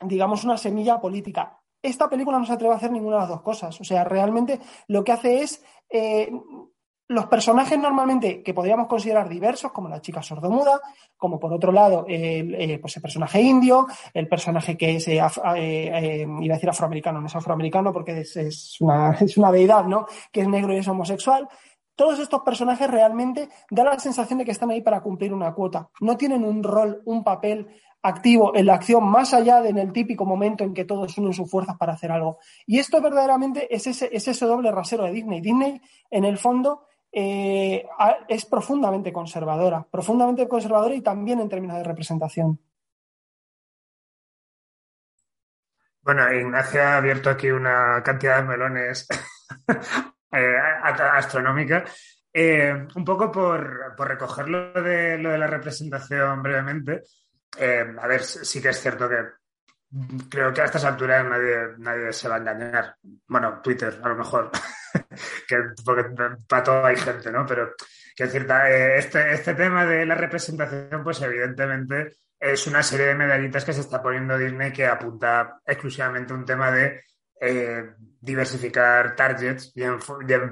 [0.00, 1.58] digamos, una semilla política.
[1.82, 3.80] Esta película no se atreve a hacer ninguna de las dos cosas.
[3.80, 5.64] O sea, realmente lo que hace es.
[5.88, 6.30] Eh,
[7.08, 10.80] los personajes normalmente que podríamos considerar diversos, como la chica sordomuda,
[11.16, 15.16] como por otro lado el, eh, pues el personaje indio, el personaje que es, eh,
[15.16, 20.06] iba a decir afroamericano, no es afroamericano porque es, una, es una deidad, ¿no?
[20.30, 21.48] Que es negro y es homosexual.
[21.96, 25.90] Todos estos personajes realmente dan la sensación de que están ahí para cumplir una cuota.
[26.00, 27.66] No tienen un rol, un papel
[28.02, 31.32] activo en la acción más allá de en el típico momento en que todos unen
[31.32, 32.38] sus fuerzas para hacer algo.
[32.66, 35.40] Y esto verdaderamente es ese, es ese doble rasero de Disney.
[35.40, 37.86] Disney, en el fondo, eh,
[38.28, 42.58] es profundamente conservadora, profundamente conservadora y también en términos de representación.
[46.02, 49.06] Bueno, Ignacio ha abierto aquí una cantidad de melones
[50.32, 50.56] eh,
[51.12, 51.84] astronómica.
[52.32, 57.02] Eh, un poco por, por recogerlo de lo de la representación brevemente,
[57.58, 59.16] eh, a ver, sí que es cierto que
[60.28, 62.96] creo que a estas alturas nadie, nadie se va a engañar.
[63.26, 64.50] Bueno, Twitter, a lo mejor,
[65.48, 66.04] que, porque
[66.46, 67.44] para todo hay gente, ¿no?
[67.46, 67.74] Pero,
[68.14, 73.14] que decir, eh, este, este tema de la representación, pues evidentemente es una serie de
[73.14, 77.02] medallitas que se está poniendo Disney que apunta exclusivamente a un tema de
[77.40, 79.98] eh, diversificar targets y en,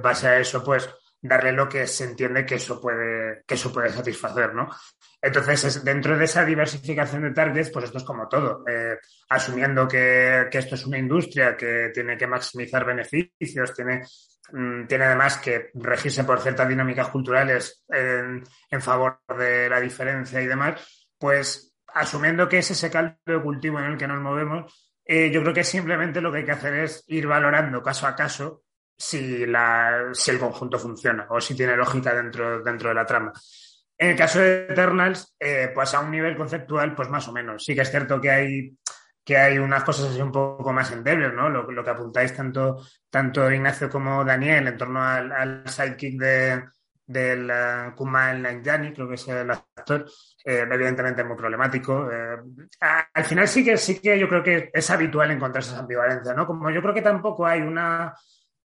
[0.03, 0.89] base a eso, pues
[1.21, 4.69] darle lo que se entiende que eso puede, que eso puede satisfacer, ¿no?
[5.21, 8.65] Entonces, dentro de esa diversificación de targets, pues esto es como todo.
[8.69, 8.97] Eh,
[9.29, 14.03] asumiendo que, esto es una industria que tiene que maximizar beneficios, tiene,
[14.53, 18.45] mm, tiene además que regirse por ciertas dinámicas culturales en,
[18.81, 20.81] favor de la diferencia y demás,
[21.19, 24.73] pues asumiendo que es ese caldo de cultivo en el que nos movemos,
[25.05, 28.15] eh, yo creo que simplemente lo que hay que hacer es ir valorando caso a
[28.15, 28.63] caso
[28.97, 33.33] si, la, si el conjunto funciona o si tiene lógica dentro, dentro de la trama.
[34.01, 37.65] En el caso de Eternals, eh, pues a un nivel conceptual, pues más o menos.
[37.65, 38.79] Sí que es cierto que hay,
[39.25, 41.51] que hay unas cosas así un poco más endebles, ¿no?
[41.51, 42.81] Lo, que apuntáis tanto,
[43.11, 46.63] tanto Ignacio como Daniel en torno al, sidekick de,
[47.05, 50.07] del uh, Kumail Nanjiani, creo que es el actor,
[50.45, 52.09] eh, evidentemente muy problemático.
[52.11, 52.37] Eh,
[53.13, 56.47] al final sí que sí que yo creo que es habitual encontrar esa ambivalencia, ¿no?
[56.47, 58.15] Como yo creo que tampoco hay una,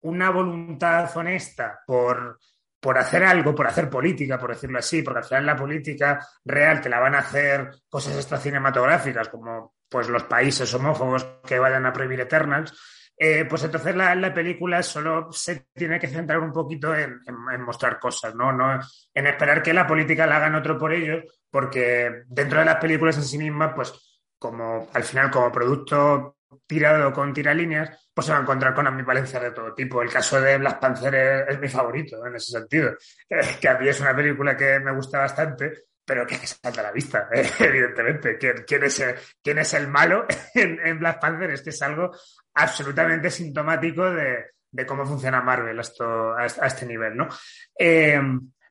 [0.01, 2.37] una voluntad honesta por
[2.83, 6.81] por hacer algo, por hacer política, por decirlo así, porque al final la política real
[6.81, 11.93] te la van a hacer cosas extracinematográficas, como pues los países homófobos que vayan a
[11.93, 12.77] prohibir Eternals,
[13.15, 17.21] eh, pues entonces la, película solo se tiene que centrar un poquito en,
[17.65, 18.51] mostrar cosas, ¿no?
[18.51, 18.77] ¿no?
[19.13, 23.15] En esperar que la política la hagan otro por ellos, porque dentro de las películas
[23.15, 26.35] en sí mismas, pues como al final como producto
[26.65, 30.01] tirado con tiralíneas, pues se va a encontrar con ambivalencia de todo tipo.
[30.01, 32.95] El caso de Black Panther es, mi favorito en ese sentido.
[33.59, 36.91] que a mí es una película que me gusta bastante, pero que salta a la
[36.91, 38.37] vista, evidentemente.
[38.37, 41.51] ¿Quién, es el, ¿Quién, es el, malo en, Black Panther?
[41.51, 42.11] Es que es algo
[42.53, 47.27] absolutamente sintomático de, cómo funciona Marvel a, este nivel, ¿no?
[47.77, 48.19] Eh,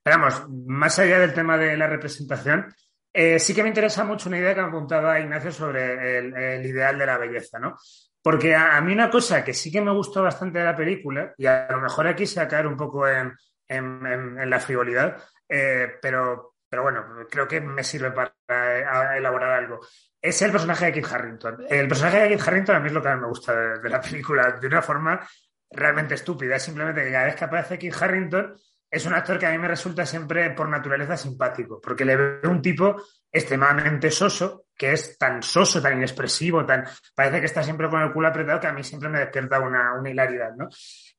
[0.02, 2.74] pero vamos, más allá del tema de la representación,
[3.12, 7.06] eh, sí que me interesa mucho una idea que apuntaba Ignacio sobre el, ideal de
[7.06, 7.76] la belleza, ¿no?
[8.22, 11.46] Porque a, mí una cosa que sí que me gustó bastante de la película, y
[11.46, 13.34] a lo mejor aquí se va a caer un poco en,
[13.68, 19.80] la frivolidad, eh, pero, pero bueno, creo que me sirve para eh, elaborar algo.
[20.20, 21.66] Es el personaje de Kit Harrington.
[21.68, 24.00] El personaje de Kit Harrington a mí es lo que me gusta de, de la
[24.00, 25.26] película, de una forma
[25.70, 26.56] realmente estúpida.
[26.56, 28.54] Es simplemente que cada vez que aparece Kit Harrington
[28.92, 32.50] es un actor que a mí me resulta siempre por naturaleza simpático, porque le veo
[32.50, 32.94] un tipo
[33.32, 38.12] extremadamente soso, que es tan soso, tan inexpresivo, tan parece que está siempre con el
[38.12, 40.68] culo apretado que a mí siempre me despierta una, hilaridad, ¿no?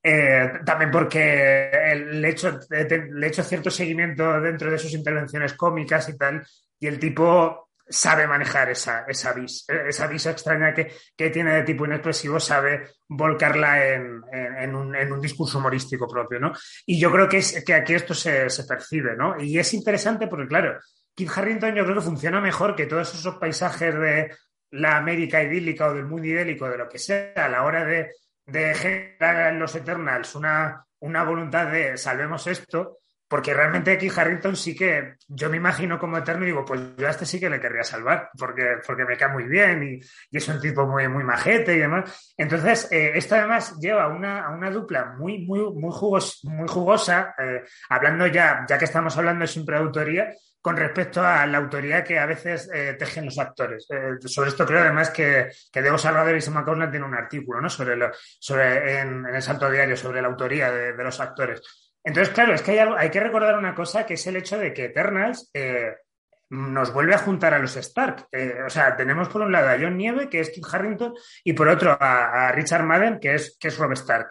[0.03, 1.71] Eh, también porque
[2.11, 6.45] le he, hecho, le he hecho cierto seguimiento dentro de sus intervenciones cómicas y tal,
[6.79, 11.85] y el tipo sabe manejar esa, esa vis, esa vis extraña que, tiene de tipo
[11.85, 16.53] inexpresivo, sabe volcarla en, un, discurso humorístico propio, ¿no?
[16.85, 19.39] Y yo creo que, es, que aquí esto se, percibe, ¿no?
[19.39, 20.79] Y es interesante porque, claro,
[21.13, 24.31] Kit Harrington yo creo que funciona mejor que todos esos paisajes de
[24.71, 28.11] la América idílica o del mundo idílico, de lo que sea, a la hora de,
[28.45, 32.99] de generar en los Eternals una, una voluntad de salvemos esto,
[33.33, 37.07] porque realmente aquí Harrington sí que yo me imagino como eterno y digo, pues yo
[37.07, 40.47] a este sí que le querría salvar, porque, porque me cae muy bien y, es
[40.49, 42.31] un tipo muy, muy majete y demás.
[42.37, 45.91] Entonces, eh, esto además lleva una, a una dupla muy, muy, muy,
[46.43, 50.31] muy jugosa, eh, hablando ya, ya que estamos hablando de siempre de autoría,
[50.61, 53.87] con respecto a la autoría que a veces eh, tejen los actores.
[54.27, 57.67] sobre esto creo además que, que Diego Salvador y Sam tiene un artículo ¿no?
[57.67, 61.92] sobre, lo, sobre en, el Santo Diario sobre la autoría de los actores.
[62.03, 64.73] Entonces, claro, es que hay, hay que recordar una cosa que es el hecho de
[64.73, 65.93] que Eternals eh,
[66.49, 68.27] nos vuelve a juntar a los Stark.
[68.31, 71.13] Eh, o sea, tenemos por un lado a John Nieve, que es Kit Harrington,
[71.43, 74.29] y por otro a, Richard Madden, que es, que es Rob Stark.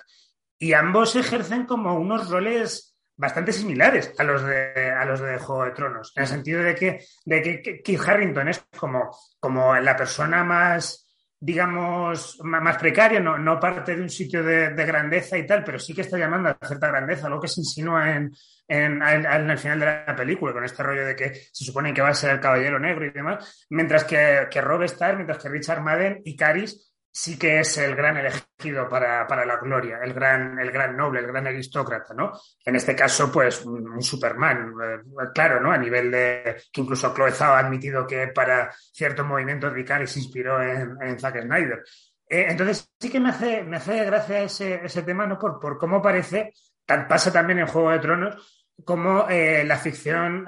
[0.58, 5.64] Y ambos ejercen como unos roles bastante similares a los de, a los de Juego
[5.64, 9.96] de Tronos, en el sentido de que, de que Kit Harrington es como, como la
[9.96, 11.11] persona más
[11.44, 16.02] digamos, más precario, no, parte de un sitio de, grandeza y tal, pero sí que
[16.02, 18.32] está llamando a cierta grandeza, lo que se insinúa en,
[18.68, 22.10] en, el final de la película, con este rollo de que se supone que va
[22.10, 25.82] a ser el caballero negro y demás, mientras que, que Rob Starr, mientras que Richard
[25.82, 30.70] Madden y Caris sí que es el gran elegido para, la gloria, el gran, el
[30.70, 32.32] gran noble, el gran aristócrata, ¿no?
[32.64, 35.70] En este caso, pues, un, Superman, eh, claro, ¿no?
[35.70, 40.62] A nivel de que incluso Chloe ha admitido que para ciertos movimientos de se inspiró
[40.62, 41.84] en, Zack Snyder.
[42.26, 45.38] Eh, entonces, sí que me hace, me hace gracia ese, ese tema, ¿no?
[45.38, 46.54] Por, por cómo parece,
[46.86, 50.46] pasa también en Juego de Tronos, cómo eh, la ficción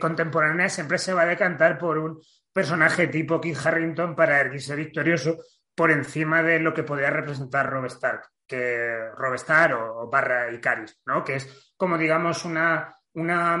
[0.00, 2.20] contemporánea siempre se va a decantar por un
[2.52, 5.38] personaje tipo Keith Harrington para erguirse victorioso
[5.74, 11.00] por encima de lo que podría representar Rob Stark, que Stark o, Barra y Caris,
[11.06, 11.24] ¿no?
[11.24, 13.56] Que es como digamos una, una,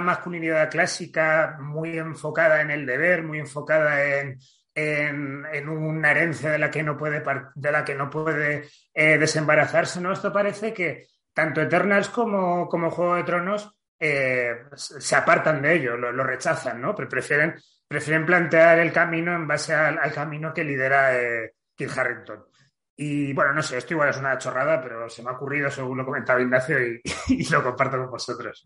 [0.00, 4.38] masculinidad clásica muy enfocada en el deber, muy enfocada en,
[4.74, 7.22] en, una herencia de la que no puede,
[7.54, 10.12] de la que no puede eh, desembarazarse, ¿no?
[10.12, 15.96] Esto parece que tanto Eternals como, como Juego de Tronos eh, se apartan de ello,
[15.96, 16.94] lo, rechazan, ¿no?
[16.94, 17.54] Pero prefieren
[17.94, 22.44] prefieren plantear el camino en base al, camino que lidera eh, Kit Harrington.
[22.96, 25.98] Y bueno, no sé, esto igual es una chorrada, pero se me ha ocurrido según
[25.98, 27.00] lo comentaba Ignacio y,
[27.52, 28.64] lo comparto con vosotros.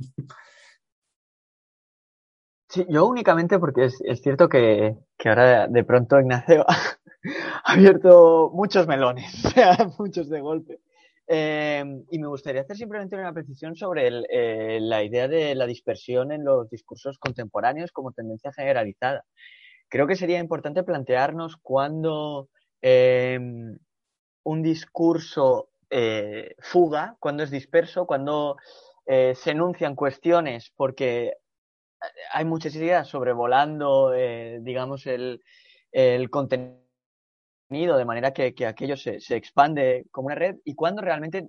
[2.71, 4.97] Sí, yo únicamente porque es, cierto que,
[5.27, 6.65] ahora de pronto Ignacio
[7.65, 9.45] ha abierto muchos melones,
[9.99, 10.81] muchos de golpe.
[11.31, 16.33] Eh, y me gustaría hacer simplemente una precisión sobre eh, la idea de la dispersión
[16.33, 19.25] en los discursos contemporáneos como tendencia generalizada.
[19.89, 22.49] Creo que sería importante plantearnos cuando
[22.81, 23.79] em,
[24.45, 28.57] un discurso eh, fuga, cuando es disperso, cuando
[29.07, 31.33] se enuncian cuestiones porque
[32.33, 34.13] hay muchas ideas sobrevolando,
[34.61, 35.41] digamos, el,
[35.93, 36.88] el contenido
[37.69, 41.49] de manera que, aquello se, expande como una red y cuando realmente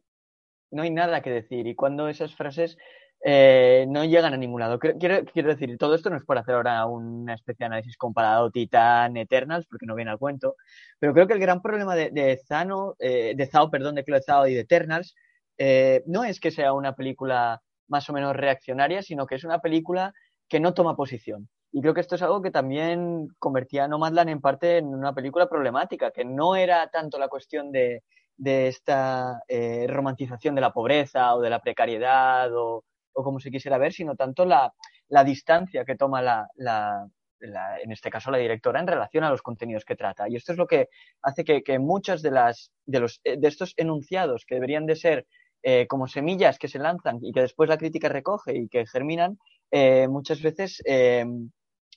[0.71, 2.77] no hay nada que decir y cuando esas frases
[3.23, 4.79] eh, no llegan a ningún lado.
[4.79, 8.51] Quiero, quiero decir, todo esto no es por hacer ahora una especie de análisis comparado
[8.51, 10.55] Titan Eternals, porque no viene al cuento,
[10.99, 14.21] pero creo que el gran problema de, de Zano, eh, de Zao, perdón, de Chloe
[14.21, 15.15] Zhao y de Eternals,
[15.57, 19.59] eh, no es que sea una película más o menos reaccionaria, sino que es una
[19.59, 20.13] película
[20.47, 21.49] que no toma posición.
[21.71, 25.13] Y creo que esto es algo que también convertía a Nomadland en parte en una
[25.13, 28.03] película problemática, que no era tanto la cuestión de,
[28.37, 33.93] esta eh, romantización de la pobreza o de la precariedad o, como se quisiera ver,
[33.93, 34.73] sino tanto la,
[35.09, 37.05] la distancia que toma la, la,
[37.39, 40.27] en este caso la directora, en relación a los contenidos que trata.
[40.29, 40.89] Y esto es lo que
[41.21, 45.27] hace que, que muchos de, las, de, los, de estos enunciados que deberían de ser
[45.61, 49.37] eh, como semillas que se lanzan y que después la crítica recoge y que germinan,
[49.71, 51.25] eh, muchas veces eh,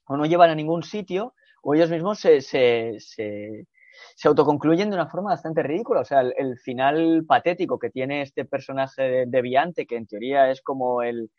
[0.06, 3.66] o no llevan a ningún sitio o ellos mismos se, se, se,
[4.14, 6.00] se autoconcluyen de una forma bastante ridícula.
[6.00, 10.60] O sea, el, final patético que tiene este personaje de, Viante, que en teoría es
[10.62, 11.30] como el,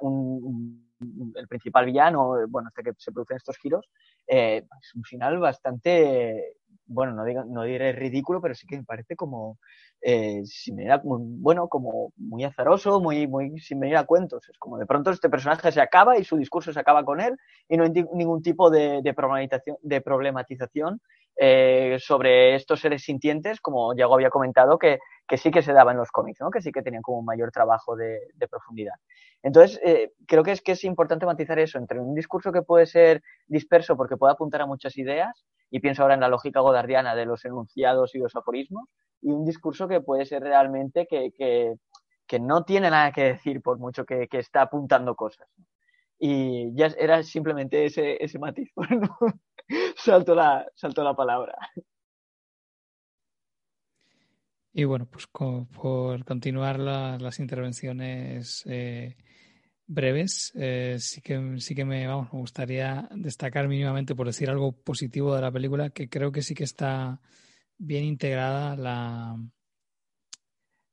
[0.00, 0.92] un,
[1.34, 3.88] el principal villano, bueno, hasta que se producen estos giros,
[4.26, 6.56] eh, es un final bastante,
[6.86, 9.58] bueno, no, digo, no diré ridículo, pero sí que me parece como,
[10.02, 14.48] eh, sin a, bueno, como muy azaroso, muy, muy sin venir a cuentos.
[14.48, 17.36] Es como de pronto este personaje se acaba y su discurso se acaba con él
[17.68, 19.02] y no hay ningún tipo de,
[20.04, 21.00] problematización,
[21.36, 25.92] eh, sobre estos seres sintientes, como Diego había comentado, que, que, sí que se daba
[25.92, 26.50] en los cómics, ¿no?
[26.50, 28.94] que sí que tenían como un mayor trabajo de, de profundidad.
[29.44, 32.86] Entonces, eh, creo que es, que es importante matizar eso entre un discurso que puede
[32.86, 35.44] ser disperso porque puede apuntar a muchas ideas,
[35.74, 38.88] y pienso ahora en la lógica godardiana de los enunciados y los aforismos,
[39.20, 41.74] y un discurso que puede ser realmente que, que,
[42.28, 45.48] que no tiene nada que decir por mucho que, que está apuntando cosas.
[46.16, 48.70] Y ya era simplemente ese, ese matiz.
[49.96, 51.56] salto, la, salto la palabra.
[54.72, 59.16] Y bueno, pues por continuar las intervenciones eh,
[59.86, 64.72] breves, eh, sí que sí que me, vamos, me gustaría destacar mínimamente por decir algo
[64.72, 67.20] positivo de la película, que creo que sí que está
[67.78, 69.36] bien integrada la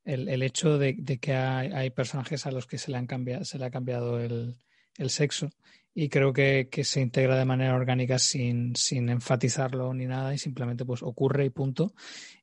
[0.03, 3.07] el, el hecho de, de que hay, hay, personajes a los que se le han
[3.07, 4.57] cambiado, se le ha cambiado el,
[4.97, 5.49] el sexo.
[5.93, 10.38] Y creo que, que, se integra de manera orgánica sin, sin enfatizarlo ni nada y
[10.38, 11.93] simplemente pues ocurre y punto.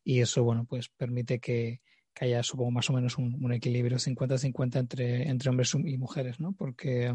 [0.05, 1.81] Y eso bueno pues permite que,
[2.19, 6.41] que haya supongo más o menos un, un equilibrio 50-50 entre, entre hombres y mujeres
[6.41, 6.53] ¿no?
[6.53, 7.15] porque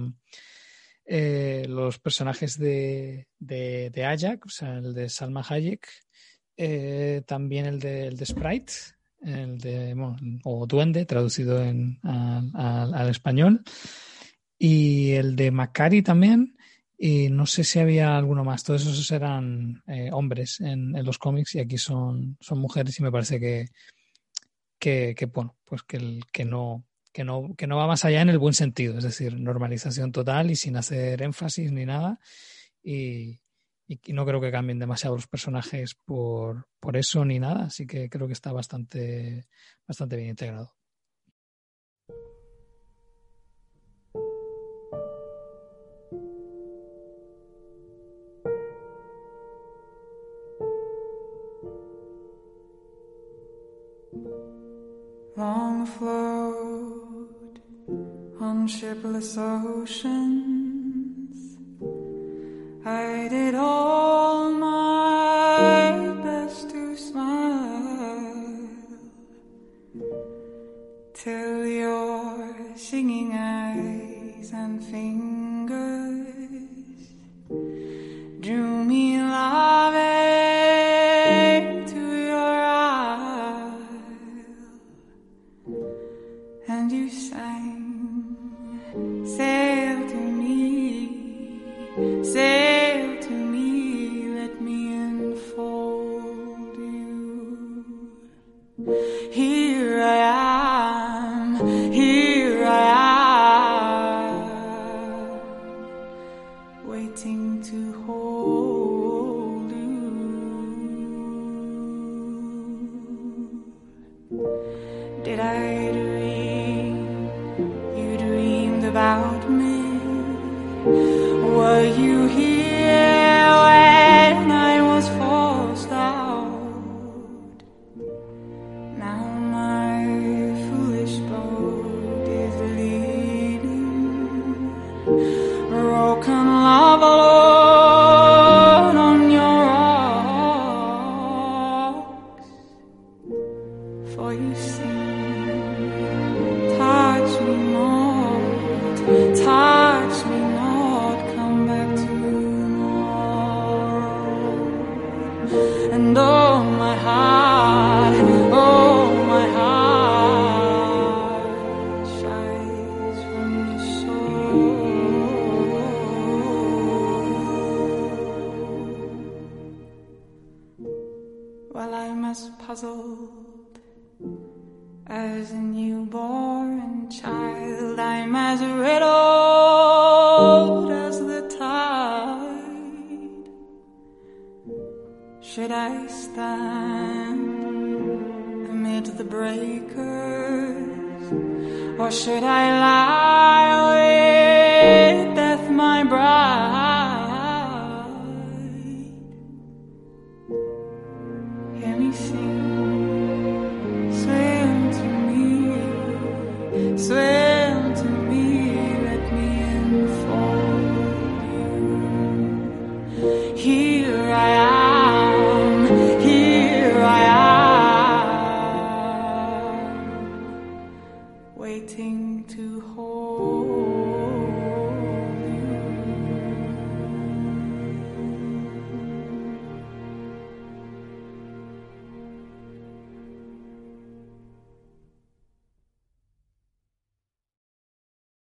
[1.05, 5.87] eh, los personajes de, de, de o sea el de Salma Hayek
[6.55, 8.73] eh, también el de, el de Sprite
[9.21, 9.95] el de
[10.43, 13.63] o Duende traducido en, al, al español
[14.57, 16.55] y el de Macari también.
[16.97, 18.63] Y no sé si había alguno más.
[18.63, 23.03] Todos esos eran eh, hombres en, en, los cómics y aquí son, son mujeres y
[23.03, 23.65] me parece que,
[24.83, 28.21] que, que bueno, pues que, el, que, no, que, no, que no va más allá
[28.21, 32.19] en el buen sentido, es decir, normalización total y sin hacer énfasis ni nada.
[32.83, 33.39] Y,
[34.07, 38.27] no creo que cambien demasiado los personajes por, por eso ni nada, así que creo
[38.27, 39.45] que está bastante,
[39.87, 40.73] bastante bien integrado.
[55.43, 57.55] Long afloat
[58.39, 60.77] on shipless oceans.
[62.85, 68.69] I did all my best to smile
[71.23, 72.55] till your
[72.89, 76.12] singing eyes and fingers